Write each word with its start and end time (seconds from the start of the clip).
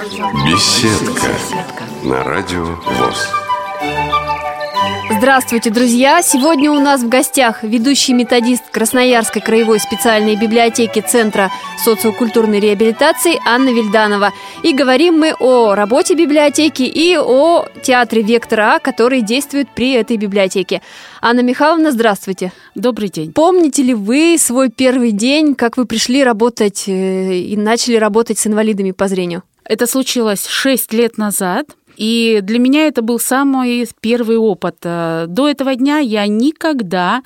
Беседка 0.00 1.28
на 2.02 2.24
радио 2.24 2.64
ВОЗ. 2.64 3.28
Здравствуйте, 5.18 5.68
друзья! 5.68 6.22
Сегодня 6.22 6.70
у 6.70 6.80
нас 6.80 7.02
в 7.02 7.08
гостях 7.10 7.62
ведущий 7.62 8.14
методист 8.14 8.62
Красноярской 8.70 9.42
краевой 9.42 9.78
специальной 9.78 10.36
библиотеки 10.36 11.04
Центра 11.06 11.50
социокультурной 11.84 12.60
реабилитации 12.60 13.38
Анна 13.46 13.68
Вильданова. 13.68 14.32
И 14.62 14.72
говорим 14.72 15.18
мы 15.18 15.34
о 15.38 15.74
работе 15.74 16.14
библиотеки 16.14 16.82
и 16.82 17.18
о 17.18 17.66
театре 17.82 18.22
«Вектора 18.22 18.76
А», 18.76 18.78
который 18.78 19.20
действует 19.20 19.68
при 19.68 19.92
этой 19.92 20.16
библиотеке. 20.16 20.80
Анна 21.20 21.40
Михайловна, 21.40 21.92
здравствуйте. 21.92 22.52
Добрый 22.74 23.10
день. 23.10 23.34
Помните 23.34 23.82
ли 23.82 23.92
вы 23.92 24.36
свой 24.38 24.70
первый 24.70 25.12
день, 25.12 25.54
как 25.54 25.76
вы 25.76 25.84
пришли 25.84 26.24
работать 26.24 26.84
э, 26.86 27.34
и 27.34 27.54
начали 27.58 27.96
работать 27.96 28.38
с 28.38 28.46
инвалидами 28.46 28.92
по 28.92 29.06
зрению? 29.06 29.42
Это 29.64 29.86
случилось 29.86 30.46
6 30.46 30.92
лет 30.92 31.18
назад. 31.18 31.66
И 31.96 32.40
для 32.42 32.58
меня 32.58 32.86
это 32.86 33.02
был 33.02 33.18
самый 33.18 33.86
первый 34.00 34.38
опыт. 34.38 34.76
Э, 34.84 35.26
до 35.28 35.48
этого 35.48 35.74
дня 35.74 35.98
я 35.98 36.26
никогда 36.26 37.22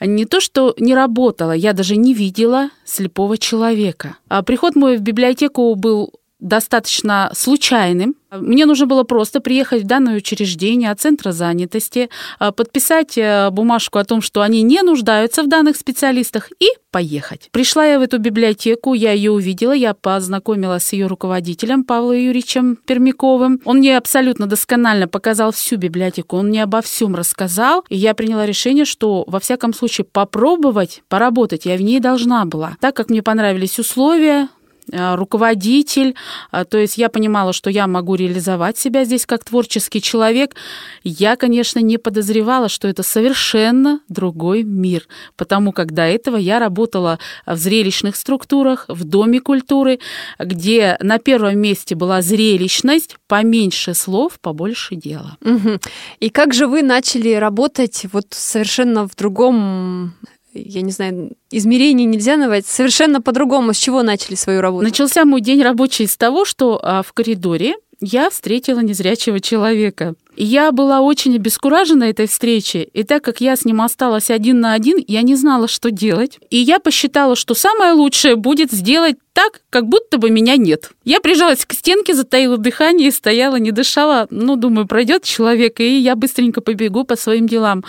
не 0.00 0.24
то 0.24 0.40
что 0.40 0.74
не 0.78 0.94
работала, 0.94 1.52
я 1.52 1.74
даже 1.74 1.96
не 1.96 2.14
видела 2.14 2.70
слепого 2.86 3.36
человека. 3.36 4.16
А 4.28 4.42
приход 4.42 4.76
мой 4.76 4.96
в 4.96 5.02
библиотеку 5.02 5.74
был 5.74 6.10
достаточно 6.40 7.30
случайным. 7.34 8.16
Мне 8.30 8.66
нужно 8.66 8.86
было 8.86 9.04
просто 9.04 9.40
приехать 9.40 9.84
в 9.84 9.86
данное 9.86 10.16
учреждение 10.16 10.90
от 10.90 11.00
центра 11.00 11.32
занятости, 11.32 12.10
а, 12.38 12.50
подписать 12.50 13.16
э, 13.16 13.50
бумажку 13.50 13.98
о 13.98 14.04
том, 14.04 14.20
что 14.20 14.42
они 14.42 14.62
не 14.62 14.82
нуждаются 14.82 15.44
в 15.44 15.48
данных 15.48 15.76
специалистах, 15.76 16.50
и 16.58 16.66
поехать. 16.90 17.48
Пришла 17.52 17.86
я 17.86 17.98
в 17.98 18.02
эту 18.02 18.18
библиотеку, 18.18 18.94
я 18.94 19.12
ее 19.12 19.30
увидела, 19.30 19.72
я 19.72 19.94
познакомилась 19.94 20.84
с 20.84 20.92
ее 20.92 21.06
руководителем 21.06 21.84
Павлом 21.84 22.16
Юрьевичем 22.16 22.76
Пермяковым. 22.76 23.60
Он 23.64 23.78
мне 23.78 23.96
абсолютно 23.96 24.46
досконально 24.46 25.06
показал 25.06 25.52
всю 25.52 25.76
библиотеку, 25.76 26.36
он 26.36 26.48
мне 26.48 26.62
обо 26.62 26.82
всем 26.82 27.14
рассказал, 27.14 27.84
и 27.88 27.96
я 27.96 28.14
приняла 28.14 28.46
решение, 28.46 28.84
что 28.84 29.24
во 29.28 29.38
всяком 29.38 29.72
случае 29.72 30.06
попробовать 30.10 31.02
поработать 31.08 31.66
я 31.66 31.76
в 31.76 31.82
ней 31.82 32.00
должна 32.00 32.44
была. 32.44 32.76
Так 32.80 32.96
как 32.96 33.10
мне 33.10 33.22
понравились 33.22 33.78
условия, 33.78 34.48
руководитель, 34.92 36.14
э, 36.52 36.64
то 36.64 36.78
есть 36.78 36.98
я 36.98 37.08
понимала, 37.08 37.52
что 37.52 37.70
я 37.70 37.86
могу 37.86 38.14
реализовать 38.14 38.78
себя 38.78 39.04
здесь 39.04 39.26
как 39.26 39.44
творческий 39.44 40.00
человек. 40.00 40.54
Я, 41.02 41.36
конечно, 41.36 41.78
не 41.78 41.98
подозревала, 41.98 42.68
что 42.68 42.88
это 42.88 43.02
совершенно 43.02 44.00
другой 44.08 44.62
мир, 44.62 45.06
потому 45.36 45.72
как 45.72 45.92
до 45.92 46.02
этого 46.02 46.36
я 46.36 46.58
работала 46.58 47.18
в 47.46 47.56
зрелищных 47.56 48.16
структурах, 48.16 48.86
в 48.88 49.04
Доме 49.04 49.40
культуры, 49.40 50.00
где 50.38 50.96
на 51.00 51.18
первом 51.18 51.58
месте 51.58 51.94
была 51.94 52.22
зрелищность, 52.22 53.16
поменьше 53.26 53.94
слов, 53.94 54.38
побольше 54.40 54.96
дела. 54.96 55.36
Угу. 55.40 55.80
И 56.20 56.28
как 56.30 56.54
же 56.54 56.66
вы 56.66 56.82
начали 56.82 57.34
работать 57.34 58.06
вот 58.12 58.26
совершенно 58.30 59.08
в 59.08 59.14
другом 59.16 60.14
я 60.54 60.82
не 60.82 60.92
знаю, 60.92 61.32
измерений 61.50 62.04
нельзя 62.04 62.36
назвать, 62.36 62.66
совершенно 62.66 63.20
по-другому. 63.20 63.72
С 63.72 63.76
чего 63.76 64.02
начали 64.02 64.34
свою 64.34 64.60
работу? 64.60 64.84
Начался 64.84 65.24
мой 65.24 65.40
день 65.40 65.62
рабочий 65.62 66.06
с 66.06 66.16
того, 66.16 66.44
что 66.44 66.80
а, 66.82 67.02
в 67.02 67.12
коридоре 67.12 67.74
я 68.00 68.30
встретила 68.30 68.80
незрячего 68.80 69.40
человека. 69.40 70.14
Я 70.36 70.72
была 70.72 71.00
очень 71.00 71.36
обескуражена 71.36 72.04
этой 72.04 72.26
встречей, 72.26 72.82
и 72.92 73.02
так 73.04 73.22
как 73.22 73.40
я 73.40 73.56
с 73.56 73.64
ним 73.64 73.80
осталась 73.80 74.30
один 74.30 74.60
на 74.60 74.72
один, 74.72 75.02
я 75.06 75.22
не 75.22 75.36
знала, 75.36 75.68
что 75.68 75.90
делать. 75.90 76.38
И 76.50 76.56
я 76.56 76.80
посчитала, 76.80 77.36
что 77.36 77.54
самое 77.54 77.92
лучшее 77.92 78.36
будет 78.36 78.72
сделать 78.72 79.16
так, 79.32 79.62
как 79.70 79.88
будто 79.88 80.18
бы 80.18 80.30
меня 80.30 80.56
нет. 80.56 80.90
Я 81.04 81.20
прижалась 81.20 81.66
к 81.66 81.72
стенке, 81.72 82.14
затаила 82.14 82.56
дыхание 82.56 83.08
и 83.08 83.12
стояла, 83.12 83.56
не 83.56 83.72
дышала. 83.72 84.28
Ну, 84.30 84.56
думаю, 84.56 84.86
пройдет 84.86 85.24
человек, 85.24 85.80
и 85.80 85.98
я 85.98 86.14
быстренько 86.14 86.60
побегу 86.60 87.04
по 87.04 87.16
своим 87.16 87.48
делам. 87.48 87.84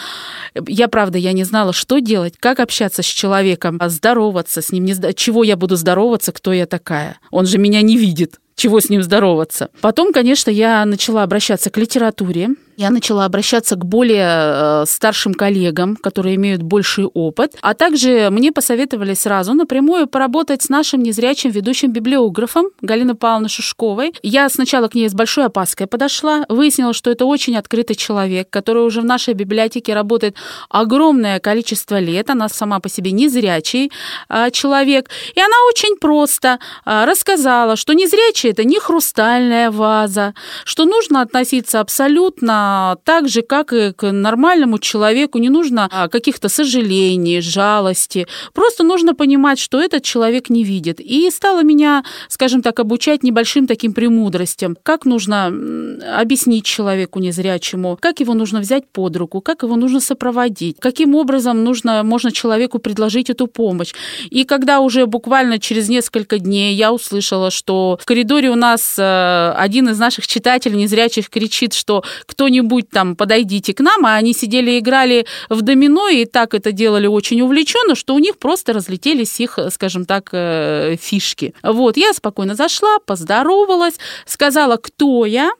Я, 0.68 0.88
правда, 0.88 1.18
я 1.18 1.34
не 1.34 1.44
знала, 1.44 1.72
что 1.72 2.00
делать, 2.00 2.36
как 2.40 2.59
общаться 2.59 3.03
с 3.03 3.06
человеком, 3.06 3.80
здороваться 3.86 4.62
с 4.62 4.72
ним, 4.72 4.86
не, 4.86 4.96
чего 5.14 5.44
я 5.44 5.56
буду 5.56 5.75
здороваться, 5.75 6.31
кто 6.31 6.52
я 6.52 6.66
такая. 6.66 7.19
Он 7.31 7.46
же 7.46 7.58
меня 7.58 7.81
не 7.81 7.98
видит 7.98 8.40
чего 8.56 8.80
с 8.80 8.90
ним 8.90 9.04
здороваться. 9.04 9.70
Потом, 9.82 10.12
конечно, 10.12 10.50
я 10.50 10.84
начала 10.86 11.24
обращаться 11.24 11.70
к 11.70 11.78
литературе, 11.78 12.50
я 12.78 12.90
начала 12.90 13.25
обращаться 13.25 13.75
к 13.75 13.86
более 13.86 14.28
э, 14.28 14.86
старшим 14.88 15.34
коллегам, 15.34 15.96
которые 15.96 16.36
имеют 16.36 16.62
больший 16.62 17.06
опыт, 17.06 17.56
а 17.62 17.74
также 17.74 18.30
мне 18.31 18.52
посоветовали 18.52 19.13
сразу 19.13 19.53
напрямую 19.53 20.08
поработать 20.08 20.63
с 20.63 20.69
нашим 20.69 21.02
незрячим 21.02 21.52
ведущим 21.52 21.91
библиографом 21.91 22.68
Галиной 22.81 23.16
Павловной 23.16 23.50
Шушковой. 23.50 24.13
Я 24.24 24.50
сначала 24.50 24.88
к 24.88 24.96
ней 24.96 25.09
с 25.09 25.13
большой 25.13 25.46
опаской 25.46 25.88
подошла, 25.88 26.46
выяснила, 26.50 26.94
что 26.94 27.12
это 27.12 27.25
очень 27.25 27.56
открытый 27.58 27.96
человек, 27.96 28.50
который 28.50 28.84
уже 28.84 29.02
в 29.02 29.06
нашей 29.06 29.34
библиотеке 29.34 29.94
работает 29.94 30.36
огромное 30.69 31.40
количество 31.40 32.00
лет, 32.00 32.30
она 32.30 32.50
сама 32.50 32.80
по 32.80 32.90
себе 32.90 33.12
незрячий 33.12 33.92
э, 34.30 34.52
человек, 34.52 35.09
и 35.34 35.40
она 35.40 35.56
очень 35.69 35.97
просто 35.97 36.59
э, 36.86 37.06
рассказала, 37.06 37.75
что 37.75 37.94
незрячий 37.94 38.52
это 38.52 38.63
не 38.63 38.80
хрустальная 38.80 39.72
ваза, 39.72 40.34
что 40.66 40.86
нужно 40.86 41.22
относиться 41.22 41.80
абсолютно 41.80 42.65
так 43.03 43.30
же, 43.30 43.42
как 43.42 43.74
и 43.74 43.92
к 43.94 44.12
нормальному 44.12 44.80
человеку. 44.80 45.38
Не 45.38 45.50
нужно 45.50 45.90
а, 45.92 46.08
каких-то 46.08 46.50
сожалений, 46.50 47.42
жалости. 47.42 48.28
Просто 48.53 48.84
нужно 48.84 49.16
понимать, 49.16 49.59
что 49.59 49.80
этот 49.80 50.03
человек 50.03 50.50
не 50.50 50.64
видит. 50.64 51.00
И 51.00 51.30
стала 51.31 51.64
меня, 51.64 52.04
скажем 52.30 52.62
так, 52.62 52.80
обучать 52.80 53.24
небольшим 53.24 53.68
таким 53.68 53.94
премудростям. 53.94 54.78
Как 54.84 55.06
нужно 55.06 55.48
объяснить 56.18 56.66
человеку 56.66 57.20
незрячему, 57.20 57.98
как 58.02 58.20
его 58.20 58.34
нужно 58.34 58.59
взять 58.59 58.88
под 58.88 59.16
руку, 59.18 59.42
как 59.42 59.64
его 59.64 59.75
нужно 59.75 60.00
сопроводить, 60.00 60.78
каким 60.80 61.16
образом 61.16 61.64
нужно, 61.64 62.04
можно 62.04 62.31
человеку 62.31 62.80
предложить 62.80 63.30
эту 63.30 63.48
помощь. 63.48 63.94
И 64.30 64.44
когда 64.44 64.80
уже 64.80 65.06
буквально 65.06 65.59
через 65.59 65.90
несколько 65.90 66.40
дней 66.40 66.75
я 66.75 66.94
услышала, 66.94 67.52
что 67.52 67.98
в 68.02 68.06
коридоре 68.06 68.50
у 68.50 68.56
нас 68.56 68.96
э, 68.98 69.54
один 69.56 69.90
из 69.90 70.00
наших 70.00 70.28
читателей 70.28 70.78
незрячих 70.78 71.30
кричит, 71.30 71.74
что 71.74 72.04
кто 72.25 72.48
кто-нибудь 72.56 72.90
там, 72.90 73.16
подойдите 73.16 73.74
к 73.74 73.82
нам, 73.82 74.06
а 74.06 74.16
они 74.16 74.34
сидели 74.34 74.72
и 74.72 74.80
играли 74.80 75.26
в 75.50 75.62
домино, 75.62 76.08
и 76.08 76.26
так 76.26 76.54
это 76.54 76.72
делали 76.72 77.08
очень 77.08 77.42
увлеченно, 77.42 77.96
что 77.96 78.16
у 78.16 78.20
них 78.20 78.38
просто 78.38 78.74
разлетелись 78.74 79.40
их, 79.40 79.60
скажем 79.72 80.06
так, 80.06 80.30
э, 80.32 80.96
фишки. 81.00 81.54
Вот, 81.64 81.98
я 81.98 82.14
спокойно 82.14 82.56
зашла, 82.56 83.00
поздоровалась, 83.06 83.96
сказала, 84.26 84.78
кто 84.78 85.26
я, 85.26 85.52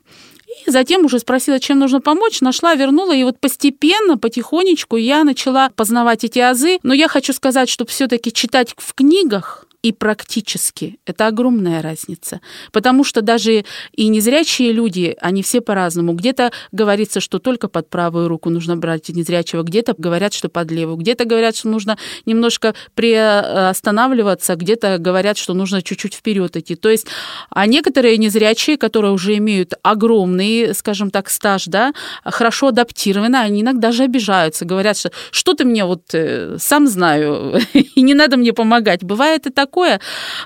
и 0.66 0.72
затем 0.72 1.06
уже 1.06 1.20
спросила, 1.20 1.60
чем 1.60 1.80
нужно 1.80 2.00
помочь, 2.00 2.40
нашла, 2.42 2.76
вернула, 2.76 3.14
и 3.14 3.24
вот 3.24 3.40
постепенно, 3.40 4.18
потихонечку 4.18 4.96
я 4.96 5.24
начала 5.24 5.70
познавать 5.70 6.24
эти 6.24 6.40
азы. 6.40 6.80
Но 6.84 6.94
я 6.94 7.10
хочу 7.10 7.34
сказать, 7.34 7.68
что 7.68 7.86
все-таки 7.86 8.32
читать 8.32 8.74
в 8.78 8.94
книгах 8.94 9.66
и 9.86 9.92
практически. 9.92 10.98
Это 11.06 11.28
огромная 11.28 11.82
разница. 11.82 12.42
Потому 12.72 13.04
что 13.04 13.22
даже 13.22 13.66
и 13.94 14.08
незрячие 14.08 14.72
люди, 14.72 15.16
они 15.22 15.44
все 15.44 15.62
по-разному. 15.62 16.14
Где-то 16.14 16.52
говорится, 16.72 17.20
что 17.20 17.40
только 17.40 17.68
под 17.68 17.90
правую 17.90 18.28
руку 18.28 18.50
нужно 18.50 18.76
брать 18.78 19.10
незрячего, 19.10 19.64
где-то 19.64 19.96
говорят, 19.98 20.34
что 20.34 20.50
под 20.50 20.72
левую, 20.72 20.98
где-то 20.98 21.26
говорят, 21.26 21.56
что 21.56 21.70
нужно 21.70 21.98
немножко 22.26 22.74
приостанавливаться, 22.96 24.56
где-то 24.56 24.98
говорят, 24.98 25.38
что 25.38 25.54
нужно 25.54 25.82
чуть-чуть 25.82 26.16
вперед 26.16 26.58
идти. 26.58 26.76
То 26.76 26.90
есть, 26.90 27.08
а 27.50 27.68
некоторые 27.68 28.18
незрячие, 28.18 28.78
которые 28.78 29.12
уже 29.12 29.38
имеют 29.38 29.74
огромный, 29.84 30.74
скажем 30.74 31.12
так, 31.12 31.30
стаж, 31.30 31.66
да, 31.66 31.94
хорошо 32.24 32.68
адаптированы, 32.68 33.36
они 33.36 33.62
иногда 33.62 33.86
даже 33.86 34.04
обижаются, 34.04 34.66
говорят, 34.66 34.98
что 34.98 35.12
что 35.30 35.54
ты 35.54 35.64
мне 35.64 35.86
вот 35.86 36.02
э, 36.14 36.58
сам 36.60 36.88
знаю, 36.88 37.60
и 37.74 38.02
не 38.02 38.16
надо 38.16 38.38
мне 38.38 38.52
помогать. 38.52 39.04
Бывает 39.04 39.46
и 39.46 39.52
так 39.52 39.75
такое. 39.76 40.00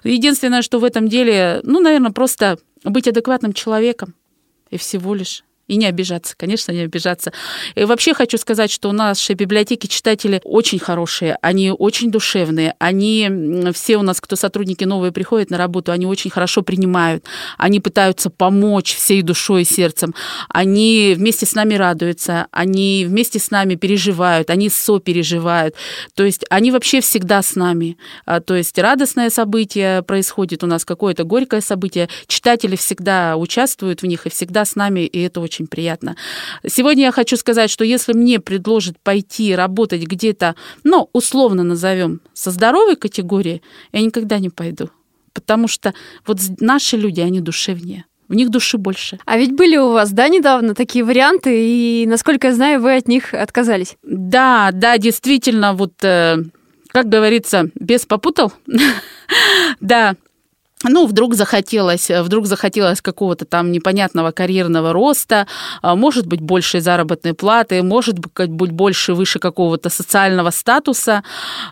Единственное, 0.03 0.63
что 0.63 0.79
в 0.79 0.83
этом 0.83 1.07
деле, 1.07 1.59
ну, 1.63 1.79
наверное, 1.79 2.11
просто 2.11 2.57
быть 2.83 3.07
адекватным 3.07 3.53
человеком 3.53 4.15
и 4.71 4.77
всего 4.77 5.13
лишь. 5.13 5.43
И 5.69 5.77
не 5.77 5.85
обижаться, 5.85 6.33
конечно, 6.35 6.71
не 6.71 6.81
обижаться. 6.81 7.31
И 7.75 7.83
вообще 7.83 8.15
хочу 8.15 8.39
сказать, 8.39 8.71
что 8.71 8.89
у 8.89 8.91
нашей 8.91 9.35
библиотеки 9.35 9.85
читатели 9.85 10.41
очень 10.43 10.79
хорошие, 10.79 11.37
они 11.43 11.69
очень 11.71 12.09
душевные, 12.09 12.73
они 12.79 13.71
все 13.73 13.97
у 13.97 14.01
нас, 14.01 14.19
кто 14.19 14.35
сотрудники 14.35 14.83
новые 14.83 15.11
приходят 15.11 15.51
на 15.51 15.59
работу, 15.59 15.91
они 15.91 16.07
очень 16.07 16.31
хорошо 16.31 16.63
принимают, 16.63 17.23
они 17.59 17.79
пытаются 17.79 18.31
помочь 18.31 18.95
всей 18.95 19.21
душой 19.21 19.61
и 19.61 19.65
сердцем, 19.65 20.15
они 20.49 21.13
вместе 21.15 21.45
с 21.45 21.53
нами 21.53 21.75
радуются, 21.75 22.47
они 22.49 23.05
вместе 23.07 23.37
с 23.37 23.51
нами 23.51 23.75
переживают, 23.75 24.49
они 24.49 24.69
сопереживают, 24.69 25.75
то 26.15 26.23
есть 26.23 26.45
они 26.49 26.71
вообще 26.71 26.99
всегда 26.99 27.43
с 27.43 27.53
нами. 27.55 27.97
А, 28.25 28.41
то 28.41 28.55
есть 28.55 28.79
радостное 28.79 29.29
событие 29.29 30.01
происходит 30.01 30.63
у 30.63 30.67
нас, 30.67 30.83
какое-то 30.83 31.25
горькое 31.25 31.61
событие, 31.61 32.09
читатели 32.25 32.75
всегда 32.75 33.37
участвуют 33.37 34.01
в 34.01 34.07
них 34.07 34.25
и 34.25 34.31
всегда 34.31 34.65
с 34.65 34.75
нами, 34.75 35.01
и 35.01 35.21
это 35.21 35.41
очень 35.41 35.58
очень 35.59 35.67
приятно. 35.67 36.15
Сегодня 36.65 37.05
я 37.05 37.11
хочу 37.11 37.35
сказать, 37.37 37.69
что 37.69 37.83
если 37.83 38.13
мне 38.13 38.39
предложат 38.39 38.99
пойти 38.99 39.55
работать 39.55 40.03
где-то, 40.03 40.55
ну, 40.83 41.09
условно 41.13 41.63
назовем, 41.63 42.21
со 42.33 42.51
здоровой 42.51 42.95
категории, 42.95 43.61
я 43.91 44.01
никогда 44.01 44.39
не 44.39 44.49
пойду. 44.49 44.89
Потому 45.33 45.67
что 45.67 45.93
вот 46.25 46.39
наши 46.59 46.97
люди, 46.97 47.21
они 47.21 47.41
душевнее. 47.41 48.05
в 48.27 48.35
них 48.35 48.49
души 48.49 48.77
больше. 48.77 49.17
А 49.25 49.39
ведь 49.39 49.55
были 49.55 49.77
у 49.77 49.91
вас, 49.91 50.11
да, 50.11 50.29
недавно 50.29 50.75
такие 50.75 51.03
варианты, 51.03 51.49
и, 51.51 52.05
насколько 52.07 52.47
я 52.47 52.53
знаю, 52.53 52.79
вы 52.79 52.95
от 52.95 53.07
них 53.07 53.33
отказались. 53.33 53.97
Да, 54.03 54.69
да, 54.71 54.99
действительно, 54.99 55.73
вот, 55.73 55.93
э, 56.03 56.37
как 56.89 57.09
говорится, 57.09 57.69
без 57.73 58.05
попутал. 58.05 58.53
Да, 59.79 60.15
ну, 60.83 61.05
вдруг 61.07 61.35
захотелось, 61.35 62.09
вдруг 62.09 62.45
захотелось 62.45 63.01
какого-то 63.01 63.45
там 63.45 63.71
непонятного 63.71 64.31
карьерного 64.31 64.93
роста, 64.93 65.45
а, 65.81 65.95
может 65.95 66.25
быть, 66.25 66.39
большей 66.41 66.79
заработной 66.79 67.33
платы, 67.33 67.83
может 67.83 68.17
быть, 68.19 68.71
больше, 68.71 69.13
выше 69.13 69.39
какого-то 69.39 69.89
социального 69.89 70.51
статуса, 70.51 71.23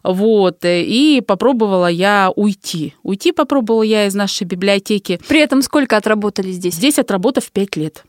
вот, 0.04 0.57
и 0.63 1.24
попробовала 1.25 1.88
я 1.88 2.31
уйти. 2.36 2.95
Уйти 3.04 3.31
попробовала 3.31 3.83
я 3.83 4.07
из 4.07 4.15
нашей 4.15 4.44
библиотеки. 4.44 5.19
При 5.27 5.39
этом 5.39 5.62
сколько 5.62 5.95
отработали 5.95 6.51
здесь? 6.51 6.75
Здесь 6.75 7.00
отработав 7.00 7.50
пять 7.51 7.77
лет. 7.77 8.04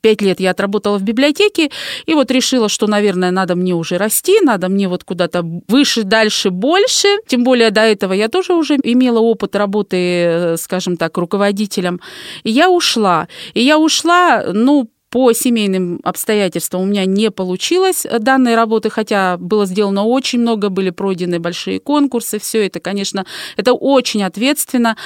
Пять 0.00 0.22
лет 0.22 0.40
я 0.40 0.50
отработала 0.50 0.98
в 0.98 1.02
библиотеке, 1.02 1.70
и 2.06 2.14
вот 2.14 2.30
решила, 2.30 2.68
что, 2.68 2.86
наверное, 2.86 3.30
надо 3.30 3.54
мне 3.54 3.74
уже 3.74 3.98
расти, 3.98 4.40
надо 4.40 4.68
мне 4.68 4.88
вот 4.88 5.04
куда-то 5.04 5.42
выше, 5.68 6.04
дальше, 6.04 6.50
больше. 6.50 7.08
Тем 7.26 7.44
более 7.44 7.70
до 7.70 7.82
этого 7.82 8.14
я 8.14 8.28
тоже 8.28 8.54
уже 8.54 8.76
имела 8.82 9.18
опыт 9.18 9.54
работы, 9.56 9.96
э, 9.96 10.56
скажем 10.56 10.96
так, 10.96 11.16
руководителем. 11.18 12.00
И 12.44 12.50
я 12.50 12.70
ушла. 12.70 13.28
И 13.52 13.62
я 13.62 13.78
ушла, 13.78 14.44
ну, 14.52 14.88
по 15.10 15.32
семейным 15.32 16.00
обстоятельствам 16.04 16.82
у 16.82 16.86
меня 16.86 17.04
не 17.04 17.30
получилось 17.30 18.06
данной 18.20 18.54
работы, 18.54 18.90
хотя 18.90 19.36
было 19.38 19.66
сделано 19.66 20.04
очень 20.04 20.40
много, 20.40 20.68
были 20.68 20.90
пройдены 20.90 21.40
большие 21.40 21.80
конкурсы, 21.80 22.38
все 22.38 22.66
это, 22.66 22.78
конечно, 22.78 23.26
это 23.56 23.72
очень 23.72 24.22
ответственно. 24.22 24.96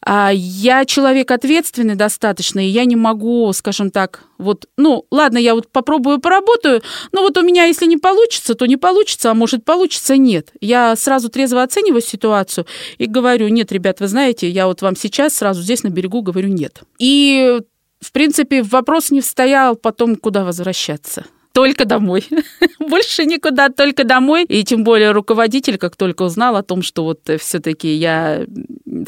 А 0.00 0.30
я 0.32 0.84
человек 0.84 1.32
ответственный 1.32 1.96
достаточно, 1.96 2.64
и 2.64 2.70
я 2.70 2.84
не 2.84 2.96
могу, 2.96 3.52
скажем 3.52 3.90
так, 3.90 4.22
вот, 4.38 4.66
ну, 4.76 5.04
ладно, 5.10 5.38
я 5.38 5.56
вот 5.56 5.68
попробую 5.68 6.20
поработаю, 6.20 6.80
но 7.10 7.22
вот 7.22 7.36
у 7.36 7.42
меня, 7.42 7.64
если 7.64 7.86
не 7.86 7.96
получится, 7.96 8.54
то 8.54 8.66
не 8.66 8.76
получится, 8.76 9.32
а 9.32 9.34
может 9.34 9.64
получится, 9.64 10.16
нет. 10.16 10.52
Я 10.60 10.94
сразу 10.94 11.28
трезво 11.28 11.64
оцениваю 11.64 12.02
ситуацию 12.02 12.64
и 12.98 13.06
говорю, 13.06 13.48
нет, 13.48 13.72
ребят, 13.72 13.98
вы 13.98 14.06
знаете, 14.06 14.48
я 14.48 14.68
вот 14.68 14.82
вам 14.82 14.94
сейчас 14.94 15.34
сразу 15.34 15.62
здесь 15.62 15.82
на 15.82 15.88
берегу 15.88 16.22
говорю 16.22 16.48
нет. 16.48 16.82
И 17.00 17.60
в 18.00 18.12
принципе, 18.12 18.62
вопрос 18.62 19.10
не 19.10 19.20
встоял 19.20 19.76
потом, 19.76 20.16
куда 20.16 20.44
возвращаться 20.44 21.24
только 21.58 21.86
домой. 21.86 22.24
Больше 22.78 23.24
никуда, 23.24 23.68
только 23.68 24.04
домой. 24.04 24.44
И 24.44 24.62
тем 24.62 24.84
более 24.84 25.10
руководитель, 25.10 25.76
как 25.76 25.96
только 25.96 26.22
узнал 26.22 26.54
о 26.54 26.62
том, 26.62 26.82
что 26.82 27.02
вот 27.02 27.28
все-таки 27.40 27.92
я, 27.94 28.46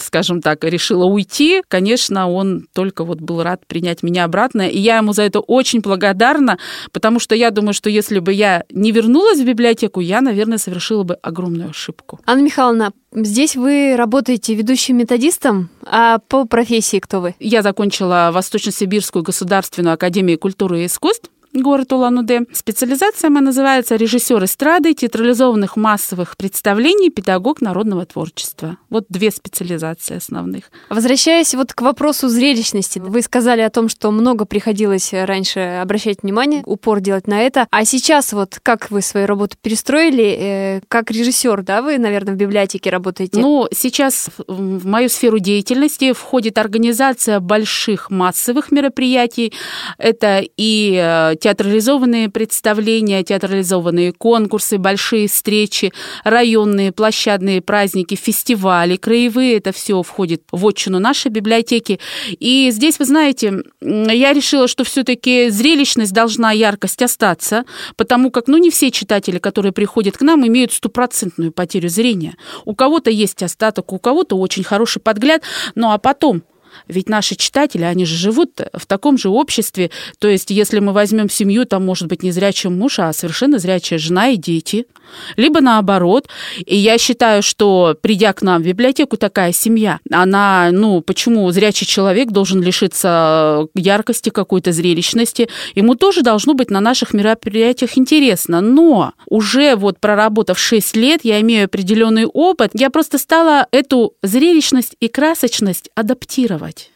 скажем 0.01 0.43
так, 0.43 0.65
решила 0.65 1.05
уйти, 1.05 1.63
конечно, 1.69 2.29
он 2.29 2.67
только 2.73 3.05
вот 3.05 3.21
был 3.21 3.45
рад 3.45 3.65
принять 3.69 4.03
меня 4.03 4.25
обратно. 4.25 4.63
И 4.69 4.81
я 4.81 4.97
ему 4.97 5.13
за 5.13 5.23
это 5.23 5.39
очень 5.39 5.81
благодарна, 5.81 6.59
потому 6.91 7.21
что 7.21 7.37
я 7.37 7.53
думаю, 7.53 7.73
что 7.73 7.89
если 7.89 8.19
бы 8.19 8.33
я 8.33 8.65
не 8.69 8.91
вернулась 8.91 9.39
в 9.39 9.47
библиотеку, 9.47 10.01
я, 10.01 10.21
наверное, 10.21 10.59
совершила 10.59 11.05
бы 11.05 11.15
огромную 11.15 11.71
ошибку. 11.71 12.19
Анна 12.27 12.43
Михайловна, 12.43 12.91
Здесь 13.13 13.57
вы 13.57 13.97
работаете 13.97 14.55
ведущим 14.55 14.97
методистом, 14.97 15.69
а 15.83 16.21
по 16.29 16.45
профессии 16.45 17.01
кто 17.01 17.21
вы? 17.21 17.35
Я 17.41 17.63
закончила 17.63 18.31
Восточно-Сибирскую 18.33 19.25
государственную 19.25 19.95
академию 19.95 20.39
культуры 20.39 20.83
и 20.83 20.87
искусств 20.87 21.29
город 21.53 21.93
Улан-Удэ. 21.93 22.41
Специализация 22.53 23.31
моя 23.31 23.45
называется 23.47 23.97
режиссер 23.97 24.45
эстрады, 24.45 24.95
театрализованных 24.95 25.77
массовых 25.77 26.37
представлений, 26.37 27.11
педагог 27.11 27.61
народного 27.61 28.07
творчества. 28.07 28.77
Вот 28.89 29.07
две 29.09 29.31
специализации 29.31 30.17
основных. 30.17 30.65
Возвращаясь 30.89 31.55
вот 31.55 31.73
к 31.73 31.83
вопросу 31.83 32.29
зрелищности, 32.29 32.99
вы 32.99 33.23
сказали 33.23 33.61
о 33.63 33.71
том, 33.71 33.89
что 33.89 34.11
много 34.11 34.45
приходилось 34.45 35.13
раньше 35.13 35.61
обращать 35.83 36.23
внимание, 36.23 36.63
упор 36.67 37.01
делать 37.01 37.27
на 37.27 37.41
это. 37.41 37.67
А 37.71 37.85
сейчас 37.85 38.33
вот 38.33 38.59
как 38.63 38.91
вы 38.91 39.03
свою 39.03 39.27
работу 39.27 39.57
перестроили, 39.61 40.37
э, 40.39 40.81
как 40.89 41.11
режиссер, 41.11 41.63
да, 41.63 41.83
вы, 41.83 41.99
наверное, 41.99 42.35
в 42.35 42.37
библиотеке 42.37 42.91
работаете? 42.91 43.41
Ну, 43.41 43.69
сейчас 43.73 44.31
в 44.47 44.87
мою 44.87 45.09
сферу 45.09 45.39
деятельности 45.39 46.13
входит 46.13 46.59
организация 46.59 47.41
больших 47.41 48.11
массовых 48.11 48.71
мероприятий. 48.71 49.53
Это 49.99 50.43
и 50.57 50.95
э, 50.97 51.35
театрализованные 51.41 52.29
представления, 52.29 53.23
театрализованные 53.25 54.13
конкурсы, 54.13 54.79
большие 54.79 55.29
встречи, 55.29 55.93
районные, 56.25 56.93
площадные 56.93 57.61
праздники, 57.61 58.15
фестивали, 58.15 58.97
краевые, 58.97 59.57
это 59.57 59.73
все 59.73 60.03
входит 60.03 60.43
в 60.53 60.67
отчину 60.67 60.99
нашей 60.99 61.31
библиотеки. 61.31 61.99
И 62.39 62.71
здесь, 62.71 62.99
вы 62.99 63.05
знаете, 63.05 63.63
я 63.81 64.33
решила, 64.33 64.69
что 64.69 64.85
все-таки 64.85 65.49
зрелищность 65.51 66.13
должна, 66.13 66.53
яркость 66.53 67.03
остаться, 67.03 67.65
потому 67.97 68.31
как, 68.31 68.47
ну, 68.47 68.59
не 68.59 68.71
все 68.71 68.91
читатели, 68.91 69.39
которые 69.39 69.73
приходят 69.73 70.17
к 70.17 70.23
нам, 70.23 70.47
имеют 70.47 70.73
стопроцентную 70.73 71.53
потерю 71.53 71.89
зрения. 71.89 72.37
У 72.65 72.75
кого-то 72.75 73.11
есть 73.11 73.43
остаток, 73.43 73.93
у 73.93 73.99
кого-то 73.99 74.37
очень 74.37 74.65
хороший 74.65 75.01
подгляд, 75.01 75.43
ну 75.75 75.91
а 75.91 75.99
потом 75.99 76.43
ведь 76.89 77.09
наши 77.09 77.35
читатели, 77.37 77.83
они 77.83 78.05
же 78.05 78.17
живут 78.17 78.61
в 78.73 78.87
таком 78.87 79.19
же 79.19 79.29
обществе. 79.29 79.91
То 80.19 80.29
есть, 80.29 80.51
если 80.51 80.81
мы 80.81 80.93
возьмем 80.93 81.29
семью, 81.29 81.65
там 81.65 81.85
может 81.85 82.09
быть 82.09 82.23
не 82.23 82.31
зрячий 82.31 82.71
муж, 82.71 82.99
а 82.99 83.13
совершенно 83.13 83.59
зрячая 83.59 83.99
жена 83.99 84.29
и 84.29 84.37
дети. 84.37 84.87
Либо 85.37 85.61
наоборот. 85.61 86.29
И 86.65 86.77
я 86.77 86.99
считаю, 86.99 87.43
что 87.43 87.97
придя 88.01 88.33
к 88.33 88.43
нам 88.43 88.63
в 88.63 88.67
библиотеку 88.67 89.17
такая 89.17 89.53
семья, 89.53 89.99
она, 90.11 90.71
ну, 90.73 91.01
почему 91.01 91.51
зрячий 91.51 91.87
человек 91.87 92.31
должен 92.31 92.63
лишиться 92.63 93.67
яркости, 93.75 94.31
какой-то 94.31 94.73
зрелищности? 94.73 95.49
Ему 95.75 95.95
тоже 95.95 96.23
должно 96.23 96.55
быть 96.55 96.71
на 96.71 96.81
наших 96.81 97.13
мероприятиях 97.13 97.99
интересно. 97.99 98.61
Но 98.61 99.13
уже 99.27 99.75
вот 99.77 99.99
проработав 99.99 100.59
6 100.59 100.97
лет, 100.97 101.21
я 101.25 101.41
имею 101.41 101.65
определенный 101.65 102.27
опыт, 102.27 102.71
я 102.75 102.91
просто 102.91 103.19
стала 103.19 103.67
эту 103.73 104.15
зрелищность 104.23 104.95
и 105.01 105.09
красочность 105.09 105.91
адаптировать 105.95 106.60
делать. 106.61 106.91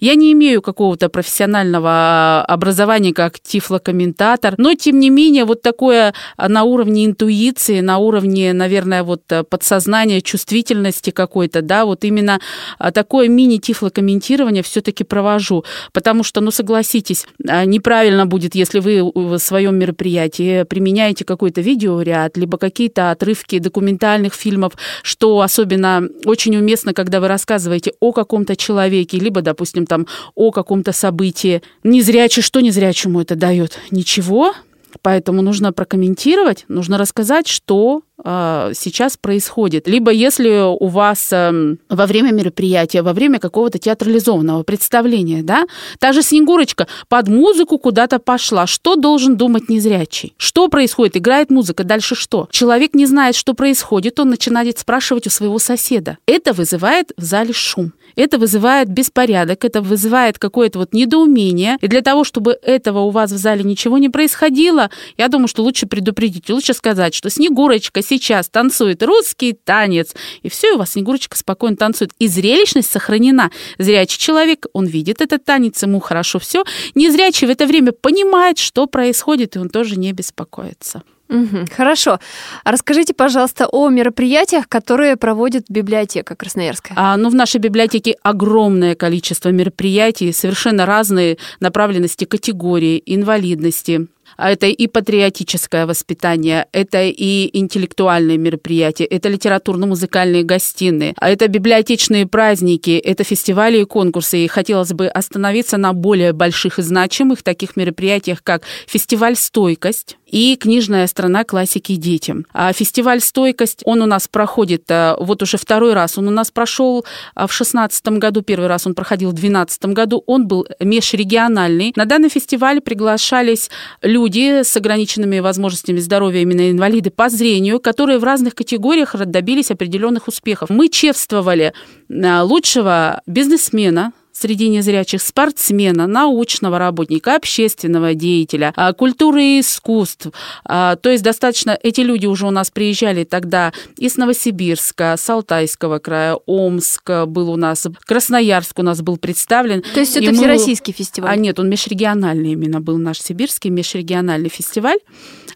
Я 0.00 0.14
не 0.14 0.32
имею 0.32 0.62
какого-то 0.62 1.08
профессионального 1.08 2.44
образования 2.44 3.12
как 3.12 3.40
тифлокомментатор, 3.40 4.54
но 4.58 4.74
тем 4.74 4.98
не 4.98 5.10
менее 5.10 5.44
вот 5.44 5.62
такое 5.62 6.14
а, 6.36 6.48
на 6.48 6.64
уровне 6.64 7.06
интуиции, 7.06 7.80
на 7.80 7.98
уровне, 7.98 8.52
наверное, 8.52 9.02
вот 9.02 9.22
э, 9.30 9.42
подсознания, 9.44 10.20
чувствительности 10.20 11.10
какой-то, 11.10 11.62
да, 11.62 11.84
вот 11.84 12.04
именно 12.04 12.40
а, 12.78 12.90
такое 12.92 13.28
мини-тифлокомментирование 13.28 14.62
все-таки 14.62 15.04
провожу, 15.04 15.64
потому 15.92 16.22
что, 16.24 16.40
ну, 16.40 16.50
согласитесь, 16.50 17.26
а, 17.48 17.64
неправильно 17.64 18.26
будет, 18.26 18.54
если 18.54 18.80
вы 18.80 19.02
в 19.14 19.38
своем 19.38 19.76
мероприятии 19.76 20.64
применяете 20.64 21.24
какой-то 21.24 21.60
видеоряд, 21.60 22.36
либо 22.36 22.58
какие-то 22.58 23.10
отрывки 23.10 23.58
документальных 23.58 24.34
фильмов, 24.34 24.72
что 25.02 25.40
особенно 25.40 26.08
очень 26.24 26.56
уместно, 26.56 26.94
когда 26.94 27.20
вы 27.20 27.28
рассказываете 27.28 27.92
о 28.00 28.12
каком-то 28.12 28.56
человеке, 28.56 29.18
либо, 29.18 29.42
допустим, 29.42 29.81
допустим, 29.82 29.86
там 29.86 30.06
о 30.34 30.50
каком-то 30.50 30.92
событии. 30.92 31.62
Незрячий, 31.84 32.42
что 32.42 32.60
незрячему 32.60 33.20
это 33.20 33.36
дает? 33.36 33.78
Ничего. 33.90 34.54
Поэтому 35.00 35.40
нужно 35.42 35.72
прокомментировать, 35.72 36.66
нужно 36.68 36.98
рассказать, 36.98 37.48
что 37.48 38.02
сейчас 38.24 39.16
происходит. 39.16 39.88
Либо 39.88 40.10
если 40.10 40.62
у 40.62 40.86
вас 40.88 41.32
э, 41.32 41.76
во 41.88 42.06
время 42.06 42.30
мероприятия, 42.32 43.02
во 43.02 43.12
время 43.12 43.38
какого-то 43.38 43.78
театрализованного 43.78 44.62
представления, 44.62 45.42
да, 45.42 45.66
та 45.98 46.12
же 46.12 46.22
Снегурочка 46.22 46.86
под 47.08 47.28
музыку 47.28 47.78
куда-то 47.78 48.18
пошла, 48.18 48.66
что 48.66 48.96
должен 48.96 49.36
думать 49.36 49.68
незрячий? 49.68 50.34
Что 50.36 50.68
происходит? 50.68 51.16
Играет 51.16 51.50
музыка, 51.50 51.84
дальше 51.84 52.14
что? 52.14 52.48
Человек 52.50 52.94
не 52.94 53.06
знает, 53.06 53.34
что 53.34 53.54
происходит, 53.54 54.20
он 54.20 54.30
начинает 54.30 54.78
спрашивать 54.78 55.26
у 55.26 55.30
своего 55.30 55.58
соседа. 55.58 56.18
Это 56.26 56.52
вызывает 56.52 57.12
в 57.16 57.22
зале 57.22 57.52
шум. 57.52 57.92
Это 58.16 58.38
вызывает 58.38 58.88
беспорядок, 58.88 59.64
это 59.64 59.80
вызывает 59.80 60.38
какое-то 60.38 60.78
вот 60.78 60.92
недоумение. 60.92 61.78
И 61.80 61.88
для 61.88 62.02
того, 62.02 62.24
чтобы 62.24 62.58
этого 62.62 63.00
у 63.00 63.10
вас 63.10 63.32
в 63.32 63.36
зале 63.36 63.64
ничего 63.64 63.98
не 63.98 64.08
происходило, 64.08 64.90
я 65.16 65.28
думаю, 65.28 65.48
что 65.48 65.62
лучше 65.62 65.86
предупредить, 65.86 66.50
лучше 66.50 66.74
сказать, 66.74 67.14
что 67.14 67.30
Снегурочка 67.30 68.02
сейчас 68.12 68.48
танцует 68.50 69.02
русский 69.02 69.54
танец, 69.54 70.14
и 70.42 70.48
все, 70.50 70.68
и 70.68 70.72
у 70.72 70.78
вас 70.78 70.92
Снегурочка 70.92 71.36
спокойно 71.36 71.76
танцует. 71.76 72.10
И 72.18 72.28
зрелищность 72.28 72.90
сохранена. 72.90 73.50
Зрячий 73.78 74.18
человек, 74.18 74.66
он 74.74 74.86
видит 74.86 75.22
этот 75.22 75.44
танец, 75.44 75.82
ему 75.82 75.98
хорошо 76.00 76.38
все. 76.38 76.64
Незрячий 76.94 77.46
в 77.46 77.50
это 77.50 77.66
время 77.66 77.92
понимает, 77.92 78.58
что 78.58 78.86
происходит, 78.86 79.56
и 79.56 79.58
он 79.58 79.70
тоже 79.70 79.96
не 79.96 80.12
беспокоится. 80.12 81.02
Угу, 81.32 81.66
хорошо. 81.74 82.18
Расскажите, 82.64 83.14
пожалуйста, 83.14 83.66
о 83.66 83.88
мероприятиях, 83.88 84.68
которые 84.68 85.16
проводит 85.16 85.64
библиотека 85.70 86.36
Красноярская. 86.36 86.94
А, 86.94 87.16
ну, 87.16 87.30
в 87.30 87.34
нашей 87.34 87.58
библиотеке 87.58 88.16
огромное 88.22 88.94
количество 88.94 89.48
мероприятий, 89.48 90.30
совершенно 90.32 90.84
разные 90.84 91.38
направленности, 91.58 92.26
категории, 92.26 93.02
инвалидности, 93.06 94.06
А 94.21 94.21
это 94.36 94.66
и 94.66 94.86
патриотическое 94.86 95.86
воспитание, 95.86 96.66
это 96.72 97.02
и 97.02 97.50
интеллектуальные 97.52 98.38
мероприятия, 98.38 99.04
это 99.04 99.28
литературно-музыкальные 99.28 100.42
гостиные, 100.44 101.14
а 101.16 101.30
это 101.30 101.48
библиотечные 101.48 102.26
праздники, 102.26 102.90
это 102.90 103.24
фестивали 103.24 103.80
и 103.80 103.84
конкурсы. 103.84 104.44
И 104.44 104.48
хотелось 104.48 104.92
бы 104.92 105.08
остановиться 105.08 105.76
на 105.76 105.92
более 105.92 106.32
больших 106.32 106.78
и 106.78 106.82
значимых 106.82 107.42
таких 107.42 107.76
мероприятиях, 107.76 108.42
как 108.42 108.62
фестиваль 108.86 109.36
«Стойкость», 109.36 110.16
и 110.32 110.56
книжная 110.56 111.06
страна 111.06 111.44
классики 111.44 111.94
детям. 111.94 112.46
А 112.52 112.72
фестиваль 112.72 113.20
«Стойкость», 113.20 113.82
он 113.84 114.02
у 114.02 114.06
нас 114.06 114.26
проходит 114.26 114.90
э, 114.90 115.14
вот 115.20 115.42
уже 115.42 115.58
второй 115.58 115.92
раз. 115.92 116.18
Он 116.18 116.26
у 116.26 116.30
нас 116.30 116.50
прошел 116.50 117.04
э, 117.36 117.46
в 117.46 117.52
шестнадцатом 117.52 118.18
году, 118.18 118.40
первый 118.42 118.66
раз 118.66 118.86
он 118.86 118.94
проходил 118.94 119.30
в 119.30 119.34
двенадцатом 119.34 119.92
году. 119.94 120.24
Он 120.26 120.48
был 120.48 120.66
межрегиональный. 120.80 121.92
На 121.96 122.06
данный 122.06 122.30
фестиваль 122.30 122.80
приглашались 122.80 123.70
люди 124.00 124.62
с 124.62 124.74
ограниченными 124.74 125.38
возможностями 125.38 126.00
здоровья, 126.00 126.40
именно 126.40 126.70
инвалиды 126.70 127.10
по 127.10 127.28
зрению, 127.28 127.78
которые 127.78 128.18
в 128.18 128.24
разных 128.24 128.54
категориях 128.54 129.14
добились 129.14 129.70
определенных 129.70 130.28
успехов. 130.28 130.70
Мы 130.70 130.88
чествовали 130.88 131.74
э, 132.08 132.40
лучшего 132.40 133.20
бизнесмена, 133.26 134.12
среди 134.42 134.68
незрячих 134.68 135.22
спортсмена, 135.22 136.08
научного 136.08 136.78
работника, 136.78 137.36
общественного 137.36 138.14
деятеля, 138.14 138.72
а, 138.76 138.92
культуры 138.92 139.42
и 139.42 139.60
искусств. 139.60 140.26
А, 140.64 140.96
то 140.96 141.10
есть 141.10 141.22
достаточно, 141.22 141.78
эти 141.80 142.00
люди 142.00 142.26
уже 142.26 142.46
у 142.46 142.50
нас 142.50 142.70
приезжали 142.72 143.22
тогда 143.22 143.72
из 143.96 144.16
Новосибирска, 144.16 145.14
с 145.16 145.30
Алтайского 145.30 146.00
края, 146.00 146.34
Омск 146.46 147.08
был 147.26 147.50
у 147.50 147.56
нас, 147.56 147.86
Красноярск 148.04 148.80
у 148.80 148.82
нас 148.82 149.00
был 149.00 149.16
представлен. 149.16 149.82
То 149.94 150.00
есть 150.00 150.16
это 150.16 150.30
и 150.30 150.34
всероссийский 150.34 150.92
мы... 150.92 151.04
фестиваль? 151.04 151.30
А 151.30 151.36
нет, 151.36 151.60
он 151.60 151.70
межрегиональный 151.70 152.52
именно 152.52 152.80
был 152.80 152.98
наш 152.98 153.20
сибирский 153.20 153.70
межрегиональный 153.70 154.48
фестиваль. 154.48 154.98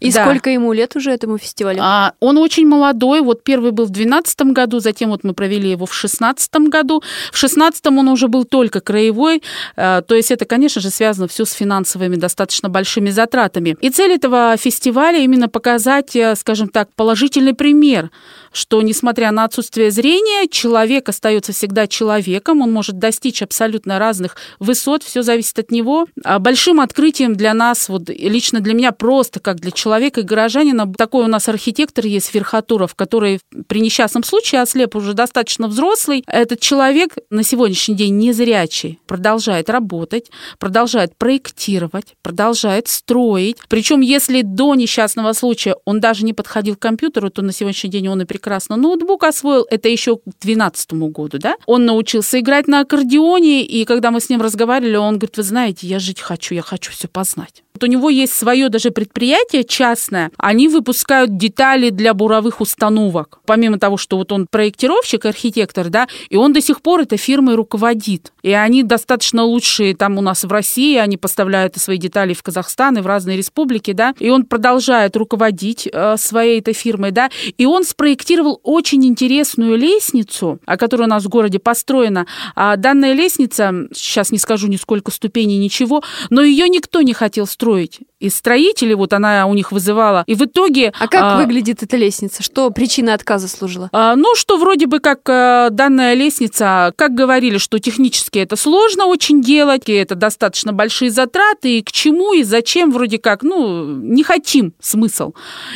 И 0.00 0.12
да. 0.12 0.24
сколько 0.24 0.50
ему 0.50 0.72
лет 0.72 0.96
уже 0.96 1.10
этому 1.10 1.38
фестивалю? 1.38 1.80
А, 1.82 2.12
он 2.20 2.38
очень 2.38 2.66
молодой. 2.66 3.20
Вот 3.20 3.42
первый 3.44 3.72
был 3.72 3.84
в 3.84 3.90
2012 3.90 4.40
году, 4.52 4.80
затем 4.80 5.10
вот 5.10 5.24
мы 5.24 5.34
провели 5.34 5.70
его 5.70 5.86
в 5.86 5.90
2016 5.90 6.54
году. 6.68 7.00
В 7.32 7.40
2016 7.40 7.86
он 7.86 8.08
уже 8.08 8.28
был 8.28 8.44
только 8.44 8.80
краевой. 8.80 9.42
А, 9.76 10.02
то 10.02 10.14
есть 10.14 10.30
это, 10.30 10.44
конечно 10.44 10.80
же, 10.80 10.90
связано 10.90 11.28
все 11.28 11.44
с 11.44 11.52
финансовыми 11.52 12.16
достаточно 12.16 12.68
большими 12.68 13.10
затратами. 13.10 13.76
И 13.80 13.90
цель 13.90 14.12
этого 14.12 14.56
фестиваля 14.56 15.18
именно 15.18 15.48
показать, 15.48 16.14
э, 16.16 16.34
скажем 16.36 16.68
так, 16.68 16.88
положительный 16.94 17.54
пример 17.54 18.10
что, 18.56 18.80
несмотря 18.80 19.32
на 19.32 19.44
отсутствие 19.44 19.90
зрения, 19.90 20.48
человек 20.48 21.10
остается 21.10 21.52
всегда 21.52 21.86
человеком, 21.86 22.62
он 22.62 22.72
может 22.72 22.98
достичь 22.98 23.42
абсолютно 23.42 23.98
разных 23.98 24.36
высот, 24.58 25.02
все 25.02 25.20
зависит 25.22 25.58
от 25.58 25.70
него. 25.70 26.06
А 26.24 26.38
большим 26.38 26.80
открытием 26.80 27.34
для 27.34 27.52
нас, 27.52 27.90
вот 27.90 28.08
лично 28.08 28.60
для 28.60 28.72
меня 28.72 28.92
просто 28.92 29.40
как 29.40 29.60
для 29.60 29.72
человека 29.72 29.85
и 29.86 30.22
горожанина, 30.22 30.92
такой 30.92 31.24
у 31.24 31.28
нас 31.28 31.48
архитектор 31.48 32.04
есть 32.04 32.34
Верхотуров, 32.34 32.94
который 32.94 33.40
при 33.68 33.80
несчастном 33.80 34.22
случае 34.22 34.62
ослеп 34.62 34.96
уже 34.96 35.14
достаточно 35.14 35.68
взрослый. 35.68 36.24
Этот 36.26 36.60
человек 36.60 37.16
на 37.30 37.42
сегодняшний 37.42 37.94
день 37.94 38.18
незрячий, 38.18 38.98
продолжает 39.06 39.70
работать, 39.70 40.30
продолжает 40.58 41.16
проектировать, 41.16 42.14
продолжает 42.22 42.88
строить. 42.88 43.58
Причем, 43.68 44.00
если 44.00 44.42
до 44.42 44.74
несчастного 44.74 45.32
случая 45.32 45.76
он 45.84 46.00
даже 46.00 46.24
не 46.24 46.32
подходил 46.32 46.76
к 46.76 46.80
компьютеру, 46.80 47.30
то 47.30 47.42
на 47.42 47.52
сегодняшний 47.52 47.90
день 47.90 48.08
он 48.08 48.22
и 48.22 48.24
прекрасно 48.24 48.76
ноутбук 48.76 49.24
освоил, 49.24 49.66
это 49.70 49.88
еще 49.88 50.16
к 50.16 50.22
2012 50.24 50.92
году, 50.92 51.38
да. 51.38 51.56
Он 51.66 51.84
научился 51.84 52.40
играть 52.40 52.68
на 52.68 52.80
аккордеоне, 52.80 53.64
и 53.64 53.84
когда 53.84 54.10
мы 54.10 54.20
с 54.20 54.28
ним 54.28 54.42
разговаривали, 54.42 54.96
он 54.96 55.18
говорит, 55.18 55.36
вы 55.36 55.42
знаете, 55.42 55.86
я 55.86 55.98
жить 55.98 56.20
хочу, 56.20 56.54
я 56.54 56.62
хочу 56.62 56.92
все 56.92 57.08
познать. 57.08 57.62
Вот 57.76 57.84
у 57.84 57.88
него 57.88 58.08
есть 58.08 58.32
свое 58.32 58.70
даже 58.70 58.90
предприятие 58.90 59.62
частное. 59.62 60.30
Они 60.38 60.66
выпускают 60.66 61.36
детали 61.36 61.90
для 61.90 62.14
буровых 62.14 62.62
установок. 62.62 63.38
Помимо 63.44 63.78
того, 63.78 63.98
что 63.98 64.16
вот 64.16 64.32
он 64.32 64.46
проектировщик, 64.50 65.26
архитектор, 65.26 65.90
да, 65.90 66.08
и 66.30 66.36
он 66.36 66.54
до 66.54 66.62
сих 66.62 66.80
пор 66.80 67.00
этой 67.00 67.18
фирмой 67.18 67.54
руководит. 67.54 68.32
И 68.42 68.50
они 68.52 68.82
достаточно 68.82 69.42
лучшие 69.42 69.94
там 69.94 70.16
у 70.16 70.22
нас 70.22 70.44
в 70.44 70.50
России, 70.50 70.96
они 70.96 71.18
поставляют 71.18 71.76
свои 71.76 71.98
детали 71.98 72.32
в 72.32 72.42
Казахстан 72.42 72.96
и 72.96 73.02
в 73.02 73.06
разные 73.06 73.36
республики, 73.36 73.92
да, 73.92 74.14
и 74.18 74.30
он 74.30 74.46
продолжает 74.46 75.14
руководить 75.14 75.86
э, 75.92 76.16
своей 76.16 76.60
этой 76.60 76.72
фирмой, 76.72 77.10
да, 77.10 77.28
и 77.58 77.66
он 77.66 77.84
спроектировал 77.84 78.58
очень 78.62 79.04
интересную 79.04 79.76
лестницу, 79.76 80.60
о 80.64 80.78
которой 80.78 81.02
у 81.02 81.08
нас 81.08 81.24
в 81.24 81.28
городе 81.28 81.58
построена. 81.58 82.26
А 82.54 82.76
данная 82.76 83.12
лестница, 83.12 83.74
сейчас 83.92 84.32
не 84.32 84.38
скажу 84.38 84.66
ни 84.66 84.76
сколько 84.76 85.10
ступеней, 85.10 85.58
ничего, 85.58 86.02
но 86.30 86.40
ее 86.40 86.70
никто 86.70 87.02
не 87.02 87.12
хотел 87.12 87.46
строить 87.46 87.65
строить. 87.66 88.00
И 88.18 88.30
строители, 88.30 88.94
вот 88.94 89.12
она 89.12 89.46
у 89.46 89.52
них 89.52 89.72
вызывала. 89.72 90.24
И 90.26 90.34
в 90.34 90.42
итоге... 90.42 90.92
А 90.98 91.06
как 91.06 91.22
а, 91.22 91.36
выглядит 91.36 91.82
эта 91.82 91.96
лестница? 91.98 92.42
Что 92.42 92.70
причина 92.70 93.12
отказа 93.12 93.46
служила? 93.46 93.90
А, 93.92 94.16
ну, 94.16 94.34
что 94.34 94.56
вроде 94.56 94.86
бы 94.86 95.00
как 95.00 95.28
а, 95.28 95.68
данная 95.70 96.14
лестница, 96.14 96.94
как 96.96 97.12
говорили, 97.12 97.58
что 97.58 97.78
технически 97.78 98.38
это 98.38 98.56
сложно 98.56 99.06
очень 99.06 99.42
делать, 99.42 99.88
и 99.88 99.92
это 99.92 100.14
достаточно 100.14 100.72
большие 100.72 101.10
затраты, 101.10 101.78
и 101.78 101.82
к 101.82 101.92
чему, 101.92 102.32
и 102.32 102.42
зачем, 102.42 102.90
вроде 102.90 103.18
как, 103.18 103.42
ну, 103.42 103.84
не 103.84 104.22
хотим 104.22 104.72
смысл. 104.80 105.34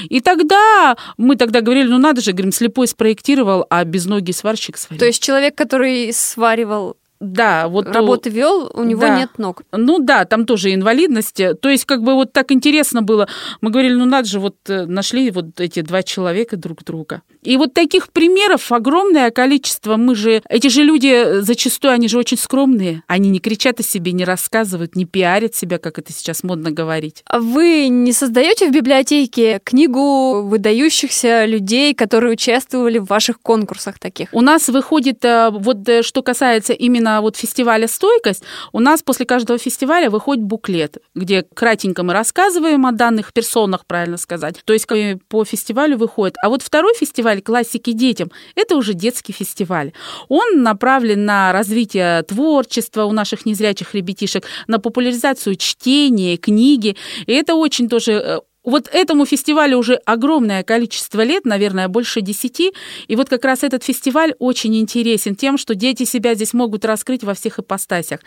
И 0.08 0.20
тогда 0.20 0.96
мы 1.18 1.36
тогда 1.36 1.60
говорили, 1.60 1.88
ну, 1.88 1.98
надо 1.98 2.22
же, 2.22 2.32
говорим, 2.32 2.52
слепой 2.52 2.88
спроектировал, 2.88 3.66
а 3.68 3.84
без 3.84 4.06
ноги 4.06 4.30
сварщик 4.32 4.78
сварил. 4.78 4.98
То 4.98 5.06
есть 5.06 5.22
человек, 5.22 5.56
который 5.56 6.10
сваривал 6.14 6.96
да, 7.20 7.68
вот 7.68 7.86
работы 7.86 8.30
вел, 8.30 8.70
у 8.72 8.82
него 8.82 9.02
да. 9.02 9.18
нет 9.18 9.30
ног. 9.36 9.62
Ну 9.72 9.98
да, 9.98 10.24
там 10.24 10.46
тоже 10.46 10.72
инвалидность. 10.72 11.36
То 11.60 11.68
есть 11.68 11.84
как 11.84 12.02
бы 12.02 12.14
вот 12.14 12.32
так 12.32 12.50
интересно 12.50 13.02
было. 13.02 13.28
Мы 13.60 13.70
говорили, 13.70 13.92
ну 13.92 14.06
надо 14.06 14.26
же, 14.26 14.40
вот 14.40 14.56
э, 14.68 14.86
нашли 14.86 15.30
вот 15.30 15.60
эти 15.60 15.82
два 15.82 16.02
человека 16.02 16.56
друг 16.56 16.82
друга. 16.82 17.20
И 17.42 17.56
вот 17.56 17.72
таких 17.74 18.10
примеров 18.10 18.70
огромное 18.70 19.30
количество. 19.30 19.96
Мы 19.96 20.14
же, 20.14 20.42
эти 20.48 20.68
же 20.68 20.82
люди 20.82 21.08
э, 21.08 21.40
зачастую, 21.40 21.92
они 21.92 22.08
же 22.08 22.18
очень 22.18 22.36
скромные. 22.36 23.02
Они 23.06 23.30
не 23.30 23.40
кричат 23.40 23.80
о 23.80 23.82
себе, 23.82 24.12
не 24.12 24.24
рассказывают, 24.24 24.94
не 24.94 25.06
пиарят 25.06 25.54
себя, 25.54 25.78
как 25.78 25.98
это 25.98 26.12
сейчас 26.12 26.42
модно 26.42 26.70
говорить. 26.70 27.22
А 27.26 27.40
вы 27.40 27.88
не 27.88 28.12
создаете 28.12 28.68
в 28.68 28.72
библиотеке 28.72 29.60
книгу 29.64 30.42
выдающихся 30.42 31.46
людей, 31.46 31.94
которые 31.94 32.32
участвовали 32.32 32.98
в 32.98 33.06
ваших 33.06 33.40
конкурсах 33.40 33.98
таких? 33.98 34.28
У 34.32 34.42
нас 34.42 34.68
выходит, 34.68 35.24
э, 35.24 35.50
вот 35.50 35.88
что 36.02 36.22
касается 36.22 36.72
именно 36.74 37.20
вот 37.22 37.36
фестиваля 37.36 37.88
«Стойкость» 37.88 38.44
у 38.72 38.80
нас 38.80 39.02
после 39.02 39.24
каждого 39.24 39.58
фестиваля 39.58 40.10
выходит 40.10 40.44
буклет, 40.44 40.98
где 41.14 41.42
кратенько 41.42 42.02
мы 42.02 42.12
рассказываем 42.12 42.84
о 42.86 42.92
данных 42.92 43.32
персонах, 43.32 43.86
правильно 43.86 44.18
сказать. 44.18 44.56
То 44.64 44.72
есть 44.72 44.86
по 45.28 45.44
фестивалю 45.44 45.96
выходит. 45.96 46.34
А 46.42 46.48
вот 46.48 46.62
второй 46.62 46.94
фестиваль 46.94 47.29
«Классики 47.38 47.92
детям»— 47.92 48.30
это 48.56 48.76
уже 48.76 48.94
детский 48.94 49.32
фестиваль. 49.32 49.92
Он 50.28 50.62
направлен 50.62 51.24
на 51.24 51.52
развитие 51.52 52.22
творчества 52.24 53.04
у 53.04 53.12
наших 53.12 53.46
незрячих 53.46 53.94
ребятишек, 53.94 54.44
на 54.66 54.78
популяризацию 54.80 55.54
чтения, 55.56 56.36
книги. 56.36 56.96
И 57.26 57.32
это 57.32 57.54
очень 57.54 57.88
тоже 57.88 58.12
э, 58.12 58.40
вот 58.64 58.88
этому 58.92 59.24
фестивалю 59.24 59.78
уже 59.78 59.94
огромное 60.04 60.62
количество 60.62 61.22
лет, 61.22 61.44
наверное, 61.44 61.88
больше 61.88 62.20
десяти. 62.20 62.72
И 63.08 63.16
вот 63.16 63.28
как 63.28 63.44
раз 63.44 63.62
этот 63.62 63.82
фестиваль 63.84 64.34
очень 64.38 64.76
интересен 64.76 65.34
тем, 65.34 65.56
что 65.58 65.74
дети 65.74 66.04
себя 66.04 66.34
здесь 66.34 66.52
могут 66.52 66.84
раскрыть 66.84 67.24
во 67.24 67.34
всех 67.34 67.58
ипостасях. 67.58 68.20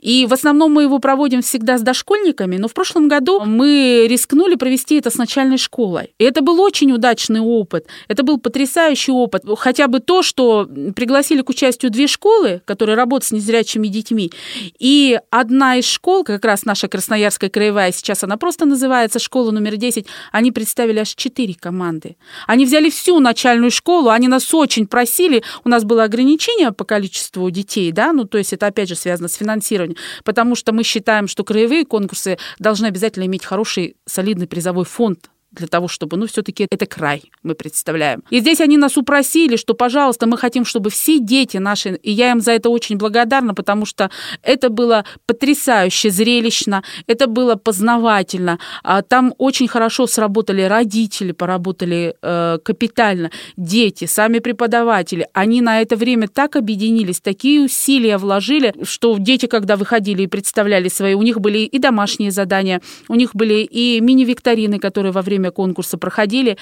И 0.00 0.26
в 0.26 0.32
основном 0.32 0.72
мы 0.72 0.84
его 0.84 0.98
проводим 0.98 1.42
всегда 1.42 1.78
с 1.78 1.82
дошкольниками, 1.82 2.56
но 2.56 2.68
в 2.68 2.74
прошлом 2.74 3.08
году 3.08 3.40
мы 3.44 4.06
рискнули 4.08 4.54
провести 4.54 4.96
это 4.96 5.10
с 5.10 5.16
начальной 5.16 5.58
школой. 5.58 6.14
И 6.18 6.24
это 6.24 6.40
был 6.40 6.60
очень 6.60 6.92
удачный 6.92 7.40
опыт. 7.40 7.86
Это 8.08 8.22
был 8.22 8.38
потрясающий 8.38 9.12
опыт. 9.12 9.42
Хотя 9.58 9.88
бы 9.88 10.00
то, 10.00 10.22
что 10.22 10.68
пригласили 10.94 11.42
к 11.42 11.50
участию 11.50 11.90
две 11.90 12.06
школы, 12.06 12.62
которые 12.64 12.96
работают 12.96 13.24
с 13.24 13.32
незрячими 13.32 13.88
детьми. 13.88 14.32
И 14.78 15.18
одна 15.30 15.76
из 15.76 15.84
школ, 15.86 16.24
как 16.24 16.44
раз 16.44 16.64
наша 16.64 16.88
Красноярская 16.88 17.50
краевая, 17.50 17.92
сейчас 17.92 18.24
она 18.24 18.36
просто 18.36 18.64
называется 18.64 19.18
школа 19.18 19.50
номер 19.50 19.75
номер 19.76 19.78
10, 19.78 20.06
они 20.32 20.52
представили 20.52 20.98
аж 21.00 21.14
четыре 21.14 21.54
команды. 21.54 22.16
Они 22.46 22.64
взяли 22.64 22.90
всю 22.90 23.20
начальную 23.20 23.70
школу, 23.70 24.10
они 24.10 24.28
нас 24.28 24.52
очень 24.54 24.86
просили, 24.86 25.42
у 25.64 25.68
нас 25.68 25.84
было 25.84 26.04
ограничение 26.04 26.72
по 26.72 26.84
количеству 26.84 27.50
детей, 27.50 27.92
да, 27.92 28.12
ну, 28.12 28.24
то 28.24 28.38
есть 28.38 28.52
это, 28.52 28.66
опять 28.66 28.88
же, 28.88 28.96
связано 28.96 29.28
с 29.28 29.34
финансированием, 29.34 29.96
потому 30.24 30.54
что 30.54 30.72
мы 30.72 30.82
считаем, 30.82 31.28
что 31.28 31.44
краевые 31.44 31.84
конкурсы 31.84 32.38
должны 32.58 32.86
обязательно 32.86 33.24
иметь 33.26 33.44
хороший, 33.44 33.96
солидный 34.06 34.46
призовой 34.46 34.84
фонд 34.84 35.30
для 35.56 35.66
того, 35.66 35.88
чтобы, 35.88 36.16
ну, 36.16 36.26
все-таки 36.26 36.66
это 36.70 36.86
край, 36.86 37.30
мы 37.42 37.54
представляем. 37.54 38.22
И 38.30 38.40
здесь 38.40 38.60
они 38.60 38.76
нас 38.76 38.96
упросили, 38.96 39.56
что, 39.56 39.74
пожалуйста, 39.74 40.26
мы 40.26 40.38
хотим, 40.38 40.64
чтобы 40.64 40.90
все 40.90 41.18
дети 41.18 41.56
наши, 41.56 41.98
и 42.02 42.10
я 42.10 42.30
им 42.30 42.40
за 42.40 42.52
это 42.52 42.70
очень 42.70 42.96
благодарна, 42.96 43.54
потому 43.54 43.86
что 43.86 44.10
это 44.42 44.68
было 44.70 45.04
потрясающе 45.26 46.10
зрелищно, 46.10 46.82
это 47.06 47.26
было 47.26 47.56
познавательно. 47.56 48.58
А 48.82 49.02
там 49.02 49.34
очень 49.38 49.68
хорошо 49.68 50.06
сработали 50.06 50.62
родители, 50.62 51.32
поработали 51.32 52.14
э, 52.22 52.58
капитально, 52.62 53.30
дети, 53.56 54.04
сами 54.04 54.38
преподаватели. 54.38 55.26
Они 55.32 55.60
на 55.60 55.80
это 55.80 55.96
время 55.96 56.28
так 56.28 56.56
объединились, 56.56 57.20
такие 57.20 57.62
усилия 57.62 58.18
вложили, 58.18 58.74
что 58.82 59.16
дети, 59.18 59.46
когда 59.46 59.76
выходили 59.76 60.22
и 60.22 60.26
представляли 60.26 60.88
свои, 60.88 61.14
у 61.14 61.22
них 61.22 61.40
были 61.40 61.58
и 61.58 61.78
домашние 61.78 62.30
задания, 62.30 62.80
у 63.08 63.14
них 63.14 63.34
были 63.34 63.62
и 63.62 64.00
мини-викторины, 64.00 64.78
которые 64.78 65.12
во 65.12 65.22
время 65.22 65.45
конкурса 65.50 65.98
проходили. 65.98 66.56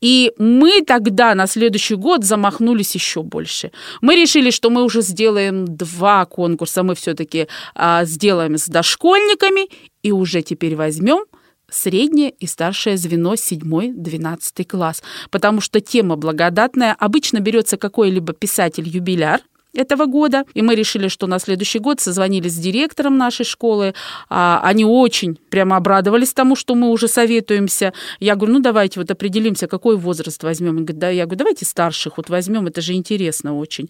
И 0.00 0.32
мы 0.38 0.82
тогда 0.82 1.34
на 1.34 1.46
следующий 1.46 1.94
год 1.94 2.24
замахнулись 2.24 2.94
еще 2.94 3.22
больше. 3.22 3.70
Мы 4.00 4.16
решили, 4.16 4.50
что 4.50 4.70
мы 4.70 4.84
уже 4.84 5.02
сделаем 5.02 5.64
два 5.64 6.24
конкурса, 6.26 6.82
мы 6.82 6.94
все-таки 6.94 7.48
а, 7.74 8.04
сделаем 8.04 8.56
с 8.58 8.66
дошкольниками 8.66 9.68
и 10.02 10.12
уже 10.12 10.42
теперь 10.42 10.76
возьмем 10.76 11.24
среднее 11.68 12.30
и 12.30 12.46
старшее 12.46 12.96
звено 12.96 13.34
7-12 13.34 14.64
класс, 14.64 15.02
потому 15.30 15.60
что 15.60 15.80
тема 15.80 16.16
благодатная. 16.16 16.94
Обычно 16.98 17.40
берется 17.40 17.76
какой-либо 17.76 18.32
писатель-юбиляр, 18.32 19.40
этого 19.76 20.06
года. 20.06 20.44
И 20.54 20.62
мы 20.62 20.74
решили, 20.74 21.08
что 21.08 21.26
на 21.26 21.38
следующий 21.38 21.78
год 21.78 22.00
созвонились 22.00 22.52
с 22.52 22.58
директором 22.58 23.16
нашей 23.16 23.44
школы. 23.44 23.94
А, 24.28 24.60
они 24.62 24.84
очень 24.84 25.38
прямо 25.50 25.76
обрадовались 25.76 26.32
тому, 26.32 26.56
что 26.56 26.74
мы 26.74 26.90
уже 26.90 27.08
советуемся. 27.08 27.92
Я 28.20 28.34
говорю, 28.34 28.54
ну 28.54 28.60
давайте 28.60 29.00
вот 29.00 29.10
определимся, 29.10 29.66
какой 29.66 29.96
возраст 29.96 30.42
возьмем. 30.42 30.76
Говорит, 30.76 30.98
да, 30.98 31.10
я 31.10 31.24
говорю, 31.24 31.38
давайте 31.38 31.64
старших 31.64 32.16
вот 32.16 32.28
возьмем, 32.28 32.66
это 32.66 32.80
же 32.80 32.92
интересно 32.92 33.58
очень. 33.58 33.88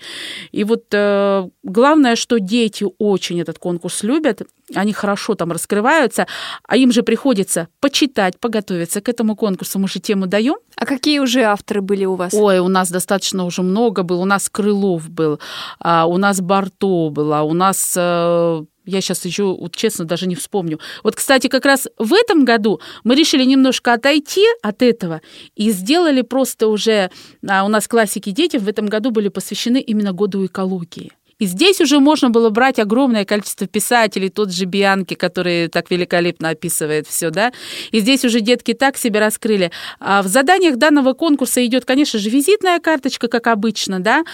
И 0.53 0.65
вот 0.65 0.85
э, 0.93 1.49
главное, 1.63 2.17
что 2.17 2.39
дети 2.39 2.87
очень 2.99 3.41
этот 3.41 3.59
конкурс 3.59 4.03
любят, 4.03 4.43
они 4.75 4.93
хорошо 4.93 5.35
там 5.35 5.53
раскрываются, 5.53 6.27
а 6.67 6.77
им 6.77 6.93
же 6.93 7.03
приходится 7.03 7.69
почитать, 7.81 8.39
поготовиться 8.39 9.01
к 9.01 9.09
этому 9.09 9.37
конкурсу. 9.37 9.79
Мы 9.79 9.89
же 9.89 10.01
тему 10.01 10.27
даем. 10.27 10.57
А 10.77 10.87
какие 10.87 11.21
уже 11.21 11.43
авторы 11.43 11.81
были 11.81 12.05
у 12.05 12.15
вас? 12.15 12.35
Ой, 12.35 12.59
у 12.59 12.69
нас 12.69 12.91
достаточно 12.91 13.45
уже 13.45 13.63
много 13.63 14.03
было. 14.03 14.23
У 14.23 14.25
нас 14.25 14.49
Крылов 14.49 15.09
был, 15.09 15.41
а, 15.79 16.07
у 16.07 16.17
нас 16.17 16.41
Барто 16.41 17.11
была, 17.11 17.43
у 17.43 17.53
нас 17.53 17.95
э, 17.97 18.63
я 18.87 19.01
сейчас 19.01 19.25
еще, 19.25 19.45
вот, 19.45 19.75
честно, 19.75 20.05
даже 20.05 20.27
не 20.27 20.35
вспомню. 20.35 20.79
Вот, 21.03 21.17
кстати, 21.17 21.49
как 21.49 21.65
раз 21.65 21.89
в 21.99 22.15
этом 22.15 22.45
году 22.45 22.81
мы 23.05 23.15
решили 23.17 23.45
немножко 23.45 23.93
отойти 23.93 24.45
от 24.63 24.83
этого 24.83 25.21
и 25.57 25.71
сделали 25.71 26.23
просто 26.23 26.69
уже... 26.69 27.11
А, 27.47 27.65
у 27.65 27.69
нас 27.69 27.89
классики 27.89 28.31
детям 28.31 28.63
в 28.63 28.69
этом 28.69 28.87
году 28.87 29.11
были 29.11 29.29
посвящены 29.29 29.81
именно 29.81 30.13
году 30.13 30.47
экологии. 30.47 31.13
И 31.39 31.45
здесь 31.45 31.81
уже 31.81 32.01
можно 32.01 32.31
было 32.31 32.49
брать 32.49 32.79
огромное 32.79 33.27
количество 33.27 33.67
писателей, 33.67 34.31
тот 34.31 34.53
же 34.53 34.65
Бианки, 34.65 35.15
который 35.15 35.69
так 35.69 35.91
великолепно 35.91 36.49
описывает 36.49 37.07
все, 37.07 37.31
да. 37.31 37.53
И 37.91 38.01
здесь 38.01 38.25
уже 38.25 38.41
детки 38.41 38.73
так 38.73 38.97
себя 38.97 39.21
раскрыли. 39.21 39.71
А 40.01 40.23
в 40.23 40.29
заданиях 40.29 40.77
данного 40.77 41.13
конкурса 41.13 41.65
идет, 41.67 41.85
конечно 41.85 42.19
же, 42.19 42.31
визитная 42.31 42.81
карточка, 42.81 43.29
как 43.29 43.49
обычно, 43.49 44.01
да. 44.01 44.25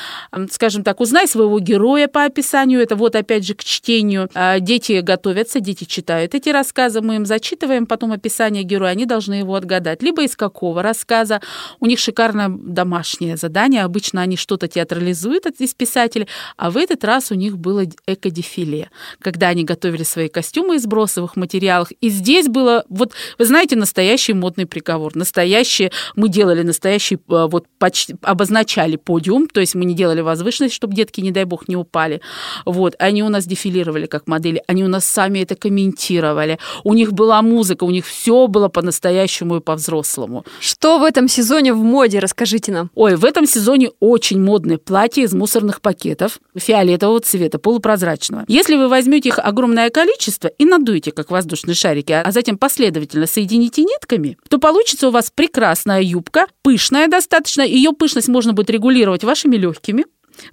Скажем 0.50 0.84
так, 0.84 1.00
узнай 1.00 1.26
своего 1.26 1.58
героя 1.58 2.06
по 2.06 2.24
описанию. 2.24 2.80
Это 2.80 2.94
вот 2.94 3.16
опять 3.16 3.44
же 3.44 3.54
к 3.54 3.64
чтению. 3.64 4.28
А 4.34 4.60
дети 4.60 5.00
готовятся, 5.00 5.58
дети 5.58 5.84
читают 5.84 6.34
эти 6.36 6.50
рассказы, 6.50 7.00
мы 7.00 7.16
им 7.16 7.26
зачитываем 7.26 7.86
потом 7.86 8.12
описание 8.12 8.62
героя, 8.62 8.92
они 8.92 9.06
должны 9.06 9.34
его 9.34 9.56
отгадать. 9.56 10.02
Либо 10.02 10.22
из 10.22 10.36
какого 10.36 10.82
рассказа. 10.82 11.40
У 11.80 11.86
них 11.86 11.98
шикарное 11.98 12.48
домашнее 12.48 13.36
задание. 13.36 13.82
Обычно 13.82 14.22
они 14.22 14.36
что-то 14.36 14.68
театрализуют 14.68 15.46
из 15.46 15.74
писателей, 15.74 16.28
а 16.56 16.70
вы 16.70 16.82
этот 16.92 17.04
раз 17.04 17.30
у 17.30 17.34
них 17.34 17.58
было 17.58 17.84
эко-дефиле, 18.06 18.90
когда 19.20 19.48
они 19.48 19.64
готовили 19.64 20.02
свои 20.02 20.28
костюмы 20.28 20.76
из 20.76 20.86
бросовых 20.86 21.36
материалов. 21.36 21.88
И 22.00 22.08
здесь 22.08 22.48
было, 22.48 22.84
вот, 22.88 23.12
вы 23.38 23.44
знаете, 23.44 23.76
настоящий 23.76 24.34
модный 24.34 24.66
приговор. 24.66 25.16
Настоящий, 25.16 25.90
мы 26.14 26.28
делали 26.28 26.62
настоящий, 26.62 27.16
э, 27.16 27.18
вот, 27.50 27.66
почти, 27.78 28.16
обозначали 28.22 28.96
подиум, 28.96 29.48
то 29.48 29.60
есть 29.60 29.74
мы 29.74 29.84
не 29.84 29.94
делали 29.94 30.20
возвышенность, 30.20 30.74
чтобы 30.74 30.94
детки, 30.94 31.20
не 31.20 31.30
дай 31.30 31.44
бог, 31.44 31.68
не 31.68 31.76
упали. 31.76 32.20
Вот, 32.64 32.94
они 32.98 33.22
у 33.22 33.28
нас 33.28 33.46
дефилировали 33.46 34.06
как 34.06 34.26
модели, 34.26 34.62
они 34.66 34.84
у 34.84 34.88
нас 34.88 35.04
сами 35.04 35.40
это 35.40 35.54
комментировали. 35.54 36.58
У 36.84 36.94
них 36.94 37.12
была 37.12 37.42
музыка, 37.42 37.84
у 37.84 37.90
них 37.90 38.06
все 38.06 38.46
было 38.46 38.68
по-настоящему 38.68 39.56
и 39.56 39.60
по-взрослому. 39.60 40.44
Что 40.60 40.98
в 40.98 41.02
этом 41.02 41.28
сезоне 41.28 41.72
в 41.72 41.78
моде, 41.78 42.18
расскажите 42.18 42.72
нам. 42.72 42.90
Ой, 42.94 43.16
в 43.16 43.24
этом 43.24 43.46
сезоне 43.46 43.90
очень 44.00 44.40
модные 44.40 44.78
платья 44.78 45.22
из 45.22 45.32
мусорных 45.32 45.80
пакетов, 45.80 46.38
фиолетовые 46.56 46.81
фиолетового 46.82 47.20
цвета, 47.20 47.58
полупрозрачного. 47.58 48.44
Если 48.48 48.74
вы 48.76 48.88
возьмете 48.88 49.30
их 49.30 49.38
огромное 49.38 49.90
количество 49.90 50.48
и 50.48 50.64
надуете, 50.64 51.12
как 51.12 51.30
воздушные 51.30 51.74
шарики, 51.74 52.12
а 52.12 52.30
затем 52.30 52.58
последовательно 52.58 53.26
соедините 53.26 53.82
нитками, 53.82 54.36
то 54.48 54.58
получится 54.58 55.08
у 55.08 55.10
вас 55.10 55.30
прекрасная 55.34 56.02
юбка, 56.02 56.46
пышная 56.62 57.08
достаточно. 57.08 57.62
Ее 57.62 57.92
пышность 57.92 58.28
можно 58.28 58.52
будет 58.52 58.70
регулировать 58.70 59.24
вашими 59.24 59.56
легкими, 59.56 60.04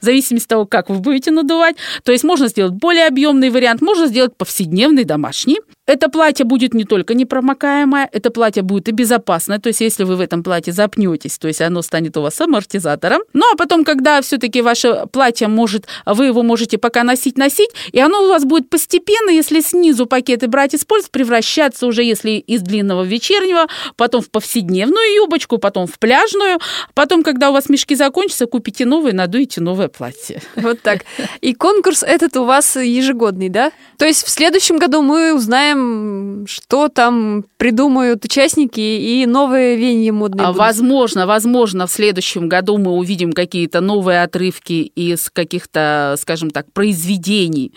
в 0.01 0.05
зависимости 0.05 0.45
от 0.45 0.49
того, 0.49 0.65
как 0.65 0.89
вы 0.89 0.99
будете 0.99 1.31
надувать. 1.31 1.75
То 2.03 2.11
есть 2.11 2.23
можно 2.23 2.47
сделать 2.47 2.73
более 2.73 3.07
объемный 3.07 3.49
вариант, 3.49 3.81
можно 3.81 4.07
сделать 4.07 4.35
повседневный, 4.35 5.03
домашний. 5.03 5.59
Это 5.89 6.07
платье 6.07 6.45
будет 6.45 6.75
не 6.75 6.83
только 6.83 7.15
непромокаемое, 7.15 8.07
это 8.11 8.29
платье 8.29 8.61
будет 8.61 8.87
и 8.89 8.91
безопасное. 8.91 9.57
То 9.57 9.69
есть, 9.69 9.81
если 9.81 10.03
вы 10.03 10.17
в 10.17 10.21
этом 10.21 10.43
платье 10.43 10.71
запнетесь, 10.71 11.39
то 11.39 11.47
есть 11.47 11.61
оно 11.61 11.81
станет 11.81 12.15
у 12.15 12.21
вас 12.21 12.39
амортизатором. 12.39 13.23
Ну 13.33 13.43
а 13.51 13.57
потом, 13.57 13.83
когда 13.83 14.21
все-таки 14.21 14.61
ваше 14.61 15.07
платье 15.11 15.47
может, 15.47 15.87
вы 16.05 16.27
его 16.27 16.43
можете 16.43 16.77
пока 16.77 17.01
носить-носить, 17.01 17.71
и 17.91 17.99
оно 17.99 18.25
у 18.25 18.27
вас 18.27 18.45
будет 18.45 18.69
постепенно, 18.69 19.31
если 19.31 19.61
снизу 19.61 20.05
пакеты 20.05 20.47
брать 20.47 20.75
использовать, 20.75 21.11
превращаться 21.11 21.87
уже, 21.87 22.03
если 22.03 22.33
из 22.33 22.61
длинного 22.61 23.01
вечернего, 23.01 23.65
потом 23.95 24.21
в 24.21 24.29
повседневную 24.29 25.15
юбочку, 25.15 25.57
потом 25.57 25.87
в 25.87 25.97
пляжную. 25.97 26.59
Потом, 26.93 27.23
когда 27.23 27.49
у 27.49 27.53
вас 27.53 27.67
мешки 27.67 27.95
закончатся, 27.95 28.45
купите 28.45 28.85
новые, 28.85 29.15
надуете 29.15 29.59
новое 29.59 29.87
платье. 29.87 30.39
Вот 30.55 30.83
так. 30.83 30.99
И 31.41 31.55
конкурс 31.55 32.03
этот 32.03 32.37
у 32.37 32.45
вас 32.45 32.75
ежегодный, 32.75 33.49
да? 33.49 33.71
То 33.97 34.05
есть 34.05 34.23
в 34.23 34.29
следующем 34.29 34.77
году 34.77 35.01
мы 35.01 35.33
узнаем 35.33 35.78
посмотрим, 35.79 36.47
что 36.47 36.89
там 36.89 37.45
придумают 37.57 38.25
участники 38.25 38.79
и 38.79 39.25
новые 39.25 39.75
веяния 39.75 40.11
модные. 40.11 40.47
А 40.47 40.51
возможно, 40.51 41.27
возможно, 41.27 41.87
в 41.87 41.91
следующем 41.91 42.49
году 42.49 42.77
мы 42.77 42.91
увидим 42.91 43.33
какие-то 43.33 43.81
новые 43.81 44.23
отрывки 44.23 44.91
из 44.95 45.29
каких-то, 45.29 46.15
скажем 46.19 46.49
так, 46.49 46.71
произведений, 46.71 47.73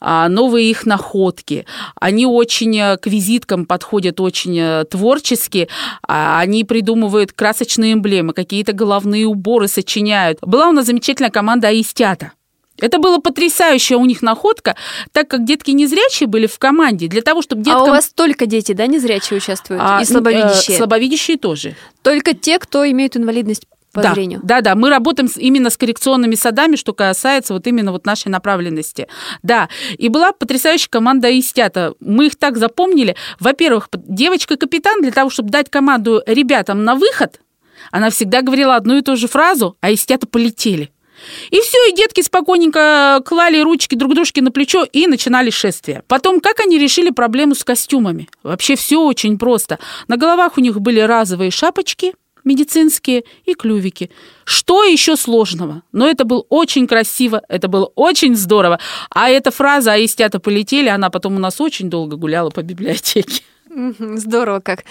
а, 0.00 0.28
новые 0.28 0.70
их 0.70 0.86
находки. 0.86 1.66
Они 1.96 2.26
очень 2.26 2.78
э, 2.78 2.96
к 2.96 3.06
визиткам 3.06 3.66
подходят 3.66 4.20
очень 4.20 4.58
э, 4.58 4.84
творчески. 4.84 5.68
А, 6.06 6.40
они 6.40 6.64
придумывают 6.64 7.32
красочные 7.32 7.94
эмблемы, 7.94 8.32
какие-то 8.32 8.72
головные 8.72 9.26
уборы 9.26 9.68
сочиняют. 9.68 10.38
Была 10.42 10.68
у 10.68 10.72
нас 10.72 10.86
замечательная 10.86 11.30
команда 11.30 11.68
Аистята. 11.68 12.32
Это 12.82 12.98
была 12.98 13.18
потрясающая 13.20 13.96
у 13.96 14.04
них 14.04 14.22
находка, 14.22 14.76
так 15.12 15.28
как 15.28 15.44
детки 15.44 15.70
незрячие 15.70 16.26
были 16.26 16.46
в 16.46 16.58
команде, 16.58 17.06
для 17.06 17.22
того, 17.22 17.40
чтобы 17.40 17.62
деткам... 17.62 17.82
А 17.82 17.84
у 17.84 17.88
вас 17.88 18.10
только 18.12 18.46
дети, 18.46 18.72
да, 18.72 18.86
незрячие 18.86 19.38
участвуют? 19.38 19.80
А, 19.82 20.02
и 20.02 20.04
слабовидящие? 20.04 20.74
Э, 20.74 20.78
слабовидящие 20.78 21.38
тоже. 21.38 21.76
Только 22.02 22.34
те, 22.34 22.58
кто 22.58 22.88
имеет 22.90 23.16
инвалидность 23.16 23.66
по 23.92 24.02
да, 24.02 24.14
зрению. 24.14 24.40
Да, 24.42 24.62
да, 24.62 24.74
мы 24.74 24.90
работаем 24.90 25.28
именно 25.36 25.70
с 25.70 25.76
коррекционными 25.76 26.34
садами, 26.34 26.74
что 26.74 26.92
касается 26.92 27.54
вот 27.54 27.66
именно 27.68 27.92
вот 27.92 28.04
нашей 28.04 28.28
направленности. 28.28 29.06
Да, 29.42 29.68
и 29.96 30.08
была 30.08 30.32
потрясающая 30.32 30.88
команда 30.90 31.38
Истята. 31.38 31.94
Мы 32.00 32.26
их 32.26 32.36
так 32.36 32.56
запомнили. 32.56 33.14
Во-первых, 33.38 33.88
девочка-капитан 33.92 35.02
для 35.02 35.12
того, 35.12 35.30
чтобы 35.30 35.50
дать 35.50 35.70
команду 35.70 36.22
ребятам 36.26 36.84
на 36.84 36.96
выход, 36.96 37.38
она 37.92 38.10
всегда 38.10 38.42
говорила 38.42 38.74
одну 38.74 38.96
и 38.96 39.02
ту 39.02 39.16
же 39.16 39.28
фразу, 39.28 39.76
а 39.80 39.92
Истята 39.92 40.26
полетели. 40.26 40.90
И 41.50 41.60
все, 41.60 41.90
и 41.90 41.94
детки 41.94 42.20
спокойненько 42.20 43.22
клали 43.24 43.60
ручки 43.60 43.94
друг 43.94 44.14
дружке 44.14 44.42
на 44.42 44.50
плечо 44.50 44.84
и 44.84 45.06
начинали 45.06 45.50
шествие. 45.50 46.02
Потом, 46.08 46.40
как 46.40 46.60
они 46.60 46.78
решили 46.78 47.10
проблему 47.10 47.54
с 47.54 47.64
костюмами? 47.64 48.28
Вообще 48.42 48.76
все 48.76 49.00
очень 49.00 49.38
просто. 49.38 49.78
На 50.08 50.16
головах 50.16 50.58
у 50.58 50.60
них 50.60 50.80
были 50.80 51.00
разовые 51.00 51.50
шапочки, 51.50 52.14
медицинские 52.44 53.24
и 53.44 53.54
клювики. 53.54 54.10
Что 54.44 54.84
еще 54.84 55.16
сложного? 55.16 55.82
Но 55.92 56.08
это 56.08 56.24
было 56.24 56.44
очень 56.48 56.86
красиво, 56.86 57.42
это 57.48 57.68
было 57.68 57.90
очень 57.94 58.34
здорово. 58.34 58.78
А 59.10 59.28
эта 59.28 59.50
фраза 59.50 59.92
«А 59.92 60.04
истята 60.04 60.40
полетели», 60.40 60.88
она 60.88 61.10
потом 61.10 61.36
у 61.36 61.38
нас 61.38 61.60
очень 61.60 61.88
долго 61.90 62.16
гуляла 62.16 62.50
по 62.50 62.62
библиотеке. 62.62 63.42
Здорово 63.98 64.60
как. 64.60 64.84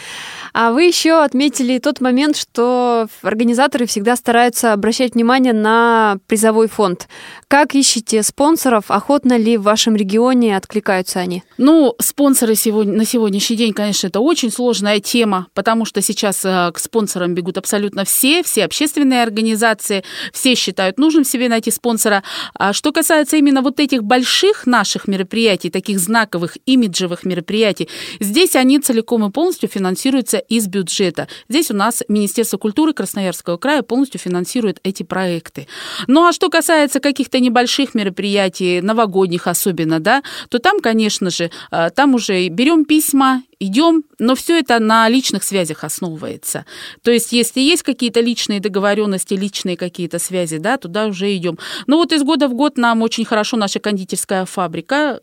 А 0.53 0.71
вы 0.71 0.83
еще 0.83 1.23
отметили 1.23 1.77
тот 1.77 2.01
момент, 2.01 2.35
что 2.35 3.07
организаторы 3.21 3.85
всегда 3.85 4.15
стараются 4.15 4.73
обращать 4.73 5.13
внимание 5.13 5.53
на 5.53 6.17
призовой 6.27 6.67
фонд. 6.67 7.07
Как 7.47 7.75
ищете 7.75 8.23
спонсоров? 8.23 8.85
Охотно 8.89 9.37
ли 9.37 9.57
в 9.57 9.63
вашем 9.63 9.95
регионе 9.95 10.57
откликаются 10.57 11.19
они? 11.19 11.43
Ну, 11.57 11.95
спонсоры 11.99 12.55
сегодня, 12.55 12.93
на 12.93 13.05
сегодняшний 13.05 13.55
день, 13.55 13.73
конечно, 13.73 14.07
это 14.07 14.19
очень 14.19 14.51
сложная 14.51 14.99
тема, 14.99 15.47
потому 15.53 15.85
что 15.85 16.01
сейчас 16.01 16.43
э, 16.43 16.71
к 16.73 16.79
спонсорам 16.79 17.35
бегут 17.35 17.57
абсолютно 17.57 18.03
все, 18.05 18.41
все 18.43 18.65
общественные 18.65 19.23
организации, 19.23 20.03
все 20.33 20.55
считают 20.55 20.97
нужным 20.97 21.23
себе 21.23 21.49
найти 21.49 21.71
спонсора. 21.71 22.23
А 22.55 22.73
что 22.73 22.91
касается 22.91 23.37
именно 23.37 23.61
вот 23.61 23.79
этих 23.79 24.03
больших 24.03 24.65
наших 24.65 25.07
мероприятий, 25.07 25.69
таких 25.69 25.99
знаковых, 25.99 26.57
имиджевых 26.65 27.23
мероприятий, 27.25 27.89
здесь 28.19 28.55
они 28.55 28.70
целиком 28.79 29.25
и 29.25 29.31
полностью 29.31 29.69
финансируются 29.69 30.37
из 30.37 30.67
бюджета. 30.67 31.27
Здесь 31.49 31.71
у 31.71 31.75
нас 31.75 32.03
Министерство 32.07 32.57
культуры 32.57 32.93
Красноярского 32.93 33.57
края 33.57 33.81
полностью 33.81 34.19
финансирует 34.19 34.79
эти 34.83 35.03
проекты. 35.03 35.67
Ну 36.07 36.27
а 36.27 36.33
что 36.33 36.49
касается 36.49 36.99
каких-то 36.99 37.39
небольших 37.39 37.95
мероприятий, 37.95 38.81
новогодних 38.81 39.47
особенно, 39.47 39.99
да, 39.99 40.23
то 40.49 40.59
там, 40.59 40.79
конечно 40.79 41.29
же, 41.29 41.51
э, 41.71 41.89
там 41.95 42.15
уже 42.15 42.47
берем 42.49 42.85
письма, 42.85 43.43
идем, 43.61 44.03
но 44.17 44.35
все 44.35 44.59
это 44.59 44.79
на 44.79 45.07
личных 45.07 45.43
связях 45.43 45.83
основывается. 45.83 46.65
То 47.03 47.11
есть, 47.11 47.31
если 47.31 47.61
есть 47.61 47.83
какие-то 47.83 48.19
личные 48.19 48.59
договоренности, 48.59 49.35
личные 49.35 49.77
какие-то 49.77 50.17
связи, 50.17 50.57
да, 50.57 50.77
туда 50.77 51.05
уже 51.05 51.35
идем. 51.35 51.59
Но 51.85 51.97
вот 51.97 52.11
из 52.11 52.23
года 52.23 52.47
в 52.47 52.53
год 52.53 52.77
нам 52.77 53.03
очень 53.03 53.23
хорошо 53.23 53.57
наша 53.57 53.79
кондитерская 53.79 54.45
фабрика 54.45 55.19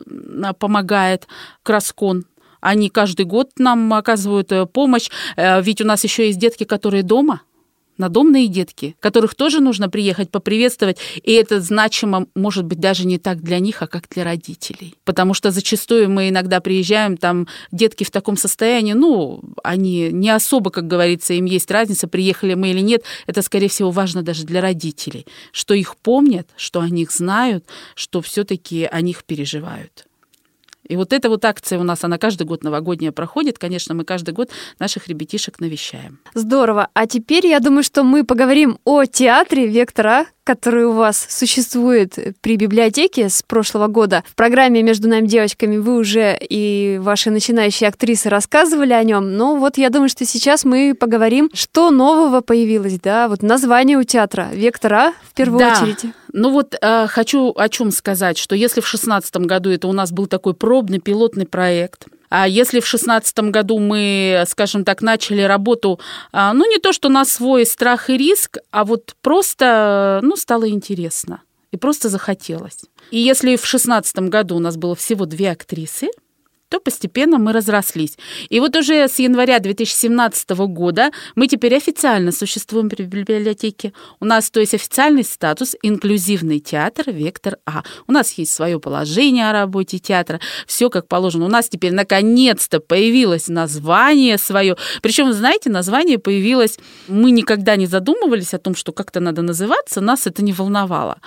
помогает, 0.57 1.27
Краскон, 1.63 2.25
они 2.61 2.89
каждый 2.89 3.25
год 3.25 3.51
нам 3.57 3.93
оказывают 3.93 4.51
э, 4.51 4.65
помощь, 4.65 5.09
э, 5.35 5.61
ведь 5.61 5.81
у 5.81 5.85
нас 5.85 6.03
еще 6.03 6.27
есть 6.27 6.39
детки, 6.39 6.63
которые 6.63 7.03
дома, 7.03 7.41
надомные 7.99 8.47
детки, 8.47 8.95
которых 8.99 9.35
тоже 9.35 9.59
нужно 9.59 9.89
приехать 9.89 10.31
поприветствовать, 10.31 10.97
и 11.21 11.33
это 11.33 11.61
значимо, 11.61 12.25
может 12.33 12.65
быть, 12.65 12.79
даже 12.79 13.05
не 13.05 13.19
так 13.19 13.41
для 13.43 13.59
них, 13.59 13.83
а 13.83 13.87
как 13.87 14.07
для 14.09 14.23
родителей. 14.23 14.95
Потому 15.03 15.35
что 15.35 15.51
зачастую 15.51 16.09
мы 16.09 16.29
иногда 16.29 16.61
приезжаем, 16.61 17.17
там 17.17 17.47
детки 17.71 18.03
в 18.03 18.09
таком 18.09 18.37
состоянии, 18.37 18.93
ну, 18.93 19.41
они 19.63 20.09
не 20.11 20.29
особо, 20.29 20.71
как 20.71 20.87
говорится, 20.87 21.33
им 21.33 21.45
есть 21.45 21.69
разница, 21.69 22.07
приехали 22.07 22.53
мы 22.55 22.71
или 22.71 22.79
нет, 22.79 23.03
это, 23.27 23.41
скорее 23.41 23.67
всего, 23.67 23.91
важно 23.91 24.23
даже 24.23 24.45
для 24.45 24.61
родителей, 24.61 25.27
что 25.51 25.73
их 25.73 25.97
помнят, 25.97 26.47
что 26.55 26.79
о 26.79 26.89
них 26.89 27.11
знают, 27.11 27.65
что 27.95 28.21
все-таки 28.21 28.85
о 28.85 29.01
них 29.01 29.25
переживают. 29.25 30.08
И 30.89 30.95
вот 30.95 31.13
эта 31.13 31.29
вот 31.29 31.45
акция 31.45 31.79
у 31.79 31.83
нас, 31.83 32.03
она 32.03 32.17
каждый 32.17 32.43
год 32.43 32.63
новогодняя 32.63 33.11
проходит. 33.11 33.59
Конечно, 33.59 33.93
мы 33.93 34.03
каждый 34.03 34.33
год 34.33 34.49
наших 34.79 35.07
ребятишек 35.07 35.59
навещаем. 35.59 36.19
Здорово. 36.33 36.89
А 36.93 37.05
теперь 37.05 37.45
я 37.45 37.59
думаю, 37.59 37.83
что 37.83 38.03
мы 38.03 38.25
поговорим 38.25 38.79
о 38.83 39.05
театре 39.05 39.67
«Вектора», 39.67 40.25
который 40.43 40.85
у 40.85 40.93
вас 40.93 41.27
существует 41.29 42.17
при 42.41 42.55
библиотеке 42.55 43.29
с 43.29 43.43
прошлого 43.43 43.85
года. 43.85 44.23
В 44.25 44.33
программе 44.33 44.81
«Между 44.81 45.07
нами 45.07 45.27
девочками» 45.27 45.77
вы 45.77 45.97
уже 45.97 46.35
и 46.41 46.97
ваши 46.99 47.29
начинающие 47.29 47.87
актрисы 47.87 48.29
рассказывали 48.29 48.93
о 48.93 49.03
нем. 49.03 49.37
Но 49.37 49.57
вот 49.57 49.77
я 49.77 49.91
думаю, 49.91 50.09
что 50.09 50.25
сейчас 50.25 50.65
мы 50.65 50.95
поговорим, 50.99 51.51
что 51.53 51.91
нового 51.91 52.41
появилось, 52.41 52.99
да, 52.99 53.27
вот 53.27 53.43
название 53.43 53.99
у 53.99 54.03
театра 54.03 54.47
«Вектора» 54.51 55.13
в 55.21 55.35
первую 55.35 55.59
да. 55.59 55.73
очередь. 55.73 56.11
Ну 56.33 56.51
вот 56.51 56.75
э, 56.79 57.07
хочу 57.07 57.53
о 57.55 57.69
чем 57.69 57.91
сказать, 57.91 58.37
что 58.37 58.55
если 58.55 58.81
в 58.81 58.85
2016 58.85 59.37
году 59.37 59.69
это 59.69 59.87
у 59.87 59.93
нас 59.93 60.11
был 60.11 60.27
такой 60.27 60.53
пробный 60.79 60.99
пилотный 60.99 61.45
проект, 61.45 62.05
а 62.29 62.47
если 62.47 62.79
в 62.79 62.87
шестнадцатом 62.87 63.51
году 63.51 63.79
мы, 63.79 64.45
скажем 64.47 64.85
так, 64.85 65.01
начали 65.01 65.41
работу, 65.41 65.99
а, 66.31 66.53
ну, 66.53 66.69
не 66.69 66.77
то, 66.77 66.93
что 66.93 67.09
на 67.09 67.25
свой 67.25 67.65
страх 67.65 68.09
и 68.09 68.17
риск, 68.17 68.59
а 68.71 68.85
вот 68.85 69.15
просто, 69.21 70.21
ну, 70.23 70.37
стало 70.37 70.69
интересно. 70.69 71.41
И 71.71 71.77
просто 71.77 72.07
захотелось. 72.07 72.85
И 73.11 73.19
если 73.19 73.57
в 73.57 73.65
шестнадцатом 73.65 74.29
году 74.29 74.55
у 74.55 74.59
нас 74.59 74.77
было 74.77 74.95
всего 74.95 75.25
две 75.25 75.51
актрисы, 75.51 76.07
то 76.69 76.79
постепенно 76.79 77.39
мы 77.39 77.51
разрослись. 77.51 78.17
И 78.49 78.59
вот 78.59 78.75
уже 78.75 79.07
с 79.07 79.19
января 79.19 79.59
2017 79.59 80.49
года 80.51 81.11
мы 81.35 81.47
теперь 81.47 81.75
официально 81.75 82.31
существуем 82.31 82.89
при 82.89 83.03
библиотеке. 83.03 83.91
У 84.19 84.25
нас, 84.25 84.49
то 84.51 84.59
есть, 84.59 84.73
официальный 84.73 85.23
статус 85.23 85.75
инклюзивный 85.81 86.59
театр 86.59 87.11
«Вектор 87.11 87.57
А». 87.65 87.83
У 88.07 88.11
нас 88.11 88.31
есть 88.33 88.53
свое 88.53 88.79
положение 88.79 89.49
о 89.49 89.53
работе 89.53 89.97
театра, 89.97 90.39
все 90.67 90.89
как 90.89 91.07
положено. 91.07 91.45
У 91.45 91.49
нас 91.49 91.67
теперь 91.67 91.93
наконец-то 91.93 92.79
появилось 92.79 93.47
название 93.47 94.37
свое. 94.37 94.77
Причем, 95.01 95.33
знаете, 95.33 95.69
название 95.69 96.19
появилось, 96.19 96.77
мы 97.07 97.31
никогда 97.31 97.75
не 97.75 97.87
задумывались 97.87 98.53
о 98.53 98.59
том, 98.59 98.75
что 98.75 98.91
как-то 98.91 99.19
надо 99.19 99.41
называться, 99.41 100.01
нас 100.01 100.27
это 100.27 100.43
не 100.43 100.53
волновало. 100.53 101.19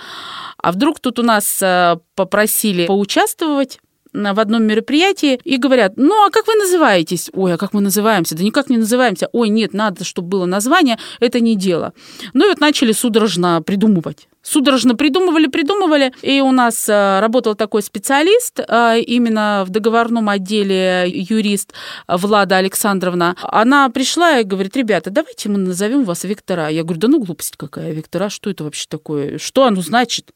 А 0.57 0.71
вдруг 0.71 1.01
тут 1.01 1.19
у 1.19 1.23
нас 1.23 1.61
э, 1.61 1.97
попросили 2.15 2.85
поучаствовать 2.85 3.79
в 4.13 4.39
одном 4.39 4.63
мероприятии 4.63 5.39
и 5.43 5.57
говорят, 5.57 5.93
ну, 5.95 6.25
а 6.25 6.29
как 6.29 6.47
вы 6.47 6.55
называетесь? 6.55 7.29
Ой, 7.33 7.53
а 7.53 7.57
как 7.57 7.73
мы 7.73 7.81
называемся? 7.81 8.35
Да 8.35 8.43
никак 8.43 8.69
не 8.69 8.77
называемся. 8.77 9.29
Ой, 9.31 9.49
нет, 9.49 9.73
надо, 9.73 10.03
чтобы 10.03 10.27
было 10.29 10.45
название, 10.45 10.97
это 11.19 11.39
не 11.39 11.55
дело. 11.55 11.93
Ну 12.33 12.45
и 12.45 12.49
вот 12.49 12.59
начали 12.59 12.91
судорожно 12.91 13.61
придумывать 13.61 14.27
судорожно 14.43 14.95
придумывали, 14.95 15.47
придумывали. 15.47 16.13
И 16.21 16.41
у 16.41 16.51
нас 16.51 16.87
э, 16.87 17.19
работал 17.19 17.55
такой 17.55 17.81
специалист, 17.81 18.59
э, 18.59 18.99
именно 18.99 19.63
в 19.65 19.69
договорном 19.69 20.29
отделе 20.29 21.05
юрист 21.07 21.73
Влада 22.07 22.57
Александровна. 22.57 23.35
Она 23.41 23.89
пришла 23.89 24.39
и 24.39 24.43
говорит, 24.43 24.75
ребята, 24.75 25.09
давайте 25.09 25.49
мы 25.49 25.57
назовем 25.57 26.03
вас 26.03 26.25
Виктора. 26.25 26.67
Я 26.67 26.83
говорю, 26.83 26.99
да 26.99 27.07
ну 27.07 27.23
глупость 27.23 27.55
какая, 27.57 27.91
Виктора, 27.91 28.29
что 28.29 28.49
это 28.49 28.63
вообще 28.63 28.85
такое? 28.87 29.37
Что 29.39 29.65
оно 29.65 29.81
значит? 29.81 30.31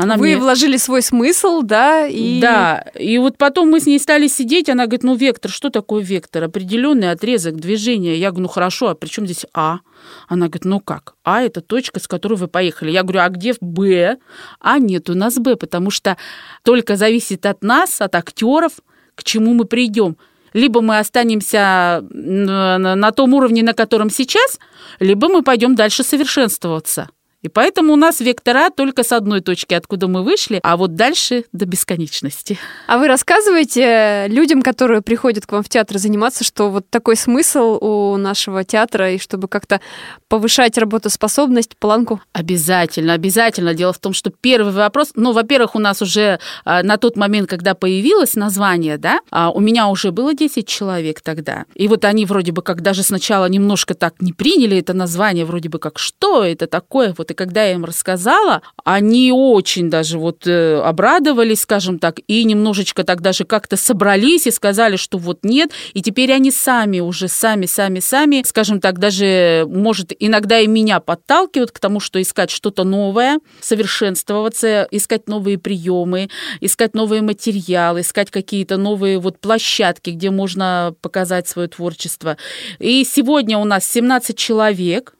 Она 0.00 0.16
Вы 0.16 0.28
мне... 0.28 0.36
вложили 0.36 0.76
свой 0.76 1.02
смысл, 1.02 1.62
да? 1.62 2.06
И... 2.06 2.40
Да, 2.40 2.84
и 2.94 3.18
вот 3.18 3.36
потом 3.36 3.68
мы 3.68 3.80
с 3.80 3.86
ней 3.86 3.98
стали 3.98 4.28
сидеть, 4.28 4.68
она 4.68 4.84
говорит, 4.84 5.02
ну, 5.02 5.16
вектор, 5.16 5.50
что 5.50 5.70
такое 5.70 6.04
вектор? 6.04 6.44
Определенный 6.44 7.10
отрезок 7.10 7.56
движения. 7.56 8.14
Я 8.14 8.30
говорю, 8.30 8.44
ну, 8.44 8.48
хорошо, 8.48 8.90
а 8.90 8.94
при 8.94 9.08
чем 9.08 9.26
здесь 9.26 9.44
А? 9.52 9.80
Она 10.28 10.46
говорит, 10.46 10.64
ну 10.64 10.78
как? 10.78 11.14
А 11.24 11.42
это 11.42 11.62
точка, 11.62 11.98
с 11.98 12.06
которой 12.06 12.34
вы 12.34 12.46
поехали. 12.46 12.92
Я 12.92 13.02
говорю, 13.02 13.22
а 13.22 13.28
где 13.28 13.54
Б? 13.60 14.18
А 14.60 14.78
нет, 14.78 15.10
у 15.10 15.14
нас 15.14 15.34
Б, 15.34 15.56
потому 15.56 15.90
что 15.90 16.16
только 16.62 16.94
зависит 16.94 17.44
от 17.44 17.64
нас, 17.64 18.00
от 18.00 18.14
актеров, 18.14 18.74
к 19.16 19.24
чему 19.24 19.52
мы 19.52 19.64
придем. 19.64 20.16
Либо 20.52 20.80
мы 20.80 20.98
останемся 20.98 22.04
на 22.12 23.12
том 23.12 23.34
уровне, 23.34 23.64
на 23.64 23.74
котором 23.74 24.10
сейчас, 24.10 24.60
либо 25.00 25.28
мы 25.28 25.42
пойдем 25.42 25.74
дальше 25.74 26.04
совершенствоваться. 26.04 27.10
И 27.42 27.48
поэтому 27.48 27.92
у 27.92 27.96
нас 27.96 28.18
вектора 28.18 28.70
только 28.70 29.04
с 29.04 29.12
одной 29.12 29.40
точки, 29.40 29.72
откуда 29.72 30.08
мы 30.08 30.24
вышли, 30.24 30.58
а 30.64 30.76
вот 30.76 30.96
дальше 30.96 31.44
до 31.52 31.66
бесконечности. 31.66 32.58
А 32.88 32.98
вы 32.98 33.06
рассказываете 33.06 34.26
людям, 34.28 34.60
которые 34.60 35.02
приходят 35.02 35.46
к 35.46 35.52
вам 35.52 35.62
в 35.62 35.68
театр 35.68 35.98
заниматься, 35.98 36.42
что 36.42 36.68
вот 36.68 36.90
такой 36.90 37.14
смысл 37.14 37.78
у 37.80 38.16
нашего 38.16 38.64
театра, 38.64 39.12
и 39.12 39.18
чтобы 39.18 39.46
как-то 39.46 39.80
повышать 40.28 40.76
работоспособность, 40.78 41.76
планку? 41.76 42.20
Обязательно, 42.32 43.12
обязательно. 43.12 43.72
Дело 43.72 43.92
в 43.92 44.00
том, 44.00 44.14
что 44.14 44.30
первый 44.30 44.72
вопрос, 44.72 45.12
ну, 45.14 45.32
во-первых, 45.32 45.76
у 45.76 45.78
нас 45.78 46.02
уже 46.02 46.40
а, 46.64 46.82
на 46.82 46.96
тот 46.96 47.16
момент, 47.16 47.48
когда 47.48 47.74
появилось 47.74 48.34
название, 48.34 48.98
да, 48.98 49.20
а, 49.30 49.50
у 49.50 49.60
меня 49.60 49.86
уже 49.88 50.10
было 50.10 50.34
10 50.34 50.66
человек 50.66 51.20
тогда. 51.20 51.66
И 51.74 51.86
вот 51.86 52.04
они 52.04 52.26
вроде 52.26 52.50
бы 52.50 52.62
как 52.62 52.82
даже 52.82 53.04
сначала 53.04 53.46
немножко 53.46 53.94
так 53.94 54.14
не 54.20 54.32
приняли 54.32 54.78
это 54.78 54.92
название, 54.92 55.44
вроде 55.44 55.68
бы 55.68 55.78
как, 55.78 56.00
что 56.00 56.42
это 56.42 56.66
такое, 56.66 57.14
вот 57.16 57.30
и 57.30 57.34
когда 57.38 57.64
я 57.64 57.74
им 57.74 57.84
рассказала, 57.84 58.62
они 58.84 59.30
очень 59.32 59.88
даже 59.88 60.18
вот 60.18 60.46
э, 60.46 60.80
обрадовались, 60.80 61.60
скажем 61.60 62.00
так, 62.00 62.18
и 62.26 62.42
немножечко 62.42 63.04
так 63.04 63.22
даже 63.22 63.44
как-то 63.44 63.76
собрались 63.76 64.48
и 64.48 64.50
сказали, 64.50 64.96
что 64.96 65.18
вот 65.18 65.44
нет, 65.44 65.70
и 65.94 66.02
теперь 66.02 66.32
они 66.32 66.50
сами 66.50 66.98
уже, 66.98 67.28
сами, 67.28 67.66
сами, 67.66 68.00
сами, 68.00 68.42
скажем 68.44 68.80
так, 68.80 68.98
даже, 68.98 69.64
может, 69.68 70.12
иногда 70.18 70.58
и 70.58 70.66
меня 70.66 70.98
подталкивают 70.98 71.70
к 71.70 71.78
тому, 71.78 72.00
что 72.00 72.20
искать 72.20 72.50
что-то 72.50 72.82
новое, 72.82 73.38
совершенствоваться, 73.60 74.88
искать 74.90 75.28
новые 75.28 75.58
приемы, 75.58 76.30
искать 76.60 76.94
новые 76.94 77.22
материалы, 77.22 78.00
искать 78.00 78.32
какие-то 78.32 78.76
новые 78.78 79.20
вот 79.20 79.38
площадки, 79.38 80.10
где 80.10 80.30
можно 80.30 80.92
показать 81.00 81.46
свое 81.46 81.68
творчество. 81.68 82.36
И 82.80 83.04
сегодня 83.04 83.58
у 83.58 83.64
нас 83.64 83.86
17 83.86 84.36
человек, 84.36 85.14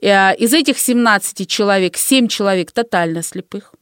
из 0.00 0.52
этих 0.52 0.78
17 0.78 1.48
человек 1.48 1.96
7 1.96 2.28
человек 2.28 2.72
тотально 2.72 3.22
слепых, 3.22 3.74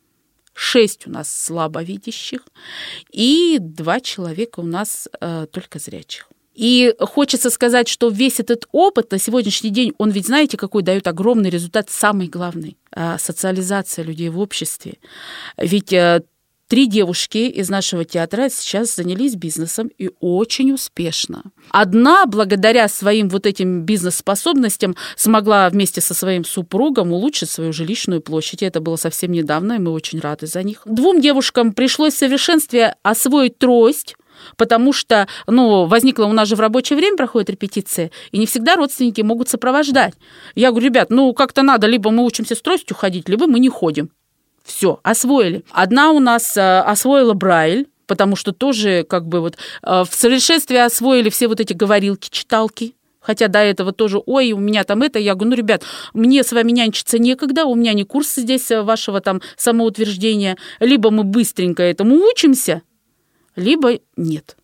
6 0.54 1.06
у 1.06 1.10
нас 1.10 1.44
слабовидящих 1.44 2.40
и 3.10 3.58
2 3.60 4.00
человека 4.00 4.60
у 4.60 4.66
нас 4.66 5.08
э, 5.20 5.46
только 5.50 5.78
зрячих. 5.78 6.28
И 6.54 6.94
хочется 7.00 7.48
сказать, 7.48 7.88
что 7.88 8.08
весь 8.08 8.38
этот 8.38 8.66
опыт 8.72 9.10
на 9.10 9.18
сегодняшний 9.18 9.70
день, 9.70 9.94
он 9.96 10.10
ведь 10.10 10.26
знаете, 10.26 10.58
какой 10.58 10.82
дает 10.82 11.06
огромный 11.06 11.48
результат, 11.48 11.88
самый 11.88 12.28
главный 12.28 12.76
э,– 12.94 13.16
социализация 13.18 14.04
людей 14.04 14.28
в 14.28 14.38
обществе. 14.38 14.98
Ведь 15.56 15.94
Три 16.72 16.87
девушки 16.87 17.37
из 17.37 17.68
нашего 17.68 18.06
театра 18.06 18.48
сейчас 18.48 18.96
занялись 18.96 19.35
бизнесом 19.35 19.90
и 19.98 20.08
очень 20.20 20.72
успешно. 20.72 21.42
Одна, 21.68 22.24
благодаря 22.24 22.88
своим 22.88 23.28
вот 23.28 23.44
этим 23.44 23.82
бизнес-способностям, 23.82 24.96
смогла 25.14 25.68
вместе 25.68 26.00
со 26.00 26.14
своим 26.14 26.46
супругом 26.46 27.12
улучшить 27.12 27.50
свою 27.50 27.74
жилищную 27.74 28.22
площадь. 28.22 28.62
И 28.62 28.64
это 28.64 28.80
было 28.80 28.96
совсем 28.96 29.32
недавно, 29.32 29.74
и 29.74 29.78
мы 29.80 29.90
очень 29.90 30.18
рады 30.18 30.46
за 30.46 30.62
них. 30.62 30.80
Двум 30.87 31.20
девушкам 31.20 31.74
пришлось 31.74 32.14
в 32.14 32.18
совершенстве 32.18 32.96
освоить 33.02 33.58
трость, 33.58 34.16
потому 34.56 34.94
что, 34.94 35.28
ну, 35.46 35.85
возникло 35.85 36.24
у 36.24 36.32
нас 36.32 36.48
же 36.48 36.56
в 36.56 36.61
рабочее 36.61 36.96
время 36.96 37.18
проходит 37.18 37.50
репетиция, 37.50 38.11
и 38.30 38.38
не 38.38 38.46
всегда 38.46 38.76
родственники 38.76 39.20
могут 39.20 39.50
сопровождать. 39.50 40.14
Я 40.54 40.70
говорю, 40.70 40.87
ребят, 40.87 41.11
ну, 41.11 41.35
как-то 41.35 41.62
надо, 41.62 41.87
либо 41.87 42.11
мы 42.11 42.24
учимся 42.24 42.54
с 42.54 42.62
тростью 42.62 42.96
ходить, 42.96 43.28
либо 43.28 43.46
мы 43.46 43.61
не 43.61 43.68
ходим. 43.68 44.08
Все, 44.64 45.01
освоили. 45.03 45.64
Одна 45.70 46.11
у 46.12 46.20
нас 46.20 46.57
э, 46.57 46.81
освоила 46.81 47.35
Брайль, 47.35 47.88
потому 48.07 48.37
что 48.37 48.53
тоже 48.53 49.05
как 49.09 49.27
бы 49.27 49.40
вот 49.40 49.57
э, 49.83 50.05
в 50.09 50.14
совершенстве 50.14 50.85
освоили 50.85 51.31
все 51.31 51.48
вот 51.48 51.61
эти 51.61 51.72
говорилки, 51.72 52.29
читалки, 52.31 52.94
Хотя 53.22 53.46
до 53.46 53.61
этого 53.61 53.92
тоже, 53.92 54.20
ой, 54.27 54.51
у 54.53 54.59
меня 54.59 54.83
там 54.83 55.01
это. 55.03 55.18
Я 55.18 55.35
говорю, 55.35 55.51
ну, 55.51 55.57
ребят, 55.57 55.85
мне 56.12 56.42
с 56.42 56.53
вами 56.53 56.72
нянчиться 56.72 57.18
некогда, 57.18 57.66
у 57.66 57.77
меня 57.77 57.92
не 57.92 58.03
курс 58.03 58.35
здесь 58.35 58.70
э, 58.70 58.83
вашего 58.83 59.20
там 59.20 59.40
самоутверждения. 59.57 60.59
Либо 60.81 61.11
мы 61.11 61.22
быстренько 61.22 61.85
этому 61.85 62.16
учимся, 62.16 62.83
либо 63.55 64.01
нет. 64.16 64.57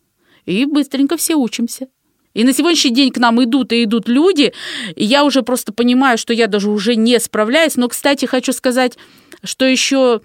И 0.45 0.65
быстренько 0.65 1.15
все 1.15 1.35
учимся. 1.35 1.87
И 2.33 2.43
на 2.43 2.53
сегодняшний 2.53 2.91
день 2.91 3.11
к 3.11 3.17
нам 3.17 3.41
идут 3.43 3.71
и 3.71 3.83
идут 3.85 4.07
люди, 4.07 4.53
и 4.95 5.03
я 5.03 5.23
уже 5.23 5.41
просто 5.41 5.73
понимаю, 5.73 6.17
что 6.17 6.33
я 6.33 6.47
даже 6.47 6.69
уже 6.69 6.95
не 6.95 7.19
справляюсь. 7.19 7.75
Но, 7.75 7.87
кстати, 7.87 8.25
хочу 8.25 8.53
сказать, 8.53 8.97
что 9.43 9.65
еще 9.65 10.21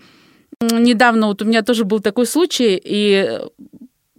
недавно 0.60 1.28
вот 1.28 1.42
у 1.42 1.44
меня 1.44 1.62
тоже 1.62 1.84
был 1.84 2.00
такой 2.00 2.26
случай, 2.26 2.80
и 2.82 3.40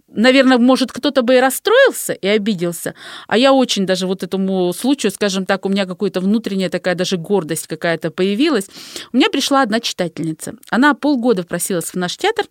наверное, 0.08 0.58
может, 0.58 0.92
кто-то 0.92 1.22
бы 1.22 1.36
и 1.36 1.40
расстроился 1.40 2.12
и 2.12 2.26
обиделся, 2.26 2.94
а 3.28 3.38
я 3.38 3.52
очень 3.52 3.86
даже 3.86 4.06
вот 4.06 4.22
этому 4.22 4.72
случаю, 4.72 5.12
скажем 5.12 5.46
так, 5.46 5.66
у 5.66 5.68
меня 5.68 5.86
какая-то 5.86 6.20
внутренняя 6.20 6.70
такая 6.70 6.94
даже 6.94 7.16
гордость 7.16 7.66
какая-то 7.66 8.10
появилась. 8.10 8.68
У 9.12 9.16
меня 9.16 9.28
пришла 9.30 9.62
одна 9.62 9.80
читательница. 9.80 10.54
Она 10.70 10.94
полгода 10.94 11.44
просилась 11.44 11.86
в 11.90 11.94
наш 11.94 12.16
театр, 12.16 12.46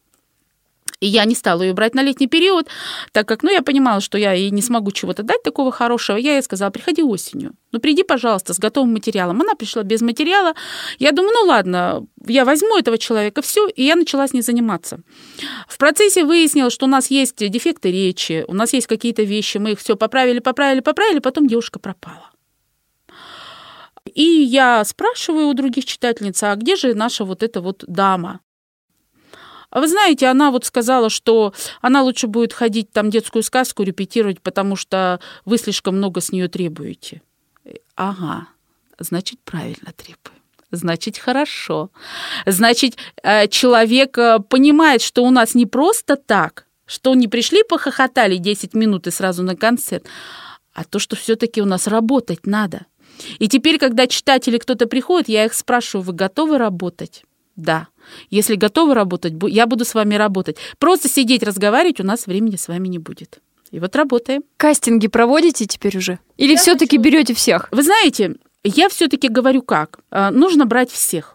и 0.99 1.08
я 1.08 1.25
не 1.25 1.36
стала 1.36 1.62
ее 1.62 1.73
брать 1.73 1.95
на 1.95 2.03
летний 2.03 2.27
период, 2.27 2.67
так 3.12 3.27
как, 3.27 3.43
ну, 3.43 3.51
я 3.51 3.62
понимала, 3.62 4.01
что 4.01 4.17
я 4.17 4.34
ей 4.34 4.51
не 4.51 4.62
смогу 4.62 4.91
чего-то 4.91 5.23
дать 5.23 5.43
такого 5.43 5.71
хорошего. 5.71 6.17
Я 6.17 6.34
ей 6.34 6.41
сказала, 6.41 6.71
приходи 6.71 7.03
осенью. 7.03 7.53
Ну, 7.71 7.79
приди, 7.79 8.03
пожалуйста, 8.03 8.53
с 8.53 8.60
готовым 8.60 8.93
материалом. 8.93 9.41
Она 9.41 9.55
пришла 9.55 9.84
без 9.84 10.01
материала. 10.01 10.53
Я 10.99 11.12
думаю, 11.12 11.34
ну, 11.34 11.47
ладно, 11.47 12.05
я 12.25 12.45
возьму 12.45 12.77
этого 12.77 12.97
человека, 12.97 13.41
все, 13.41 13.67
и 13.67 13.84
я 13.84 13.95
начала 13.95 14.27
с 14.27 14.34
ней 14.34 14.41
заниматься. 14.41 14.99
В 15.67 15.77
процессе 15.77 16.23
выяснилось, 16.23 16.73
что 16.73 16.86
у 16.86 16.89
нас 16.89 17.12
есть 17.12 17.38
дефекты 17.38 17.91
речи, 17.91 18.45
у 18.47 18.53
нас 18.53 18.73
есть 18.73 18.88
какие-то 18.88 19.23
вещи, 19.23 19.58
мы 19.58 19.71
их 19.71 19.79
все 19.79 19.95
поправили, 19.95 20.39
поправили, 20.39 20.79
поправили, 20.79 21.19
потом 21.19 21.47
девушка 21.47 21.79
пропала. 21.79 22.31
И 24.13 24.23
я 24.23 24.84
спрашиваю 24.86 25.47
у 25.47 25.53
других 25.53 25.86
читательниц, 25.86 26.41
а 26.43 26.55
где 26.55 26.75
же 26.75 26.93
наша 26.93 27.25
вот 27.25 27.43
эта 27.43 27.60
вот 27.60 27.84
дама? 27.88 28.39
А 29.75 29.81
вы 29.81 29.89
знаете, 29.89 30.27
она 30.27 30.51
вот 30.51 30.63
сказала, 30.63 31.09
что 31.09 31.53
она 31.81 32.01
лучше 32.01 32.27
будет 32.27 32.53
ходить 32.53 32.93
там 32.93 33.09
детскую 33.09 33.43
сказку 33.43 33.83
репетировать, 33.83 34.39
потому 34.39 34.77
что 34.77 35.19
вы 35.43 35.57
слишком 35.57 35.97
много 35.97 36.21
с 36.21 36.31
нее 36.31 36.47
требуете. 36.47 37.21
Ага, 37.97 38.47
значит, 38.99 39.38
правильно 39.43 39.91
требую. 39.91 40.41
Значит, 40.71 41.17
хорошо. 41.17 41.89
Значит, 42.45 42.95
э, 43.21 43.49
человек 43.49 44.17
э, 44.17 44.39
понимает, 44.39 45.01
что 45.01 45.25
у 45.25 45.29
нас 45.29 45.55
не 45.55 45.65
просто 45.65 46.15
так, 46.15 46.67
что 46.85 47.13
не 47.13 47.27
пришли, 47.27 47.61
похохотали 47.63 48.38
10 48.38 48.75
минут 48.75 49.07
и 49.07 49.11
сразу 49.11 49.43
на 49.43 49.57
концерт, 49.57 50.05
а 50.73 50.85
то, 50.85 50.99
что 50.99 51.17
все-таки 51.17 51.61
у 51.61 51.65
нас 51.65 51.88
работать 51.88 52.47
надо. 52.47 52.85
И 53.39 53.49
теперь, 53.49 53.77
когда 53.77 54.07
читатели 54.07 54.57
кто-то 54.57 54.88
приходит, 54.88 55.27
я 55.27 55.43
их 55.43 55.53
спрашиваю, 55.53 56.05
вы 56.05 56.13
готовы 56.13 56.57
работать? 56.57 57.25
Да. 57.56 57.88
Если 58.30 58.56
готовы 58.56 58.94
работать, 58.94 59.34
я 59.48 59.65
буду 59.65 59.86
с 59.86 59.94
вами 59.94 60.15
работать. 60.15 60.58
Просто 60.78 61.10
сидеть, 61.10 61.44
разговаривать 61.44 62.00
у 62.00 62.04
нас 62.04 62.28
времени 62.28 62.58
с 62.58 62.68
вами 62.68 62.88
не 62.88 63.00
будет. 63.00 63.39
И 63.72 63.80
вот 63.80 63.96
работаем. 63.96 64.44
Кастинги 64.58 65.08
проводите 65.08 65.65
теперь 65.65 65.98
уже? 65.98 66.20
Или 66.38 66.56
все-таки 66.56 66.98
берете 66.98 67.34
всех? 67.34 67.68
Вы 67.72 67.84
знаете, 67.84 68.36
я 68.63 68.89
все-таки 68.89 69.28
говорю 69.28 69.62
как? 69.62 70.00
А, 70.12 70.32
нужно 70.32 70.65
брать 70.65 70.91
всех. 70.91 71.35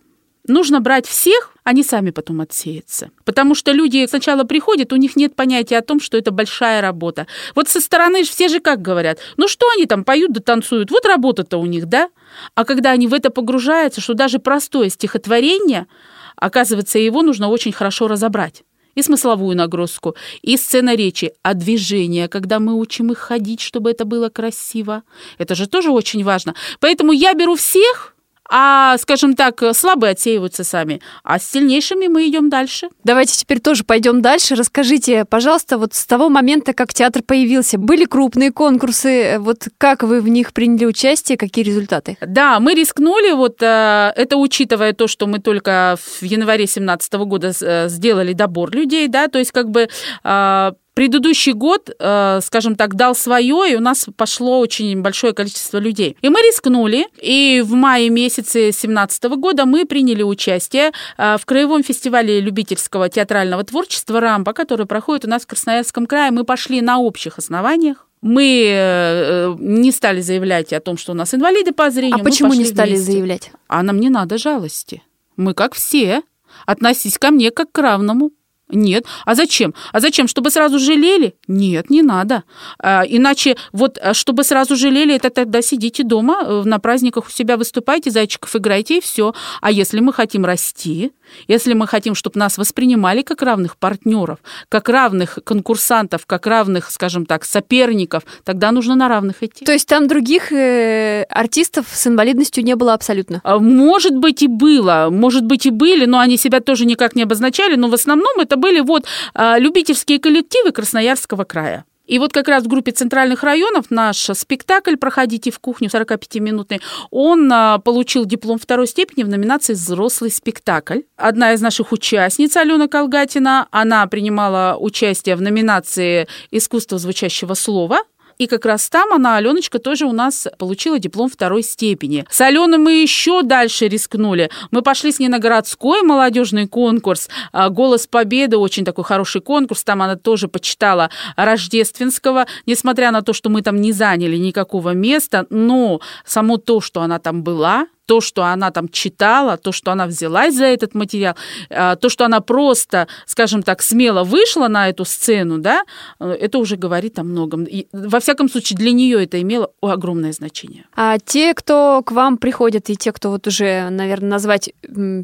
Нужно 0.51 0.81
брать 0.81 1.07
всех, 1.07 1.53
они 1.63 1.85
сами 1.85 2.11
потом 2.11 2.41
отсеются. 2.41 3.13
Потому 3.25 3.55
что 3.55 3.71
люди 3.71 4.05
сначала 4.09 4.43
приходят, 4.43 4.93
у 4.93 4.97
них 4.97 5.15
нет 5.15 5.37
понятия 5.37 5.79
о 5.79 5.81
том, 5.81 6.01
что 6.01 6.19
это 6.19 6.33
большая 6.33 6.81
работа. 6.81 7.29
Вот 7.55 7.69
со 7.69 7.81
стороны 7.81 8.25
все 8.25 8.49
же 8.49 8.59
как 8.59 8.83
говорят, 8.83 9.21
ну 9.37 9.47
что 9.47 9.71
они 9.71 9.87
там 9.87 10.03
поют 10.03 10.33
да 10.33 10.41
танцуют, 10.41 10.91
вот 10.91 11.07
работа-то 11.07 11.59
у 11.59 11.67
них, 11.67 11.87
да? 11.87 12.09
А 12.57 12.65
когда 12.65 12.91
они 12.91 13.07
в 13.07 13.15
это 13.15 13.31
погружаются, 13.31 14.01
что 14.01 14.15
даже 14.15 14.41
простое 14.41 14.89
стихотворение, 14.89 15.87
оказывается, 16.35 16.99
его 16.99 17.23
нужно 17.23 17.47
очень 17.47 17.71
хорошо 17.71 18.09
разобрать 18.09 18.65
и 18.97 19.03
смысловую 19.03 19.57
нагрузку, 19.57 20.17
и 20.43 20.57
сцена 20.57 20.97
речи, 20.97 21.33
а 21.45 21.55
движение, 21.55 22.27
когда 22.27 22.59
мы 22.59 22.75
учим 22.75 23.13
их 23.13 23.19
ходить, 23.19 23.61
чтобы 23.61 23.93
это 23.93 24.05
было 24.05 24.31
красиво. 24.31 25.05
Это 25.39 25.55
же 25.55 25.69
тоже 25.69 25.93
очень 25.93 26.25
важно. 26.25 26.57
Поэтому 26.81 27.13
я 27.13 27.35
беру 27.35 27.55
всех, 27.55 28.17
а, 28.51 28.99
скажем 28.99 29.35
так, 29.35 29.63
слабые 29.75 30.13
отсеиваются 30.13 30.65
сами, 30.65 31.01
а 31.23 31.39
с 31.39 31.49
сильнейшими 31.49 32.09
мы 32.09 32.29
идем 32.29 32.51
дальше. 32.51 32.89
Давайте 33.05 33.37
теперь 33.37 33.61
тоже 33.61 33.85
пойдем 33.85 34.21
дальше. 34.23 34.57
Расскажите, 34.57 35.25
пожалуйста, 35.25 35.79
вот 35.79 35.95
с 35.95 36.05
того 36.05 36.29
момента, 36.29 36.73
как 36.73 36.93
театр 36.93 37.23
появился, 37.23 37.79
были 37.79 38.05
крупные 38.05 38.53
конкурсы, 38.53 39.39
вот 39.39 39.69
как 39.79 40.03
вы 40.03 40.21
в 40.21 40.29
них 40.29 40.53
приняли 40.53 40.85
участие, 40.85 41.39
какие 41.39 41.65
результаты? 41.65 42.19
Да, 42.21 42.59
мы 42.61 42.75
рискнули, 42.75 43.31
вот 43.33 43.63
э, 43.63 44.13
это 44.17 44.37
учитывая 44.37 44.93
то, 44.93 45.07
что 45.07 45.27
мы 45.27 45.39
только 45.39 45.97
в 46.21 46.25
январе 46.25 46.65
2017 46.65 47.13
года 47.15 47.53
э, 47.61 47.89
сделали 47.89 48.33
добор 48.33 48.75
людей, 48.75 49.09
да, 49.09 49.29
то 49.29 49.39
есть 49.39 49.53
как 49.53 49.71
бы 49.71 49.89
э, 50.25 50.73
предыдущий 50.94 51.53
год, 51.53 51.90
э, 51.98 52.40
скажем 52.42 52.76
так, 52.76 52.94
дал 52.94 53.14
свое, 53.14 53.72
и 53.72 53.76
у 53.76 53.81
нас 53.81 54.07
пошло 54.16 54.59
очень 54.59 55.00
большое 55.00 55.33
количество 55.33 55.79
людей. 55.79 56.16
И 56.20 56.29
мы 56.29 56.40
рискнули, 56.40 57.07
и 57.20 57.62
в 57.64 57.72
мае 57.72 58.11
месяце 58.11 58.70
2017 58.70 59.24
года 59.37 59.66
мы 59.66 59.85
приняли 59.87 60.22
участие 60.22 60.92
э, 61.16 61.37
в 61.38 61.46
Краевом 61.46 61.83
фестивале 61.83 62.40
любительского 62.40 63.09
театрального 63.09 63.64
творчества 63.64 64.20
«Рамба», 64.20 64.53
который 64.53 64.87
проходит 64.87 65.24
у 65.24 65.29
нас 65.29 65.42
в 65.42 65.46
Красноярском 65.46 66.07
крае. 66.07 66.31
Мы 66.31 66.44
пошли 66.44 66.81
на 66.81 66.98
общих 66.98 67.38
основаниях. 67.38 68.07
Мы 68.22 68.66
э, 68.68 69.55
не 69.59 69.92
стали 69.92 70.20
заявлять 70.20 70.72
о 70.74 70.81
том, 70.81 70.98
что 70.98 71.12
у 71.12 71.14
нас 71.14 71.33
инвалиды 71.33 71.72
по 71.72 71.90
зрению. 71.90 72.20
А 72.20 72.24
почему 72.24 72.53
не 72.53 72.66
стали 72.66 72.90
вместе. 72.90 73.12
заявлять? 73.12 73.53
А 73.66 73.83
нам 73.83 73.98
не 73.98 74.11
надо 74.11 74.37
жалости. 74.37 75.03
Мы, 75.37 75.55
как 75.55 75.74
все, 75.74 76.22
относись 76.66 77.16
ко 77.16 77.31
мне 77.31 77.50
как 77.50 77.72
к 77.72 77.79
равному. 77.79 78.33
Нет. 78.73 79.05
А 79.25 79.35
зачем? 79.35 79.75
А 79.93 80.01
зачем? 80.01 80.29
Чтобы 80.29 80.51
сразу 80.51 80.79
жалели? 80.79 81.35
Нет, 81.49 81.91
не 81.91 82.03
надо. 82.03 82.45
А, 82.79 83.03
иначе 83.07 83.57
вот, 83.73 83.99
а, 84.03 84.15
чтобы 84.15 84.45
сразу 84.45 84.77
жалели, 84.77 85.15
это 85.15 85.31
тогда 85.31 85.63
сидите 85.63 86.03
дома, 86.03 86.43
э, 86.43 86.63
на 86.65 86.79
праздниках 86.79 87.27
у 87.27 87.31
себя 87.31 87.57
выступайте, 87.57 88.11
зайчиков 88.11 88.55
играйте 88.57 88.99
и 88.99 89.01
все. 89.01 89.35
А 89.61 89.71
если 89.71 90.01
мы 90.01 90.13
хотим 90.13 90.45
расти, 90.45 91.13
если 91.49 91.75
мы 91.75 91.87
хотим, 91.87 92.14
чтобы 92.14 92.38
нас 92.38 92.59
воспринимали 92.59 93.23
как 93.23 93.43
равных 93.43 93.77
партнеров, 93.77 94.38
как 94.69 94.88
равных 94.88 95.38
конкурсантов, 95.45 96.27
как 96.27 96.47
равных, 96.47 96.90
скажем 96.90 97.27
так, 97.27 97.45
соперников, 97.45 98.23
тогда 98.45 98.73
нужно 98.73 98.95
на 98.95 99.09
равных 99.09 99.43
идти. 99.43 99.64
То 99.64 99.73
есть 99.73 99.88
там 99.88 100.09
других 100.09 100.53
э, 100.53 101.25
артистов 101.29 101.87
с 101.93 102.07
инвалидностью 102.07 102.64
не 102.64 102.77
было 102.77 102.95
абсолютно? 102.95 103.40
А, 103.45 103.59
может 103.59 104.16
быть 104.16 104.43
и 104.43 104.49
было, 104.49 105.09
может 105.11 105.45
быть 105.45 105.66
и 105.66 105.71
были, 105.71 106.07
но 106.07 106.19
они 106.19 106.37
себя 106.37 106.61
тоже 106.61 106.87
никак 106.87 107.16
не 107.16 107.23
обозначали, 107.23 107.77
но 107.77 107.88
в 107.88 107.95
основном 107.95 108.40
это 108.40 108.57
были 108.57 108.81
вот 108.81 109.05
а, 109.35 109.59
любительские 109.59 110.19
коллективы 110.19 110.73
Красноярского 110.73 111.45
края. 111.45 111.85
И 112.11 112.18
вот 112.18 112.33
как 112.33 112.49
раз 112.49 112.64
в 112.64 112.66
группе 112.66 112.90
центральных 112.90 113.44
районов 113.44 113.87
наш 113.90 114.16
спектакль 114.35 114.96
«Проходите 114.96 115.53
в 115.53 115.61
кухню» 115.61 115.88
45-минутный, 115.88 116.81
он 117.12 117.49
а, 117.53 117.79
получил 117.79 118.25
диплом 118.25 118.59
второй 118.59 118.88
степени 118.88 119.23
в 119.23 119.29
номинации 119.29 119.75
«Взрослый 119.75 120.33
спектакль». 120.33 121.03
Одна 121.16 121.53
из 121.53 121.61
наших 121.61 121.92
участниц, 121.92 122.57
Алена 122.57 122.88
Колгатина, 122.88 123.68
она 123.70 124.05
принимала 124.09 124.77
участие 124.77 125.37
в 125.37 125.40
номинации 125.40 126.27
«Искусство 126.51 126.99
звучащего 126.99 127.55
слова», 127.55 128.01
и 128.40 128.46
как 128.46 128.64
раз 128.64 128.88
там 128.88 129.12
она, 129.12 129.37
Аленочка, 129.37 129.79
тоже 129.79 130.07
у 130.07 130.12
нас 130.12 130.48
получила 130.57 130.98
диплом 130.98 131.29
второй 131.29 131.62
степени. 131.62 132.24
С 132.31 132.40
Аленой 132.40 132.79
мы 132.79 133.03
еще 133.03 133.42
дальше 133.42 133.87
рискнули. 133.87 134.50
Мы 134.70 134.81
пошли 134.81 135.12
с 135.12 135.18
ней 135.18 135.29
на 135.29 135.38
городской 135.38 136.00
молодежный 136.00 136.66
конкурс. 136.66 137.29
А, 137.53 137.68
«Голос 137.68 138.07
Победы» 138.07 138.57
очень 138.57 138.87
такой 138.87 139.05
хороший 139.05 139.42
конкурс. 139.42 139.85
Там 139.85 140.00
она 140.00 140.16
тоже 140.16 140.48
почитала 140.48 141.11
Рождественского. 141.37 142.46
Несмотря 142.64 143.11
на 143.11 143.20
то, 143.20 143.35
что 143.35 143.50
мы 143.50 143.61
там 143.61 143.79
не 143.79 143.92
заняли 143.92 144.38
никакого 144.38 144.94
места, 144.94 145.46
но 145.50 146.00
само 146.24 146.57
то, 146.57 146.81
что 146.81 147.03
она 147.03 147.18
там 147.18 147.42
была, 147.42 147.88
то, 148.11 148.20
что 148.20 148.42
она 148.42 148.73
там 148.73 148.88
читала, 148.88 149.57
то, 149.57 149.70
что 149.70 149.92
она 149.92 150.07
взялась 150.07 150.57
за 150.57 150.64
этот 150.64 150.96
материал, 150.96 151.37
а, 151.70 151.94
то, 151.94 152.09
что 152.09 152.25
она 152.25 152.40
просто, 152.40 153.07
скажем 153.25 153.62
так, 153.62 153.83
смело 153.83 154.25
вышла 154.25 154.66
на 154.66 154.88
эту 154.88 155.05
сцену, 155.05 155.59
да, 155.59 155.85
это 156.18 156.59
уже 156.59 156.75
говорит 156.75 157.20
о 157.20 157.23
многом. 157.23 157.62
И, 157.62 157.87
во 157.92 158.18
всяком 158.18 158.49
случае, 158.49 158.79
для 158.79 158.90
нее 158.90 159.23
это 159.23 159.40
имело 159.40 159.70
огромное 159.81 160.33
значение. 160.33 160.87
А 160.96 161.18
те, 161.25 161.55
кто 161.55 162.03
к 162.05 162.11
вам 162.11 162.37
приходят, 162.37 162.90
и 162.90 162.96
те, 162.96 163.12
кто 163.12 163.31
вот 163.31 163.46
уже, 163.46 163.88
наверное, 163.90 164.31
назвать 164.31 164.70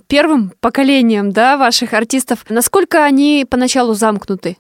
первым 0.07 0.53
поколением, 0.61 1.33
да, 1.33 1.57
ваших 1.57 1.93
артистов, 1.93 2.45
насколько 2.49 3.03
они 3.05 3.45
поначалу 3.51 3.95
замкнуты? 3.95 4.59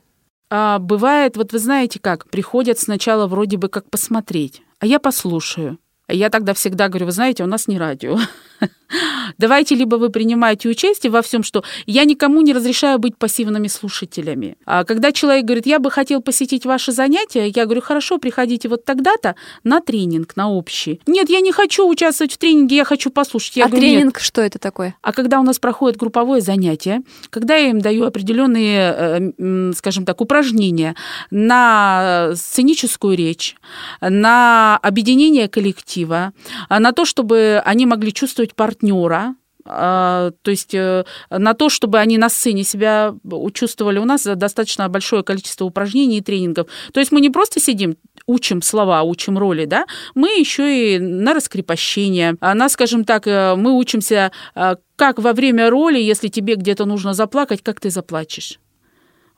А 0.50 0.80
бывает, 0.80 1.36
вот 1.36 1.52
вы 1.52 1.60
знаете 1.60 2.00
как, 2.00 2.28
приходят 2.28 2.80
сначала 2.80 3.28
вроде 3.28 3.56
бы 3.56 3.68
как 3.68 3.88
посмотреть, 3.88 4.62
а 4.80 4.86
я 4.86 4.98
послушаю. 4.98 5.78
Я 6.08 6.30
тогда 6.30 6.54
всегда 6.54 6.88
говорю, 6.88 7.06
вы 7.06 7.12
знаете, 7.12 7.42
у 7.42 7.46
нас 7.46 7.66
не 7.66 7.78
радио. 7.78 8.18
Давайте 9.38 9.74
либо 9.74 9.96
вы 9.96 10.10
принимаете 10.10 10.68
участие 10.68 11.10
во 11.10 11.22
всем, 11.22 11.42
что 11.42 11.64
я 11.86 12.04
никому 12.04 12.40
не 12.40 12.52
разрешаю 12.52 12.98
быть 12.98 13.16
пассивными 13.16 13.68
слушателями. 13.68 14.56
А 14.64 14.84
когда 14.84 15.12
человек 15.12 15.44
говорит, 15.44 15.66
я 15.66 15.78
бы 15.78 15.90
хотел 15.90 16.22
посетить 16.22 16.66
ваши 16.66 16.92
занятия, 16.92 17.48
я 17.48 17.64
говорю, 17.64 17.82
хорошо, 17.82 18.18
приходите 18.18 18.68
вот 18.68 18.84
тогда-то 18.84 19.34
на 19.64 19.80
тренинг, 19.80 20.36
на 20.36 20.50
общий. 20.50 21.00
Нет, 21.06 21.28
я 21.28 21.40
не 21.40 21.52
хочу 21.52 21.88
участвовать 21.88 22.32
в 22.32 22.38
тренинге, 22.38 22.76
я 22.76 22.84
хочу 22.84 23.10
послушать. 23.10 23.56
Я 23.56 23.64
а 23.64 23.68
говорю, 23.68 23.82
тренинг 23.82 24.16
нет. 24.16 24.22
что 24.22 24.40
это 24.40 24.58
такое? 24.58 24.94
А 25.02 25.12
когда 25.12 25.40
у 25.40 25.42
нас 25.42 25.58
проходит 25.58 25.98
групповое 25.98 26.40
занятие, 26.40 27.02
когда 27.30 27.56
я 27.56 27.70
им 27.70 27.80
даю 27.80 28.04
определенные, 28.04 29.32
э, 29.38 29.72
скажем 29.76 30.04
так, 30.04 30.20
упражнения 30.20 30.94
на 31.30 32.30
сценическую 32.34 33.16
речь, 33.16 33.56
на 34.00 34.78
объединение 34.82 35.48
коллектива, 35.48 36.32
на 36.70 36.92
то, 36.92 37.04
чтобы 37.04 37.60
они 37.64 37.86
могли 37.86 38.12
чувствовать 38.12 38.45
чувствовать 38.46 38.54
партнера, 38.54 39.34
а, 39.68 40.30
то 40.42 40.50
есть 40.52 40.74
э, 40.74 41.04
на 41.28 41.54
то, 41.54 41.68
чтобы 41.68 41.98
они 41.98 42.18
на 42.18 42.28
сцене 42.28 42.62
себя 42.62 43.14
чувствовали, 43.52 43.98
у 43.98 44.04
нас 44.04 44.22
достаточно 44.24 44.88
большое 44.88 45.22
количество 45.22 45.64
упражнений 45.64 46.18
и 46.18 46.20
тренингов. 46.20 46.68
То 46.92 47.00
есть 47.00 47.12
мы 47.12 47.20
не 47.20 47.30
просто 47.30 47.60
сидим, 47.60 47.96
учим 48.26 48.62
слова, 48.62 49.02
учим 49.02 49.38
роли, 49.38 49.66
да, 49.66 49.86
мы 50.14 50.28
еще 50.40 50.62
и 50.94 50.98
на 51.00 51.34
раскрепощение, 51.34 52.36
а 52.40 52.54
на, 52.54 52.68
скажем 52.68 53.04
так, 53.04 53.26
э, 53.26 53.56
мы 53.56 53.72
учимся, 53.72 54.30
э, 54.54 54.76
как 54.96 55.18
во 55.18 55.32
время 55.32 55.68
роли, 55.68 55.98
если 55.98 56.28
тебе 56.28 56.54
где-то 56.54 56.84
нужно 56.86 57.12
заплакать, 57.12 57.62
как 57.62 57.80
ты 57.80 57.90
заплачешь. 57.90 58.60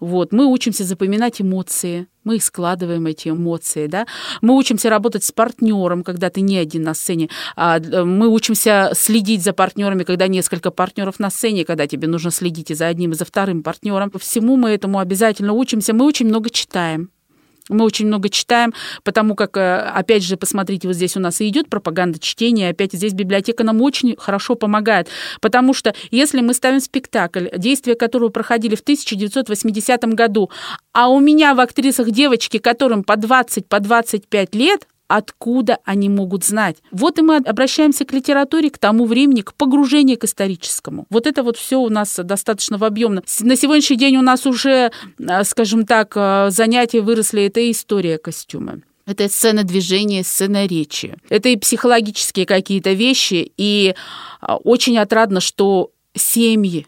Вот, 0.00 0.32
мы 0.32 0.46
учимся 0.46 0.84
запоминать 0.84 1.40
эмоции, 1.40 2.06
мы 2.22 2.38
складываем, 2.40 3.06
эти 3.06 3.30
эмоции, 3.30 3.86
да. 3.86 4.06
Мы 4.42 4.56
учимся 4.56 4.90
работать 4.90 5.24
с 5.24 5.32
партнером, 5.32 6.04
когда 6.04 6.30
ты 6.30 6.40
не 6.40 6.56
один 6.56 6.82
на 6.82 6.94
сцене. 6.94 7.30
А, 7.56 7.80
мы 7.80 8.28
учимся 8.28 8.92
следить 8.94 9.42
за 9.42 9.52
партнерами, 9.52 10.04
когда 10.04 10.28
несколько 10.28 10.70
партнеров 10.70 11.18
на 11.18 11.30
сцене, 11.30 11.64
когда 11.64 11.86
тебе 11.86 12.06
нужно 12.06 12.30
следить 12.30 12.70
и 12.70 12.74
за 12.74 12.86
одним, 12.86 13.12
и 13.12 13.14
за 13.14 13.24
вторым 13.24 13.62
партнером. 13.62 14.12
Всему 14.20 14.56
мы 14.56 14.70
этому 14.70 14.98
обязательно 14.98 15.52
учимся. 15.52 15.94
Мы 15.94 16.04
очень 16.04 16.26
много 16.26 16.50
читаем. 16.50 17.10
Мы 17.68 17.84
очень 17.84 18.06
много 18.06 18.28
читаем, 18.28 18.72
потому 19.04 19.34
как, 19.34 19.56
э, 19.56 19.80
опять 19.80 20.24
же, 20.24 20.36
посмотрите, 20.36 20.88
вот 20.88 20.94
здесь 20.94 21.16
у 21.16 21.20
нас 21.20 21.40
и 21.40 21.48
идет 21.48 21.68
пропаганда 21.68 22.18
чтения, 22.18 22.70
опять 22.70 22.92
здесь 22.92 23.12
библиотека 23.12 23.64
нам 23.64 23.80
очень 23.82 24.16
хорошо 24.18 24.54
помогает, 24.54 25.08
потому 25.40 25.74
что 25.74 25.94
если 26.10 26.40
мы 26.40 26.54
ставим 26.54 26.80
спектакль, 26.80 27.48
действия 27.56 27.94
которого 27.94 28.28
проходили 28.30 28.74
в 28.74 28.80
1980 28.80 30.14
году, 30.14 30.50
а 30.92 31.08
у 31.08 31.20
меня 31.20 31.54
в 31.54 31.60
актрисах 31.60 32.10
девочки, 32.10 32.58
которым 32.58 33.04
по 33.04 33.16
20, 33.16 33.68
по 33.68 33.80
25 33.80 34.54
лет, 34.54 34.86
откуда 35.08 35.78
они 35.84 36.08
могут 36.08 36.44
знать. 36.44 36.76
Вот 36.92 37.18
и 37.18 37.22
мы 37.22 37.36
обращаемся 37.36 38.04
к 38.04 38.12
литературе, 38.12 38.70
к 38.70 38.78
тому 38.78 39.06
времени, 39.06 39.40
к 39.40 39.54
погружению 39.54 40.18
к 40.18 40.24
историческому. 40.24 41.06
Вот 41.10 41.26
это 41.26 41.42
вот 41.42 41.56
все 41.56 41.80
у 41.80 41.88
нас 41.88 42.20
достаточно 42.22 42.78
в 42.78 42.84
объемном. 42.84 43.24
На 43.40 43.56
сегодняшний 43.56 43.96
день 43.96 44.16
у 44.18 44.22
нас 44.22 44.46
уже, 44.46 44.92
э, 45.18 45.44
скажем 45.44 45.86
так, 45.86 46.12
э, 46.14 46.50
занятия 46.50 47.00
выросли, 47.00 47.44
это 47.44 47.70
история 47.70 48.18
костюма. 48.18 48.80
Это 49.06 49.26
сцена 49.30 49.64
движения, 49.64 50.22
сцена 50.22 50.66
речи. 50.66 51.16
Это 51.30 51.48
и 51.48 51.56
психологические 51.56 52.44
какие-то 52.44 52.92
вещи. 52.92 53.50
И 53.56 53.94
э, 54.42 54.52
очень 54.64 54.98
отрадно, 54.98 55.40
что 55.40 55.90
семьи 56.14 56.86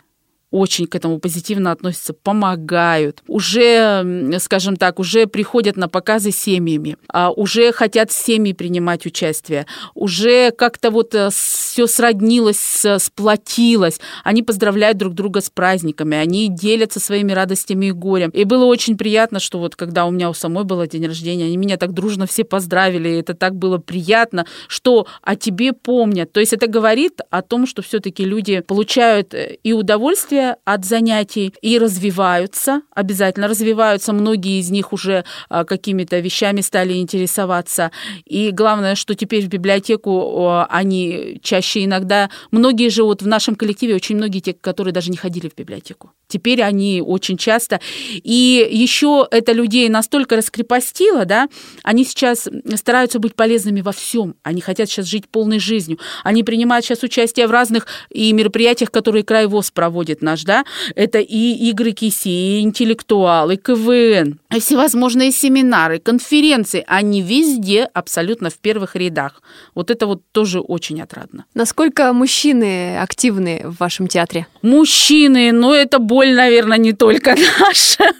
очень 0.51 0.87
к 0.87 0.95
этому 0.95 1.19
позитивно 1.19 1.73
относятся, 1.73 2.13
помогают, 2.13 3.23
уже, 3.27 4.39
скажем 4.41 4.77
так, 4.77 4.99
уже 4.99 5.27
приходят 5.27 5.77
на 5.77 5.89
показы 5.89 6.33
семьями, 6.33 6.97
а 7.09 7.31
уже 7.31 7.73
хотят 7.73 8.11
семьи 8.11 8.53
принимать 8.53 9.07
участие, 9.07 9.67
уже 9.95 10.51
как-то 10.51 10.91
вот 10.91 11.15
э, 11.15 11.31
все 11.31 11.87
сроднилось, 11.87 12.85
сплотилось, 12.99 14.01
они 14.25 14.43
поздравляют 14.43 14.99
друг 14.99 15.15
друга 15.15 15.41
с 15.41 15.51
праздниками, 15.51 16.17
они 16.17 16.49
делятся 16.49 16.99
своими 17.01 17.33
радостями 17.33 17.87
и 17.87 17.93
горем. 17.93 18.31
И 18.31 18.45
было 18.45 18.65
очень 18.65 18.97
приятно, 18.97 19.39
что 19.39 19.59
вот 19.59 19.77
когда 19.77 20.07
у 20.07 20.11
меня 20.11 20.31
у 20.31 20.35
самой 20.35 20.65
был 20.65 20.85
день 20.87 21.07
рождения, 21.07 21.45
они 21.45 21.57
меня 21.57 21.77
так 21.77 21.93
дружно 21.93 22.27
все 22.27 22.43
поздравили, 22.43 23.19
это 23.19 23.35
так 23.35 23.55
было 23.55 23.79
приятно, 23.79 24.47
что 24.67 25.07
о 25.23 25.37
тебе 25.37 25.73
помнят. 25.73 26.33
То 26.33 26.41
есть 26.41 26.53
это 26.53 26.67
говорит 26.67 27.21
о 27.31 27.43
том, 27.43 27.67
что 27.67 27.83
все-таки 27.83 28.25
люди 28.25 28.61
получают 28.61 29.35
э, 29.35 29.59
и 29.63 29.73
удовольствие, 29.73 30.40
удовольствие 30.41 30.57
от 30.65 30.85
занятий 30.85 31.55
и 31.63 31.79
развиваются, 31.79 32.83
обязательно 32.95 33.49
развиваются. 33.49 34.13
Многие 34.13 34.61
из 34.61 34.71
них 34.71 34.93
уже 34.93 35.25
а, 35.49 35.65
какими-то 35.65 36.19
вещами 36.19 36.61
стали 36.61 36.95
интересоваться. 36.95 37.91
И 38.25 38.51
главное, 38.51 38.95
что 38.95 39.15
теперь 39.15 39.45
в 39.45 39.49
библиотеку 39.49 40.65
они 40.69 41.41
чаще 41.43 41.85
иногда... 41.85 42.31
Многие 42.51 42.91
же 42.91 43.03
вот 43.03 43.23
в 43.23 43.27
нашем 43.27 43.55
коллективе, 43.55 43.95
очень 43.95 44.17
многие 44.17 44.41
те, 44.41 44.53
которые 44.53 44.93
даже 44.93 45.11
не 45.11 45.17
ходили 45.17 45.49
в 45.49 45.55
библиотеку. 45.57 46.11
Теперь 46.31 46.63
они 46.63 47.03
очень 47.05 47.37
часто. 47.37 47.81
И 48.15 48.67
еще 48.71 49.27
это 49.31 49.53
людей 49.53 49.89
настолько 49.89 50.37
раскрепостило, 50.37 51.25
да, 51.25 51.49
они 51.83 52.05
сейчас 52.05 52.49
стараются 52.77 53.19
быть 53.19 53.35
полезными 53.35 53.81
во 53.81 53.93
всем. 53.93 54.37
Они 54.43 54.61
хотят 54.61 54.89
сейчас 54.89 55.07
жить 55.07 55.29
полной 55.29 55.59
жизнью. 55.59 55.99
Они 56.25 56.45
принимают 56.45 56.85
сейчас 56.85 57.03
участие 57.03 57.47
в 57.47 57.51
разных 57.51 57.87
и 58.11 58.33
мероприятиях, 58.33 58.91
которые 58.91 59.25
Край 59.25 59.47
ВОЗ 59.47 59.73
проводит 59.73 60.23
наш, 60.23 60.45
да. 60.45 60.65
Это 60.95 61.19
и 61.19 61.69
игры 61.71 61.91
КИСИ, 61.93 62.29
и 62.29 62.61
интеллектуалы, 62.61 63.55
и 63.55 63.57
КВН, 63.57 64.39
и 64.55 64.61
всевозможные 64.61 65.33
семинары, 65.33 65.99
конференции. 65.99 66.85
Они 66.87 67.23
везде 67.23 67.89
абсолютно 67.93 68.51
в 68.51 68.59
первых 68.59 68.95
рядах. 68.95 69.43
Вот 69.75 69.91
это 69.91 70.07
вот 70.07 70.23
тоже 70.33 70.61
очень 70.61 71.03
отрадно. 71.03 71.45
Насколько 71.55 72.13
мужчины 72.13 72.99
активны 72.99 73.63
в 73.65 73.81
вашем 73.81 74.07
театре? 74.07 74.47
Мужчины, 74.63 75.53
но 75.53 75.75
это 75.75 75.99
более 75.99 76.20
боль, 76.21 76.35
наверное, 76.35 76.79
не 76.79 76.93
только 76.93 77.35
наша. 77.61 78.13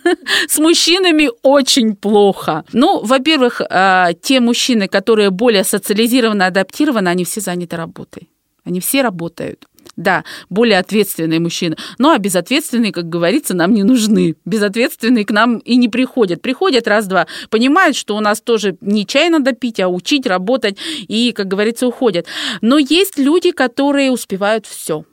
С 0.49 0.59
мужчинами 0.59 1.31
очень 1.43 1.95
плохо. 1.95 2.65
Ну, 2.73 3.01
во-первых, 3.05 3.61
а, 3.69 4.13
те 4.23 4.41
мужчины, 4.41 4.89
которые 4.89 5.31
более 5.31 5.65
социализированы, 5.65 6.45
адаптированы, 6.45 7.09
они 7.11 7.25
все 7.25 7.41
заняты 7.41 7.77
работой. 7.77 8.29
Они 8.65 8.81
все 8.81 9.03
работают. 9.03 9.67
Да, 9.97 10.25
более 10.49 10.79
ответственные 10.79 11.41
мужчины. 11.41 11.77
Ну, 11.99 12.11
а 12.11 12.19
безответственные, 12.19 12.93
как 12.93 13.09
говорится, 13.09 13.55
нам 13.55 13.75
не 13.75 13.83
нужны. 13.83 14.35
Безответственные 14.47 15.25
к 15.25 15.31
нам 15.31 15.59
и 15.59 15.77
не 15.77 15.89
приходят. 15.89 16.41
Приходят 16.41 16.89
раз-два, 16.89 17.27
понимают, 17.51 17.97
что 17.97 18.17
у 18.17 18.21
нас 18.21 18.41
тоже 18.41 18.77
не 18.81 19.05
чай 19.07 19.29
надо 19.29 19.53
пить, 19.53 19.81
а 19.81 19.89
учить, 19.89 20.27
работать, 20.27 20.79
и, 21.09 21.33
как 21.33 21.49
говорится, 21.49 21.87
уходят. 21.87 22.27
Но 22.63 22.79
есть 22.79 23.19
люди, 23.19 23.51
которые 23.51 24.11
успевают 24.11 24.67
все. 24.67 25.05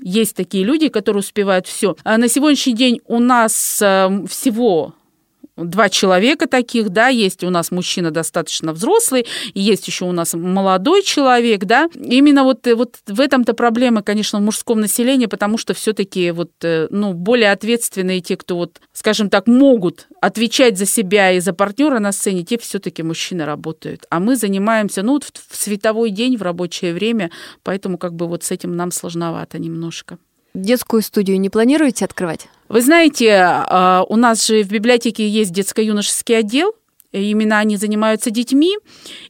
Есть 0.00 0.36
такие 0.36 0.64
люди, 0.64 0.88
которые 0.88 1.20
успевают 1.20 1.66
все. 1.66 1.96
А 2.04 2.18
на 2.18 2.28
сегодняшний 2.28 2.74
день 2.74 3.00
у 3.06 3.18
нас 3.18 3.80
э, 3.82 4.24
всего 4.28 4.94
два 5.64 5.88
человека 5.88 6.46
таких, 6.46 6.90
да, 6.90 7.08
есть 7.08 7.44
у 7.44 7.50
нас 7.50 7.70
мужчина 7.70 8.10
достаточно 8.10 8.72
взрослый, 8.72 9.26
есть 9.54 9.86
еще 9.86 10.04
у 10.04 10.12
нас 10.12 10.34
молодой 10.34 11.02
человек, 11.02 11.64
да. 11.64 11.88
Именно 11.94 12.44
вот, 12.44 12.66
э, 12.66 12.74
вот 12.74 12.96
в 13.06 13.20
этом-то 13.20 13.54
проблема, 13.54 14.02
конечно, 14.02 14.38
в 14.38 14.42
мужском 14.42 14.80
населении, 14.80 15.26
потому 15.26 15.58
что 15.58 15.74
все-таки 15.74 16.30
вот, 16.30 16.52
э, 16.62 16.88
ну, 16.90 17.12
более 17.12 17.52
ответственные 17.52 18.20
те, 18.20 18.36
кто 18.36 18.56
вот, 18.56 18.80
скажем 18.92 19.30
так, 19.30 19.46
могут 19.46 20.08
отвечать 20.20 20.78
за 20.78 20.86
себя 20.86 21.32
и 21.32 21.40
за 21.40 21.52
партнера 21.52 21.98
на 21.98 22.12
сцене, 22.12 22.44
те 22.44 22.58
все-таки 22.58 23.02
мужчины 23.02 23.44
работают. 23.44 24.04
А 24.10 24.20
мы 24.20 24.36
занимаемся, 24.36 25.02
ну, 25.02 25.14
вот 25.14 25.24
в 25.24 25.56
световой 25.56 26.10
день, 26.10 26.36
в 26.36 26.42
рабочее 26.42 26.92
время, 26.92 27.30
поэтому 27.62 27.98
как 27.98 28.14
бы 28.14 28.26
вот 28.26 28.44
с 28.44 28.50
этим 28.50 28.76
нам 28.76 28.90
сложновато 28.90 29.58
немножко. 29.58 30.18
Детскую 30.58 31.02
студию 31.02 31.38
не 31.38 31.50
планируете 31.50 32.04
открывать? 32.04 32.48
Вы 32.68 32.82
знаете, 32.82 33.38
а, 33.40 34.04
у 34.08 34.16
нас 34.16 34.44
же 34.44 34.62
в 34.64 34.68
библиотеке 34.68 35.28
есть 35.28 35.52
детско-юношеский 35.52 36.36
отдел, 36.36 36.74
Именно 37.10 37.58
они 37.58 37.78
занимаются 37.78 38.30
детьми, 38.30 38.76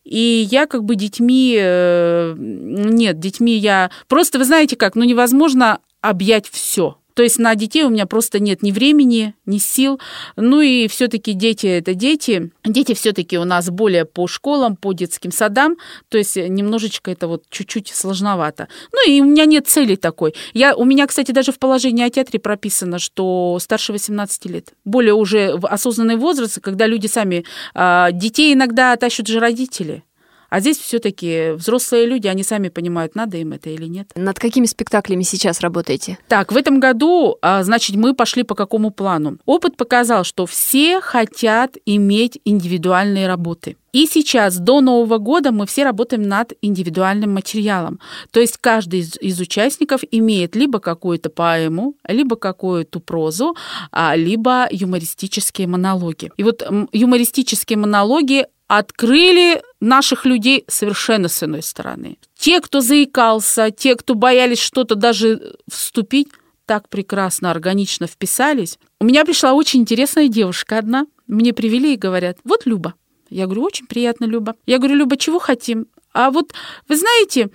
и 0.03 0.49
я 0.51 0.67
как 0.67 0.83
бы 0.83 0.97
детьми... 0.97 1.57
Э, 1.57 2.35
нет, 2.37 3.21
детьми 3.21 3.57
я... 3.57 3.93
Просто 4.09 4.39
вы 4.41 4.45
знаете 4.47 4.75
как, 4.75 4.97
ну 4.97 5.05
невозможно 5.05 5.79
объять 6.01 6.49
все. 6.51 6.99
То 7.19 7.25
есть 7.25 7.41
на 7.41 7.57
детей 7.57 7.83
у 7.83 7.89
меня 7.89 8.07
просто 8.07 8.39
нет 8.39 8.63
ни 8.63 8.71
времени, 8.71 9.35
ни 9.45 9.59
сил. 9.59 9.99
Ну 10.37 10.61
и 10.61 10.87
все-таки 10.87 11.33
дети 11.33 11.67
это 11.67 11.93
дети. 11.95 12.53
Дети 12.65 12.95
все-таки 12.95 13.37
у 13.39 13.45
нас 13.45 13.71
более 13.71 14.05
по 14.05 14.29
школам, 14.29 14.77
по 14.77 14.93
детским 14.93 15.33
садам. 15.33 15.79
То 16.11 16.17
есть 16.17 16.37
немножечко 16.37 17.11
это 17.11 17.27
вот 17.27 17.43
чуть-чуть 17.51 17.89
сложновато. 17.89 18.69
Ну 18.93 19.11
и 19.11 19.21
у 19.21 19.25
меня 19.25 19.47
нет 19.47 19.67
цели 19.67 19.97
такой. 19.97 20.33
Я, 20.53 20.77
у 20.77 20.85
меня, 20.85 21.09
кстати, 21.09 21.33
даже 21.33 21.51
в 21.51 21.59
положении 21.59 22.05
о 22.05 22.11
театре 22.11 22.39
прописано, 22.39 23.01
что 23.01 23.59
старше 23.61 23.93
18 23.93 24.45
лет. 24.45 24.75
Более 24.85 25.15
уже 25.15 25.57
в 25.57 25.67
осознанный 25.67 26.15
возраст, 26.15 26.61
когда 26.61 26.87
люди 26.87 27.09
сами... 27.09 27.45
А, 27.75 28.13
детей 28.13 28.55
иногда 28.55 28.95
тащат 28.95 29.27
же 29.27 29.41
родители. 29.41 30.05
А 30.49 30.61
здесь 30.61 30.79
все-таки 30.79 31.53
взрослые 31.53 32.07
люди, 32.07 32.27
они 32.27 32.43
сами 32.43 32.69
понимают, 32.69 33.15
надо 33.15 33.37
им 33.37 33.53
это 33.53 33.69
или 33.71 33.87
нет. 33.87 34.11
Над 34.15 34.39
какими 34.39 34.67
спектаклями 34.67 35.23
сейчас 35.23 35.61
работаете? 35.61 36.19
Так, 36.29 36.53
в 36.53 36.57
этом 36.57 36.81
году, 36.81 37.37
а, 37.43 37.63
значит, 37.63 37.97
мы 37.97 38.15
пошли 38.15 38.45
по 38.45 38.55
какому 38.55 38.91
плану? 38.91 39.39
Опыт 39.45 39.77
показал, 39.77 40.25
что 40.25 40.47
все 40.47 41.01
хотят 41.01 41.77
иметь 41.85 42.41
индивидуальные 42.45 43.27
работы. 43.27 43.77
И 43.93 44.07
сейчас, 44.07 44.59
до 44.59 44.81
Нового 44.81 45.19
года, 45.19 45.51
мы 45.51 45.67
все 45.67 45.85
работаем 45.85 46.23
над 46.23 46.53
индивидуальным 46.63 47.33
материалом. 47.33 48.01
То 48.31 48.41
есть 48.41 48.59
каждый 48.59 49.01
из, 49.01 49.17
из 49.21 49.41
участников 49.41 50.03
имеет 50.11 50.57
либо 50.57 50.79
какую-то 50.79 51.31
поэму, 51.31 51.95
либо 52.07 52.37
какую-то 52.37 53.01
прозу, 53.01 53.57
а, 53.91 54.15
либо 54.15 54.69
юмористические 54.71 55.67
монологи. 55.67 56.31
И 56.37 56.43
вот 56.43 56.67
юмористические 56.93 57.79
монологи 57.79 58.47
открыли 58.69 59.63
наших 59.81 60.25
людей 60.25 60.65
совершенно 60.69 61.29
с 61.29 61.43
иной 61.43 61.63
стороны. 61.63 62.19
Те, 62.37 62.61
кто 62.61 62.81
заикался, 62.81 63.71
те, 63.71 63.95
кто 63.95 64.15
боялись 64.15 64.59
что-то 64.61 64.95
даже 64.95 65.57
вступить, 65.71 66.29
так 66.67 66.89
прекрасно, 66.89 67.51
органично 67.51 68.07
вписались. 68.07 68.79
У 69.01 69.05
меня 69.05 69.25
пришла 69.25 69.55
очень 69.55 69.81
интересная 69.81 70.29
девушка 70.29 70.79
одна. 70.79 71.07
Мне 71.27 71.53
привели 71.53 71.95
и 71.95 71.99
говорят, 71.99 72.39
вот 72.45 72.67
Люба. 72.67 72.95
Я 73.31 73.47
говорю, 73.47 73.63
очень 73.63 73.87
приятно, 73.87 74.25
Люба. 74.25 74.55
Я 74.67 74.79
говорю, 74.79 74.97
Люба, 74.97 75.17
чего 75.17 75.39
хотим? 75.39 75.87
А 76.13 76.31
вот, 76.31 76.53
вы 76.89 76.97
знаете, 76.97 77.45
«Э, 77.45 77.49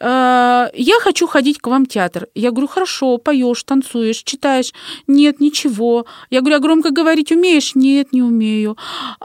я 0.00 1.00
хочу 1.00 1.26
ходить 1.26 1.58
к 1.58 1.66
вам 1.66 1.84
в 1.84 1.88
театр. 1.88 2.28
Я 2.34 2.50
говорю, 2.50 2.68
хорошо, 2.68 3.18
поешь, 3.18 3.62
танцуешь, 3.64 4.22
читаешь. 4.22 4.72
Нет, 5.06 5.40
ничего. 5.40 6.06
Я 6.30 6.40
говорю, 6.40 6.56
а 6.56 6.60
громко 6.60 6.90
говорить 6.90 7.32
умеешь? 7.32 7.74
Нет, 7.74 8.12
не 8.12 8.22
умею. 8.22 8.76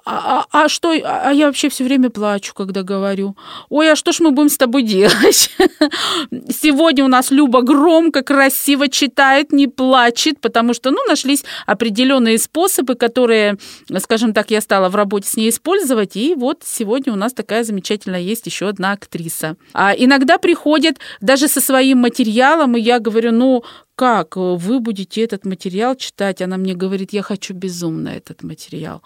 А, 0.05 0.45
а, 0.51 0.63
а 0.63 0.69
что? 0.69 0.91
А 0.91 1.32
я 1.32 1.47
вообще 1.47 1.69
все 1.69 1.84
время 1.84 2.09
плачу, 2.09 2.53
когда 2.53 2.82
говорю. 2.82 3.36
Ой, 3.69 3.91
а 3.91 3.95
что 3.95 4.11
ж 4.11 4.19
мы 4.19 4.32
будем 4.32 4.49
с 4.49 4.57
тобой 4.57 4.84
делать? 4.84 5.51
Сегодня 6.49 7.05
у 7.05 7.07
нас 7.07 7.30
Люба 7.32 7.61
громко, 7.61 8.24
красиво 8.24 8.88
читает, 8.88 9.51
не 9.51 9.67
плачет, 9.67 10.39
потому 10.41 10.74
что, 10.74 10.91
ну, 10.91 10.97
нашлись 11.07 11.43
определенные 11.67 12.39
способы, 12.39 12.95
которые, 12.95 13.57
скажем 13.99 14.34
так, 14.34 14.51
я 14.51 14.61
стала 14.61 14.89
в 14.89 14.95
работе 14.95 15.30
с 15.30 15.38
ней 15.38 15.49
использовать. 15.49 16.15
И 16.15 16.34
вот 16.36 16.63
сегодня 16.65 17.13
у 17.13 17.15
нас 17.15 17.34
такая 17.34 17.63
замечательная 17.63 18.21
есть 18.21 18.45
еще 18.47 18.69
одна 18.69 18.93
актриса. 18.93 19.55
А 19.74 19.93
иногда 19.95 20.38
приходит 20.38 20.62
приходят 20.64 20.99
даже 21.22 21.47
со 21.47 21.61
своим 21.61 21.99
материалом, 21.99 22.78
и 22.78 22.82
я 22.82 22.99
говорю, 22.99 23.32
ну, 23.32 23.64
как 23.95 24.35
вы 24.35 24.79
будете 24.79 25.21
этот 25.21 25.45
материал 25.45 25.95
читать? 25.95 26.41
Она 26.41 26.57
мне 26.57 26.73
говорит, 26.73 27.13
я 27.13 27.21
хочу 27.21 27.53
безумно 27.53 28.09
этот 28.09 28.43
материал. 28.43 29.01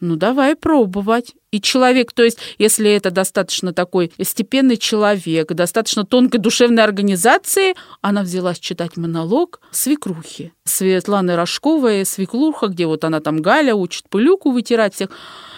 Ну, 0.00 0.16
давай 0.16 0.56
пробовать. 0.56 1.34
И 1.52 1.60
человек, 1.60 2.12
то 2.12 2.24
есть, 2.24 2.38
если 2.58 2.90
это 2.90 3.12
достаточно 3.12 3.72
такой 3.72 4.12
степенный 4.20 4.76
человек, 4.76 5.52
достаточно 5.52 6.04
тонкой 6.04 6.38
душевной 6.38 6.82
организации, 6.82 7.74
она 8.00 8.22
взялась 8.22 8.58
читать 8.58 8.96
монолог 8.96 9.60
свекрухи. 9.70 10.52
Светланы 10.64 11.36
Рожковой, 11.36 12.04
свекруха, 12.04 12.66
где 12.66 12.86
вот 12.86 13.04
она 13.04 13.20
там 13.20 13.40
Галя 13.40 13.74
учит 13.76 14.08
пылюку 14.08 14.50
вытирать 14.50 14.94
всех. 14.94 15.10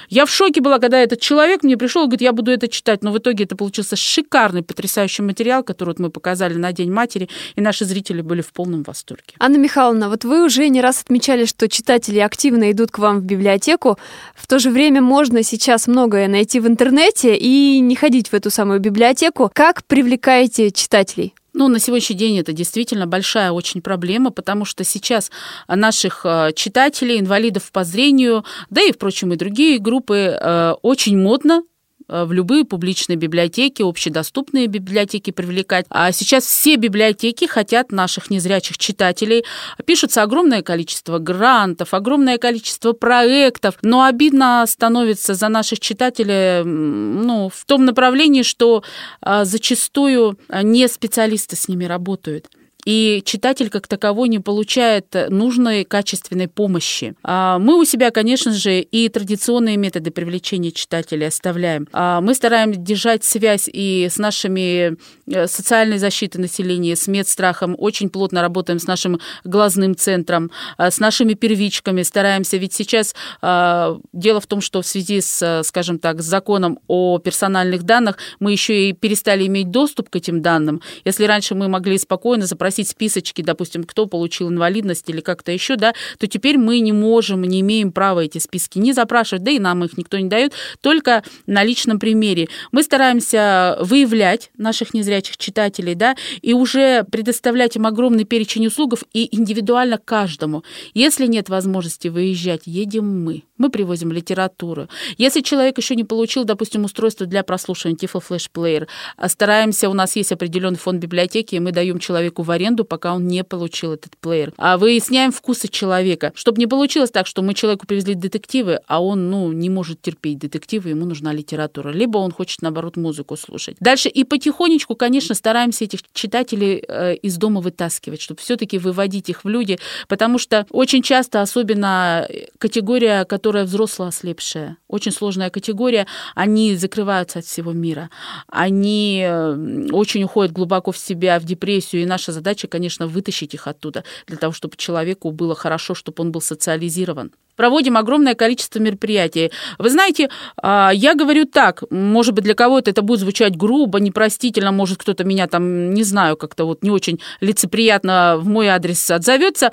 Я 0.08 0.24
в 0.26 0.30
шоке 0.30 0.60
была, 0.60 0.78
когда 0.78 1.00
этот 1.00 1.20
человек 1.20 1.62
мне 1.62 1.76
пришел 1.76 2.02
и 2.02 2.06
говорит, 2.06 2.20
я 2.20 2.32
буду 2.32 2.50
это 2.50 2.68
читать. 2.68 3.02
Но 3.02 3.10
в 3.12 3.18
итоге 3.18 3.44
это 3.44 3.56
получился 3.56 3.96
шикарный, 3.96 4.62
потрясающий 4.62 5.22
материал, 5.22 5.64
который 5.64 5.90
вот 5.90 5.98
мы 5.98 6.10
показали 6.10 6.54
на 6.54 6.72
День 6.72 6.92
матери, 6.92 7.28
и 7.54 7.60
наши 7.60 7.84
зрители 7.84 8.20
были 8.20 8.42
в 8.42 8.52
полном 8.52 8.65
восторге. 8.82 9.34
Анна 9.38 9.56
Михайловна, 9.56 10.08
вот 10.08 10.24
вы 10.24 10.44
уже 10.44 10.68
не 10.68 10.80
раз 10.80 11.02
отмечали, 11.02 11.44
что 11.44 11.68
читатели 11.68 12.18
активно 12.18 12.70
идут 12.72 12.90
к 12.90 12.98
вам 12.98 13.20
в 13.20 13.24
библиотеку. 13.24 13.98
В 14.34 14.46
то 14.46 14.58
же 14.58 14.70
время 14.70 15.00
можно 15.00 15.42
сейчас 15.42 15.86
многое 15.86 16.28
найти 16.28 16.60
в 16.60 16.66
интернете 16.66 17.36
и 17.36 17.80
не 17.80 17.94
ходить 17.96 18.28
в 18.28 18.34
эту 18.34 18.50
самую 18.50 18.80
библиотеку. 18.80 19.50
Как 19.54 19.84
привлекаете 19.84 20.70
читателей? 20.70 21.34
Ну, 21.58 21.68
на 21.68 21.78
сегодняшний 21.78 22.16
день 22.16 22.38
это 22.38 22.52
действительно 22.52 23.06
большая 23.06 23.50
очень 23.50 23.80
проблема, 23.80 24.30
потому 24.30 24.66
что 24.66 24.84
сейчас 24.84 25.30
наших 25.66 26.20
э, 26.24 26.52
читателей, 26.54 27.18
инвалидов 27.18 27.70
по 27.72 27.82
зрению, 27.82 28.44
да 28.68 28.82
и, 28.82 28.92
впрочем, 28.92 29.32
и 29.32 29.36
другие 29.36 29.78
группы 29.78 30.38
э, 30.38 30.74
очень 30.82 31.18
модно 31.18 31.62
в 32.08 32.32
любые 32.32 32.64
публичные 32.64 33.16
библиотеки, 33.16 33.82
общедоступные 33.82 34.66
библиотеки 34.66 35.30
привлекать. 35.30 35.86
А 35.90 36.12
сейчас 36.12 36.44
все 36.44 36.76
библиотеки 36.76 37.46
хотят 37.46 37.92
наших 37.92 38.30
незрячих 38.30 38.78
читателей. 38.78 39.44
Пишутся 39.84 40.22
огромное 40.22 40.62
количество 40.62 41.18
грантов, 41.18 41.94
огромное 41.94 42.38
количество 42.38 42.92
проектов, 42.92 43.74
но 43.82 44.04
обидно 44.04 44.64
становится 44.66 45.34
за 45.34 45.48
наших 45.48 45.80
читателей 45.80 46.64
ну, 46.64 47.50
в 47.52 47.64
том 47.64 47.84
направлении, 47.84 48.42
что 48.42 48.82
а, 49.20 49.44
зачастую 49.44 50.38
не 50.62 50.88
специалисты 50.88 51.56
с 51.56 51.68
ними 51.68 51.84
работают 51.84 52.46
и 52.86 53.20
читатель 53.24 53.68
как 53.68 53.88
таковой 53.88 54.28
не 54.28 54.38
получает 54.38 55.14
нужной 55.28 55.84
качественной 55.84 56.48
помощи. 56.48 57.14
А 57.22 57.58
мы 57.58 57.78
у 57.78 57.84
себя, 57.84 58.10
конечно 58.10 58.52
же, 58.52 58.80
и 58.80 59.08
традиционные 59.08 59.76
методы 59.76 60.10
привлечения 60.10 60.70
читателей 60.70 61.26
оставляем. 61.26 61.88
А 61.92 62.20
мы 62.20 62.32
стараемся 62.34 62.80
держать 62.80 63.24
связь 63.24 63.68
и 63.70 64.06
с 64.08 64.18
нашими 64.18 64.96
э, 65.26 65.46
социальной 65.48 65.98
защитой 65.98 66.38
населения, 66.38 66.94
с 66.94 67.08
медстрахом, 67.08 67.74
очень 67.76 68.08
плотно 68.08 68.40
работаем 68.40 68.78
с 68.78 68.86
нашим 68.86 69.20
глазным 69.44 69.96
центром, 69.96 70.52
а, 70.78 70.90
с 70.90 71.00
нашими 71.00 71.34
первичками, 71.34 72.02
стараемся, 72.02 72.56
ведь 72.56 72.72
сейчас 72.72 73.14
а, 73.42 73.98
дело 74.12 74.40
в 74.40 74.46
том, 74.46 74.60
что 74.60 74.82
в 74.82 74.86
связи 74.86 75.20
с, 75.20 75.62
скажем 75.64 75.98
так, 75.98 76.22
с 76.22 76.24
законом 76.24 76.78
о 76.86 77.18
персональных 77.18 77.82
данных 77.82 78.18
мы 78.38 78.52
еще 78.52 78.88
и 78.88 78.92
перестали 78.92 79.46
иметь 79.46 79.70
доступ 79.72 80.08
к 80.08 80.16
этим 80.16 80.40
данным. 80.40 80.80
Если 81.04 81.24
раньше 81.24 81.56
мы 81.56 81.68
могли 81.68 81.98
спокойно 81.98 82.46
запросить 82.46 82.75
запросить 82.76 82.88
списочки, 82.88 83.42
допустим, 83.42 83.84
кто 83.84 84.06
получил 84.06 84.48
инвалидность 84.48 85.08
или 85.08 85.20
как-то 85.20 85.52
еще, 85.52 85.76
да, 85.76 85.94
то 86.18 86.26
теперь 86.26 86.58
мы 86.58 86.80
не 86.80 86.92
можем, 86.92 87.42
не 87.42 87.60
имеем 87.60 87.92
права 87.92 88.20
эти 88.20 88.38
списки 88.38 88.78
не 88.78 88.92
запрашивать, 88.92 89.42
да 89.42 89.50
и 89.50 89.58
нам 89.58 89.84
их 89.84 89.96
никто 89.96 90.18
не 90.18 90.28
дает, 90.28 90.52
только 90.80 91.22
на 91.46 91.64
личном 91.64 91.98
примере. 91.98 92.48
Мы 92.72 92.82
стараемся 92.82 93.78
выявлять 93.80 94.50
наших 94.58 94.94
незрячих 94.94 95.36
читателей, 95.36 95.94
да, 95.94 96.16
и 96.42 96.52
уже 96.52 97.04
предоставлять 97.04 97.76
им 97.76 97.86
огромный 97.86 98.24
перечень 98.24 98.66
услуг 98.66 98.94
и 99.12 99.28
индивидуально 99.34 99.98
каждому. 99.98 100.62
Если 100.94 101.26
нет 101.26 101.48
возможности 101.48 102.08
выезжать, 102.08 102.62
едем 102.66 103.24
мы. 103.24 103.42
Мы 103.58 103.70
привозим 103.70 104.12
литературу. 104.12 104.88
Если 105.18 105.40
человек 105.40 105.78
еще 105.78 105.96
не 105.96 106.04
получил, 106.04 106.44
допустим, 106.44 106.84
устройство 106.84 107.26
для 107.26 107.42
прослушивания, 107.42 107.96
Flash 107.96 108.48
Player, 108.54 108.86
стараемся, 109.26 109.88
у 109.88 109.94
нас 109.94 110.16
есть 110.16 110.32
определенный 110.32 110.78
фонд 110.78 111.00
библиотеки, 111.00 111.54
и 111.54 111.60
мы 111.60 111.72
даем 111.72 111.98
человеку 111.98 112.42
в 112.42 112.50
аренду 112.50 112.65
аренду, 112.66 112.84
пока 112.84 113.14
он 113.14 113.26
не 113.26 113.44
получил 113.44 113.92
этот 113.92 114.16
плеер. 114.16 114.52
А 114.56 114.76
выясняем 114.76 115.32
вкусы 115.32 115.68
человека, 115.68 116.32
чтобы 116.34 116.58
не 116.58 116.66
получилось 116.66 117.10
так, 117.10 117.26
что 117.26 117.42
мы 117.42 117.54
человеку 117.54 117.86
привезли 117.86 118.14
детективы, 118.14 118.80
а 118.86 119.02
он, 119.02 119.30
ну, 119.30 119.52
не 119.52 119.70
может 119.70 120.02
терпеть 120.02 120.38
детективы, 120.38 120.90
ему 120.90 121.06
нужна 121.06 121.32
литература. 121.32 121.90
Либо 121.90 122.18
он 122.18 122.32
хочет, 122.32 122.62
наоборот, 122.62 122.96
музыку 122.96 123.36
слушать. 123.36 123.76
Дальше 123.80 124.08
и 124.08 124.24
потихонечку, 124.24 124.96
конечно, 124.96 125.34
стараемся 125.34 125.84
этих 125.84 126.00
читателей 126.12 126.84
э, 126.86 127.14
из 127.16 127.36
дома 127.36 127.60
вытаскивать, 127.60 128.20
чтобы 128.20 128.40
все-таки 128.40 128.78
выводить 128.78 129.28
их 129.28 129.44
в 129.44 129.48
люди, 129.48 129.78
потому 130.08 130.38
что 130.38 130.66
очень 130.70 131.02
часто, 131.02 131.42
особенно 131.42 132.28
категория, 132.58 133.24
которая 133.24 133.64
взрослая 133.64 134.08
ослепшая, 134.08 134.76
очень 134.88 135.12
сложная 135.12 135.50
категория, 135.50 136.06
они 136.34 136.74
закрываются 136.76 137.38
от 137.38 137.44
всего 137.44 137.72
мира. 137.72 138.10
Они 138.48 139.24
э, 139.24 139.88
очень 139.92 140.24
уходят 140.24 140.52
глубоко 140.52 140.92
в 140.92 140.98
себя, 140.98 141.38
в 141.38 141.44
депрессию, 141.44 142.02
и 142.02 142.06
наша 142.06 142.32
задача 142.32 142.55
задача, 142.56 142.68
конечно, 142.68 143.06
вытащить 143.06 143.54
их 143.54 143.66
оттуда, 143.66 144.02
для 144.26 144.36
того, 144.36 144.52
чтобы 144.52 144.76
человеку 144.76 145.30
было 145.30 145.54
хорошо, 145.54 145.94
чтобы 145.94 146.22
он 146.22 146.32
был 146.32 146.40
социализирован 146.40 147.30
проводим 147.56 147.96
огромное 147.96 148.34
количество 148.34 148.80
мероприятий. 148.80 149.50
Вы 149.78 149.88
знаете, 149.88 150.28
а, 150.62 150.90
я 150.92 151.14
говорю 151.14 151.46
так, 151.46 151.84
может 151.90 152.34
быть, 152.34 152.44
для 152.44 152.54
кого-то 152.54 152.90
это 152.90 153.00
будет 153.00 153.20
звучать 153.20 153.56
грубо, 153.56 153.98
непростительно, 153.98 154.72
может, 154.72 154.98
кто-то 154.98 155.24
меня 155.24 155.46
там, 155.46 155.94
не 155.94 156.04
знаю, 156.04 156.36
как-то 156.36 156.66
вот 156.66 156.82
не 156.82 156.90
очень 156.90 157.18
лицеприятно 157.40 158.36
в 158.38 158.46
мой 158.46 158.68
адрес 158.68 159.10
отзовется. 159.10 159.70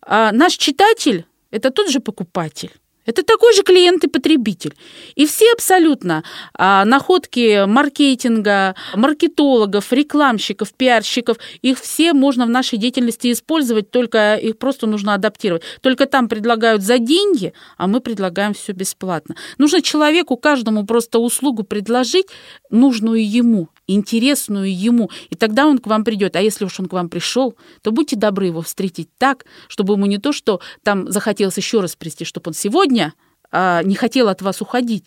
А, 0.00 0.32
наш 0.32 0.54
читатель– 0.54 1.24
это 1.50 1.70
тот 1.70 1.90
же 1.90 2.00
покупатель. 2.00 2.70
Это 3.10 3.24
такой 3.24 3.52
же 3.54 3.62
клиент 3.64 4.04
и 4.04 4.08
потребитель. 4.08 4.74
И 5.16 5.26
все 5.26 5.52
абсолютно 5.52 6.22
а, 6.54 6.84
находки 6.84 7.66
маркетинга, 7.66 8.76
маркетологов, 8.94 9.92
рекламщиков, 9.92 10.72
пиарщиков, 10.72 11.36
их 11.60 11.80
все 11.80 12.12
можно 12.12 12.46
в 12.46 12.50
нашей 12.50 12.78
деятельности 12.78 13.32
использовать, 13.32 13.90
только 13.90 14.36
их 14.36 14.58
просто 14.58 14.86
нужно 14.86 15.14
адаптировать. 15.14 15.62
Только 15.80 16.06
там 16.06 16.28
предлагают 16.28 16.82
за 16.82 16.98
деньги, 16.98 17.52
а 17.76 17.88
мы 17.88 18.00
предлагаем 18.00 18.54
все 18.54 18.72
бесплатно. 18.72 19.34
Нужно 19.58 19.82
человеку, 19.82 20.36
каждому 20.36 20.86
просто 20.86 21.18
услугу 21.18 21.64
предложить, 21.64 22.26
нужную 22.70 23.28
ему, 23.28 23.70
интересную 23.94 24.74
ему, 24.74 25.10
и 25.28 25.34
тогда 25.34 25.66
он 25.66 25.78
к 25.78 25.86
вам 25.86 26.04
придет. 26.04 26.36
А 26.36 26.40
если 26.40 26.64
уж 26.64 26.78
он 26.80 26.86
к 26.86 26.92
вам 26.92 27.08
пришел, 27.08 27.56
то 27.82 27.90
будьте 27.90 28.16
добры 28.16 28.46
его 28.46 28.62
встретить 28.62 29.08
так, 29.18 29.44
чтобы 29.68 29.94
ему 29.94 30.06
не 30.06 30.18
то, 30.18 30.32
что 30.32 30.60
там 30.82 31.10
захотелось 31.10 31.56
еще 31.56 31.80
раз 31.80 31.96
прийти, 31.96 32.24
чтобы 32.24 32.48
он 32.48 32.54
сегодня 32.54 33.14
а, 33.50 33.82
не 33.82 33.94
хотел 33.94 34.28
от 34.28 34.42
вас 34.42 34.60
уходить. 34.60 35.04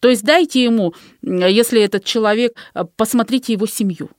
То 0.00 0.08
есть 0.08 0.24
дайте 0.24 0.62
ему, 0.62 0.94
если 1.22 1.82
этот 1.82 2.04
человек, 2.04 2.54
а, 2.74 2.84
посмотрите 2.84 3.52
его 3.52 3.66
семью. 3.66 4.10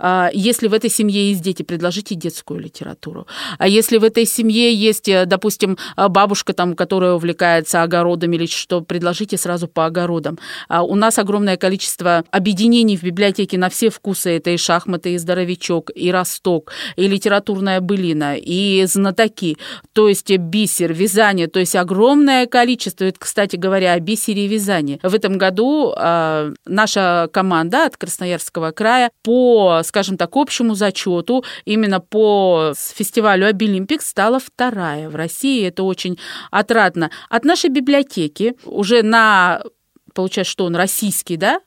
А, 0.00 0.30
если 0.32 0.66
в 0.66 0.74
этой 0.74 0.90
семье 0.90 1.28
есть 1.28 1.42
дети, 1.42 1.62
предложите 1.62 2.14
детскую 2.14 2.58
литературу. 2.58 3.26
А 3.58 3.68
если 3.68 3.98
в 3.98 4.04
этой 4.04 4.24
семье 4.24 4.74
есть, 4.74 5.08
э, 5.08 5.26
допустим, 5.26 5.76
а, 5.94 6.08
бабушка, 6.08 6.54
там, 6.54 6.74
которая 6.74 7.12
увлекается 7.12 7.82
огородами 7.82 8.36
или 8.36 8.46
что, 8.46 8.80
предложите 8.80 9.36
сразу 9.36 9.68
по 9.68 9.86
огородам. 9.86 10.38
А 10.68 10.82
у 10.82 10.94
нас 10.94 11.18
огромное 11.18 11.58
количество 11.58 12.24
объединений 12.30 12.96
в 12.96 13.02
библиотеке 13.02 13.58
на 13.58 13.68
все 13.68 13.90
вкусы. 13.90 14.30
Это 14.36 14.50
и 14.50 14.56
шахматы, 14.56 15.14
и 15.14 15.18
здоровячок, 15.18 15.90
и 15.94 16.10
росток, 16.10 16.72
и 16.96 17.06
литературная 17.06 17.80
былина, 17.80 18.36
и 18.36 18.84
знатоки. 18.86 19.58
То 19.92 20.08
есть 20.08 20.30
бисер, 20.30 20.94
вязание. 20.94 21.46
То 21.46 21.60
есть 21.60 21.76
огромное 21.76 22.46
количество. 22.46 23.04
Это, 23.04 23.18
кстати 23.18 23.56
говоря, 23.56 23.92
о 23.92 24.00
бисере 24.00 24.46
и 24.46 24.48
вязании. 24.48 24.98
В 25.02 25.14
этом 25.14 25.36
году 25.36 25.92
наша 26.64 27.28
команда 27.32 27.86
от 27.86 27.96
Красноярского 27.96 28.70
края 28.70 29.10
по 29.22 29.82
скажем 29.90 30.16
так, 30.16 30.36
общему 30.36 30.74
зачету 30.74 31.44
именно 31.64 32.00
по 32.00 32.72
фестивалю 32.76 33.46
Обилимпик 33.46 34.02
стала 34.02 34.38
вторая 34.38 35.10
в 35.10 35.16
России. 35.16 35.66
Это 35.66 35.82
очень 35.82 36.16
отрадно. 36.52 37.10
От 37.28 37.44
нашей 37.44 37.70
библиотеки 37.70 38.54
уже 38.64 39.02
на 39.02 39.62
получается, 40.14 40.52
что 40.52 40.64
он 40.64 40.76
российский, 40.76 41.36
да, 41.36 41.60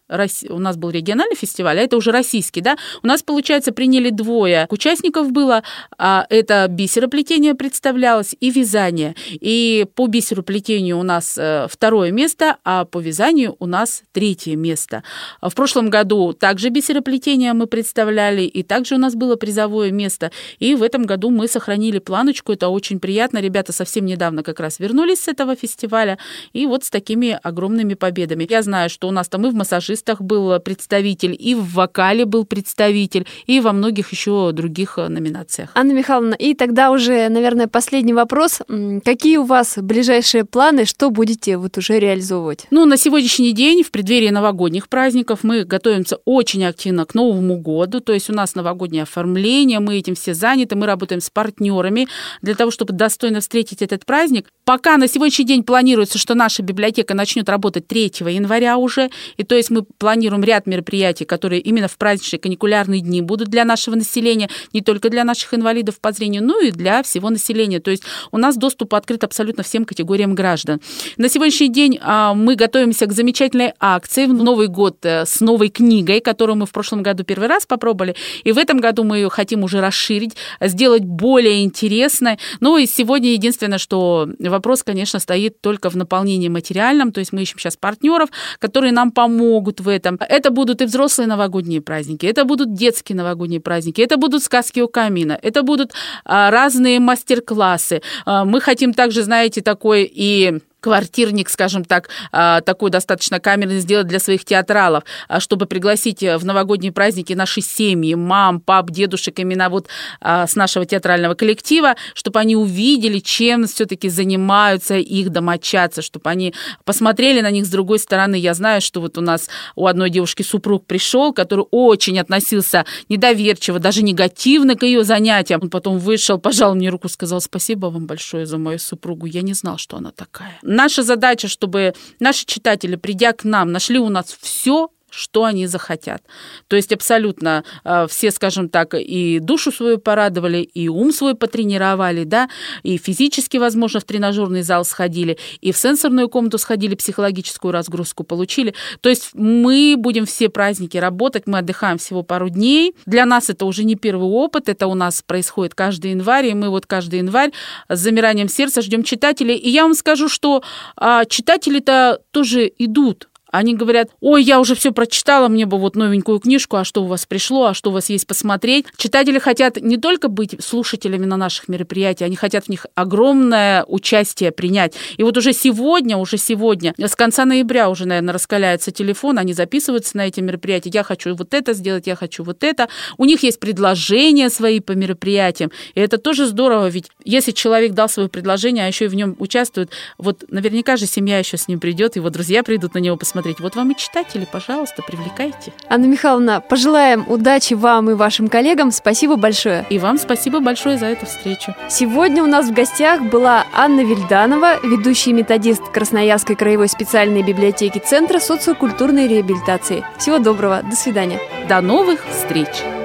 у 0.49 0.59
нас 0.59 0.77
был 0.77 0.89
региональный 0.89 1.35
фестиваль, 1.35 1.79
а 1.79 1.81
это 1.81 1.97
уже 1.97 2.11
российский, 2.11 2.61
да, 2.61 2.77
у 3.01 3.07
нас, 3.07 3.23
получается, 3.23 3.71
приняли 3.71 4.09
двое 4.09 4.67
участников 4.69 5.31
было, 5.31 5.63
а 5.97 6.25
это 6.29 6.67
бисероплетение 6.69 7.55
представлялось 7.55 8.35
и 8.39 8.51
вязание. 8.51 9.15
И 9.31 9.85
по 9.95 10.07
бисероплетению 10.07 10.99
у 10.99 11.03
нас 11.03 11.37
э, 11.37 11.67
второе 11.69 12.11
место, 12.11 12.57
а 12.63 12.85
по 12.85 12.99
вязанию 12.99 13.55
у 13.59 13.65
нас 13.65 14.03
третье 14.11 14.55
место. 14.55 15.03
В 15.41 15.53
прошлом 15.53 15.89
году 15.89 16.33
также 16.33 16.69
бисероплетение 16.69 17.53
мы 17.53 17.67
представляли, 17.67 18.43
и 18.43 18.63
также 18.63 18.95
у 18.95 18.97
нас 18.97 19.15
было 19.15 19.35
призовое 19.35 19.91
место. 19.91 20.31
И 20.59 20.75
в 20.75 20.83
этом 20.83 21.05
году 21.05 21.29
мы 21.29 21.47
сохранили 21.47 21.99
планочку, 21.99 22.51
это 22.51 22.69
очень 22.69 22.99
приятно. 22.99 23.39
Ребята 23.39 23.73
совсем 23.73 24.05
недавно 24.05 24.43
как 24.43 24.59
раз 24.59 24.79
вернулись 24.79 25.23
с 25.23 25.27
этого 25.27 25.55
фестиваля, 25.55 26.17
и 26.53 26.65
вот 26.65 26.83
с 26.83 26.89
такими 26.89 27.39
огромными 27.41 27.93
победами. 27.93 28.47
Я 28.49 28.61
знаю, 28.61 28.89
что 28.89 29.07
у 29.07 29.11
нас 29.11 29.27
там 29.27 29.45
и 29.47 29.49
в 29.49 29.55
массажист 29.55 30.02
артистах 30.03 30.21
был 30.21 30.59
представитель, 30.59 31.35
и 31.37 31.55
в 31.55 31.73
вокале 31.73 32.25
был 32.25 32.45
представитель, 32.45 33.25
и 33.45 33.59
во 33.59 33.71
многих 33.71 34.11
еще 34.11 34.51
других 34.51 34.97
э, 34.97 35.07
номинациях. 35.07 35.69
Анна 35.75 35.93
Михайловна, 35.93 36.35
и 36.35 36.53
тогда 36.53 36.91
уже, 36.91 37.29
наверное, 37.29 37.67
последний 37.67 38.13
вопрос. 38.13 38.61
Какие 39.05 39.37
у 39.37 39.43
вас 39.43 39.77
ближайшие 39.77 40.43
планы, 40.43 40.85
что 40.85 41.09
будете 41.09 41.57
вот 41.57 41.77
уже 41.77 41.99
реализовывать? 41.99 42.65
Ну, 42.71 42.85
на 42.85 42.97
сегодняшний 42.97 43.53
день, 43.53 43.83
в 43.83 43.91
преддверии 43.91 44.29
новогодних 44.29 44.89
праздников, 44.89 45.39
мы 45.43 45.63
готовимся 45.63 46.17
очень 46.25 46.65
активно 46.65 47.05
к 47.05 47.15
Новому 47.15 47.57
году, 47.57 47.99
то 47.99 48.13
есть 48.13 48.29
у 48.29 48.33
нас 48.33 48.55
новогоднее 48.55 49.03
оформление, 49.03 49.79
мы 49.79 49.97
этим 49.97 50.15
все 50.15 50.33
заняты, 50.33 50.75
мы 50.75 50.85
работаем 50.85 51.21
с 51.21 51.29
партнерами 51.29 52.07
для 52.41 52.55
того, 52.55 52.71
чтобы 52.71 52.93
достойно 52.93 53.39
встретить 53.39 53.81
этот 53.81 54.05
праздник. 54.05 54.49
Пока 54.65 54.97
на 54.97 55.07
сегодняшний 55.07 55.45
день 55.45 55.63
планируется, 55.63 56.17
что 56.17 56.35
наша 56.35 56.63
библиотека 56.63 57.13
начнет 57.13 57.49
работать 57.49 57.87
3 57.87 58.11
января 58.29 58.77
уже, 58.77 59.09
и 59.37 59.43
то 59.43 59.55
есть 59.55 59.69
мы 59.69 59.82
планируем 59.97 60.43
ряд 60.43 60.67
мероприятий, 60.67 61.25
которые 61.25 61.61
именно 61.61 61.87
в 61.87 61.97
праздничные 61.97 62.39
каникулярные 62.39 63.01
дни 63.01 63.21
будут 63.21 63.49
для 63.49 63.65
нашего 63.65 63.95
населения, 63.95 64.49
не 64.73 64.81
только 64.81 65.09
для 65.09 65.23
наших 65.23 65.53
инвалидов 65.53 65.99
по 65.99 66.11
зрению, 66.11 66.43
но 66.43 66.59
и 66.59 66.71
для 66.71 67.03
всего 67.03 67.29
населения. 67.29 67.79
То 67.79 67.91
есть 67.91 68.03
у 68.31 68.37
нас 68.37 68.57
доступ 68.57 68.93
открыт 68.95 69.23
абсолютно 69.23 69.63
всем 69.63 69.85
категориям 69.85 70.35
граждан. 70.35 70.81
На 71.17 71.29
сегодняшний 71.29 71.69
день 71.69 71.99
а, 72.01 72.33
мы 72.33 72.55
готовимся 72.55 73.05
к 73.05 73.13
замечательной 73.13 73.73
акции 73.79 74.25
в 74.25 74.33
Новый 74.33 74.67
год 74.67 74.97
э, 75.03 75.25
с 75.25 75.39
новой 75.41 75.69
книгой, 75.69 76.19
которую 76.19 76.57
мы 76.57 76.65
в 76.65 76.71
прошлом 76.71 77.03
году 77.03 77.23
первый 77.23 77.47
раз 77.47 77.65
попробовали, 77.65 78.15
и 78.43 78.51
в 78.51 78.57
этом 78.57 78.79
году 78.79 79.03
мы 79.03 79.17
ее 79.17 79.29
хотим 79.29 79.63
уже 79.63 79.81
расширить, 79.81 80.35
сделать 80.59 81.03
более 81.03 81.63
интересной. 81.63 82.39
Ну 82.59 82.77
и 82.77 82.85
сегодня 82.85 83.31
единственное, 83.31 83.77
что 83.77 84.29
вопрос, 84.39 84.83
конечно, 84.83 85.19
стоит 85.19 85.61
только 85.61 85.89
в 85.89 85.95
наполнении 85.95 86.49
материальном, 86.49 87.11
то 87.11 87.19
есть 87.19 87.33
мы 87.33 87.41
ищем 87.41 87.59
сейчас 87.59 87.77
партнеров, 87.77 88.29
которые 88.59 88.91
нам 88.91 89.11
помогут 89.11 89.72
в 89.79 89.87
этом. 89.87 90.17
Это 90.19 90.51
будут 90.51 90.81
и 90.81 90.85
взрослые 90.85 91.27
новогодние 91.27 91.81
праздники, 91.81 92.25
это 92.25 92.45
будут 92.45 92.73
детские 92.73 93.15
новогодние 93.15 93.59
праздники, 93.59 94.01
это 94.01 94.17
будут 94.17 94.43
сказки 94.43 94.79
у 94.81 94.87
камина, 94.87 95.37
это 95.41 95.63
будут 95.63 95.93
а, 96.25 96.51
разные 96.51 96.99
мастер-классы. 96.99 98.01
А, 98.25 98.45
мы 98.45 98.61
хотим 98.61 98.93
также, 98.93 99.23
знаете, 99.23 99.61
такой 99.61 100.09
и 100.11 100.59
квартирник, 100.83 101.49
скажем 101.49 101.85
так, 101.85 102.09
а, 102.33 102.59
такой 102.61 102.91
достаточно 102.91 103.39
камерный 103.39 103.79
сделать 103.79 104.07
для 104.07 104.19
своих 104.19 104.43
театралов, 104.43 105.05
а, 105.29 105.39
чтобы 105.39 105.65
пригласить 105.65 106.21
э, 106.21 106.37
в 106.37 106.45
новогодние 106.45 106.91
праздники 106.91 107.31
наши 107.31 107.61
семьи, 107.61 108.15
мам, 108.15 108.59
пап, 108.59 108.91
дедушек, 108.91 109.39
именно 109.39 109.69
вот 109.69 109.87
а, 110.19 110.45
с 110.45 110.55
нашего 110.55 110.85
театрального 110.85 111.35
коллектива, 111.35 111.95
чтобы 112.13 112.39
они 112.39 112.57
увидели, 112.57 113.19
чем 113.19 113.65
все-таки 113.65 114.09
занимаются 114.09 114.97
их 114.97 115.29
домочадцы, 115.29 116.01
чтобы 116.01 116.29
они 116.29 116.53
посмотрели 116.83 117.39
на 117.39 117.49
них 117.49 117.65
с 117.65 117.69
другой 117.69 117.99
стороны. 117.99 118.35
Я 118.35 118.53
знаю, 118.53 118.81
что 118.81 118.99
вот 118.99 119.17
у 119.17 119.21
нас 119.21 119.49
у 119.75 119.87
одной 119.87 120.09
девушки 120.09 120.43
супруг 120.43 120.85
пришел, 120.85 121.31
который 121.31 121.65
очень 121.71 122.19
относился 122.19 122.85
недоверчиво, 123.07 123.79
даже 123.79 124.03
негативно 124.03 124.75
к 124.75 124.83
ее 124.83 125.05
занятиям. 125.05 125.61
Он 125.63 125.69
потом 125.69 125.97
вышел, 125.97 126.39
пожал 126.39 126.75
мне 126.75 126.89
руку, 126.89 127.07
сказал 127.07 127.39
спасибо 127.39 127.87
вам 127.87 128.05
большое 128.05 128.45
за 128.45 128.57
мою 128.57 128.79
супругу. 128.79 129.27
Я 129.27 129.43
не 129.43 129.53
знал, 129.53 129.77
что 129.77 129.95
она 129.95 130.11
такая. 130.11 130.59
Наша 130.73 131.03
задача, 131.03 131.47
чтобы 131.47 131.93
наши 132.19 132.45
читатели, 132.45 132.95
придя 132.95 133.31
к 133.33 133.43
нам, 133.43 133.71
нашли 133.71 133.99
у 133.99 134.09
нас 134.09 134.35
все, 134.41 134.89
что 135.13 135.45
они 135.45 135.67
захотят. 135.67 136.23
То 136.67 136.75
есть 136.75 136.91
абсолютно 136.91 137.63
э, 137.83 138.07
все, 138.09 138.31
скажем 138.31 138.69
так, 138.69 138.95
и 138.95 139.39
душу 139.39 139.71
свою 139.71 139.99
порадовали, 139.99 140.57
и 140.57 140.87
ум 140.87 141.11
свой 141.11 141.35
потренировали, 141.35 142.23
да, 142.23 142.49
и 142.81 142.97
физически, 142.97 143.57
возможно, 143.57 143.99
в 143.99 144.03
тренажерный 144.03 144.63
зал 144.63 144.85
сходили, 144.85 145.37
и 145.61 145.71
в 145.71 145.77
сенсорную 145.77 146.29
комнату 146.29 146.57
сходили, 146.57 146.95
психологическую 146.95 147.71
разгрузку 147.71 148.23
получили. 148.23 148.73
То 149.01 149.09
есть 149.09 149.29
мы 149.33 149.95
будем 149.97 150.25
все 150.25 150.49
праздники 150.49 150.97
работать, 150.97 151.43
мы 151.45 151.59
отдыхаем 151.59 151.97
всего 151.97 152.23
пару 152.23 152.49
дней. 152.49 152.95
Для 153.05 153.25
нас 153.25 153.49
это 153.49 153.65
уже 153.65 153.83
не 153.83 153.95
первый 153.95 154.27
опыт, 154.27 154.69
это 154.69 154.87
у 154.87 154.95
нас 154.95 155.21
происходит 155.21 155.75
каждый 155.75 156.11
январь, 156.11 156.47
и 156.47 156.53
мы 156.53 156.69
вот 156.69 156.85
каждый 156.85 157.19
январь 157.19 157.51
с 157.87 157.99
замиранием 157.99 158.49
сердца 158.49 158.81
ждем 158.81 159.03
читателей. 159.03 159.55
И 159.55 159.69
я 159.69 159.83
вам 159.83 159.93
скажу, 159.93 160.27
что 160.27 160.63
а, 160.95 161.25
читатели-то 161.25 162.19
тоже 162.31 162.71
идут 162.77 163.27
они 163.53 163.75
говорят, 163.75 164.09
ой, 164.19 164.41
я 164.43 164.59
уже 164.59 164.73
все 164.73 164.91
прочитала, 164.91 165.47
мне 165.47 165.67
бы 165.67 165.77
вот 165.77 165.95
новенькую 165.95 166.39
книжку, 166.39 166.77
а 166.77 166.83
что 166.83 167.03
у 167.03 167.05
вас 167.05 167.27
пришло, 167.27 167.67
а 167.67 167.73
что 167.75 167.91
у 167.91 167.93
вас 167.93 168.09
есть 168.09 168.25
посмотреть. 168.25 168.87
Читатели 168.97 169.37
хотят 169.37 169.77
не 169.79 169.97
только 169.97 170.27
быть 170.27 170.55
слушателями 170.59 171.25
на 171.25 171.37
наших 171.37 171.67
мероприятиях, 171.67 172.25
они 172.25 172.35
хотят 172.35 172.65
в 172.65 172.69
них 172.69 172.87
огромное 172.95 173.83
участие 173.83 174.51
принять. 174.51 174.95
И 175.17 175.23
вот 175.23 175.37
уже 175.37 175.53
сегодня, 175.53 176.17
уже 176.17 176.39
сегодня, 176.39 176.95
с 176.97 177.15
конца 177.15 177.45
ноября 177.45 177.91
уже, 177.91 178.07
наверное, 178.07 178.33
раскаляется 178.33 178.89
телефон, 178.91 179.37
они 179.37 179.53
записываются 179.53 180.17
на 180.17 180.27
эти 180.27 180.39
мероприятия. 180.39 180.89
Я 180.91 181.03
хочу 181.03 181.35
вот 181.35 181.53
это 181.53 181.73
сделать, 181.73 182.07
я 182.07 182.15
хочу 182.15 182.43
вот 182.43 182.63
это. 182.63 182.89
У 183.19 183.25
них 183.25 183.43
есть 183.43 183.59
предложения 183.59 184.49
свои 184.49 184.79
по 184.79 184.93
мероприятиям. 184.93 185.71
И 185.93 185.99
это 185.99 186.17
тоже 186.17 186.47
здорово, 186.47 186.87
ведь 186.87 187.11
если 187.23 187.51
человек 187.51 187.93
дал 187.93 188.09
свое 188.09 188.29
предложение, 188.29 188.85
а 188.85 188.87
еще 188.87 189.05
и 189.05 189.09
в 189.09 189.15
нем 189.15 189.35
участвует, 189.37 189.91
вот 190.17 190.43
наверняка 190.49 190.97
же 190.97 191.05
семья 191.05 191.37
еще 191.37 191.57
с 191.57 191.67
ним 191.67 191.79
придет, 191.79 192.15
его 192.15 192.31
друзья 192.31 192.63
придут 192.63 192.95
на 192.95 192.99
него 192.99 193.15
посмотреть 193.15 193.42
посмотреть. 193.43 193.59
Вот 193.59 193.75
вам 193.75 193.91
и 193.91 193.95
читатели, 193.95 194.47
пожалуйста, 194.49 195.01
привлекайте. 195.01 195.73
Анна 195.89 196.05
Михайловна, 196.05 196.61
пожелаем 196.61 197.25
удачи 197.27 197.73
вам 197.73 198.09
и 198.09 198.13
вашим 198.13 198.47
коллегам. 198.47 198.91
Спасибо 198.91 199.35
большое. 199.35 199.85
И 199.89 199.99
вам 199.99 200.17
спасибо 200.17 200.59
большое 200.59 200.97
за 200.97 201.07
эту 201.07 201.25
встречу. 201.25 201.75
Сегодня 201.89 202.43
у 202.43 202.47
нас 202.47 202.67
в 202.67 202.73
гостях 202.73 203.21
была 203.21 203.65
Анна 203.73 204.01
Вильданова, 204.01 204.79
ведущий 204.83 205.33
методист 205.33 205.83
Красноярской 205.91 206.55
краевой 206.55 206.87
специальной 206.87 207.43
библиотеки 207.43 207.99
Центра 207.99 208.39
социокультурной 208.39 209.27
реабилитации. 209.27 210.05
Всего 210.17 210.39
доброго, 210.39 210.81
до 210.83 210.95
свидания. 210.95 211.39
До 211.67 211.81
новых 211.81 212.25
встреч! 212.31 213.02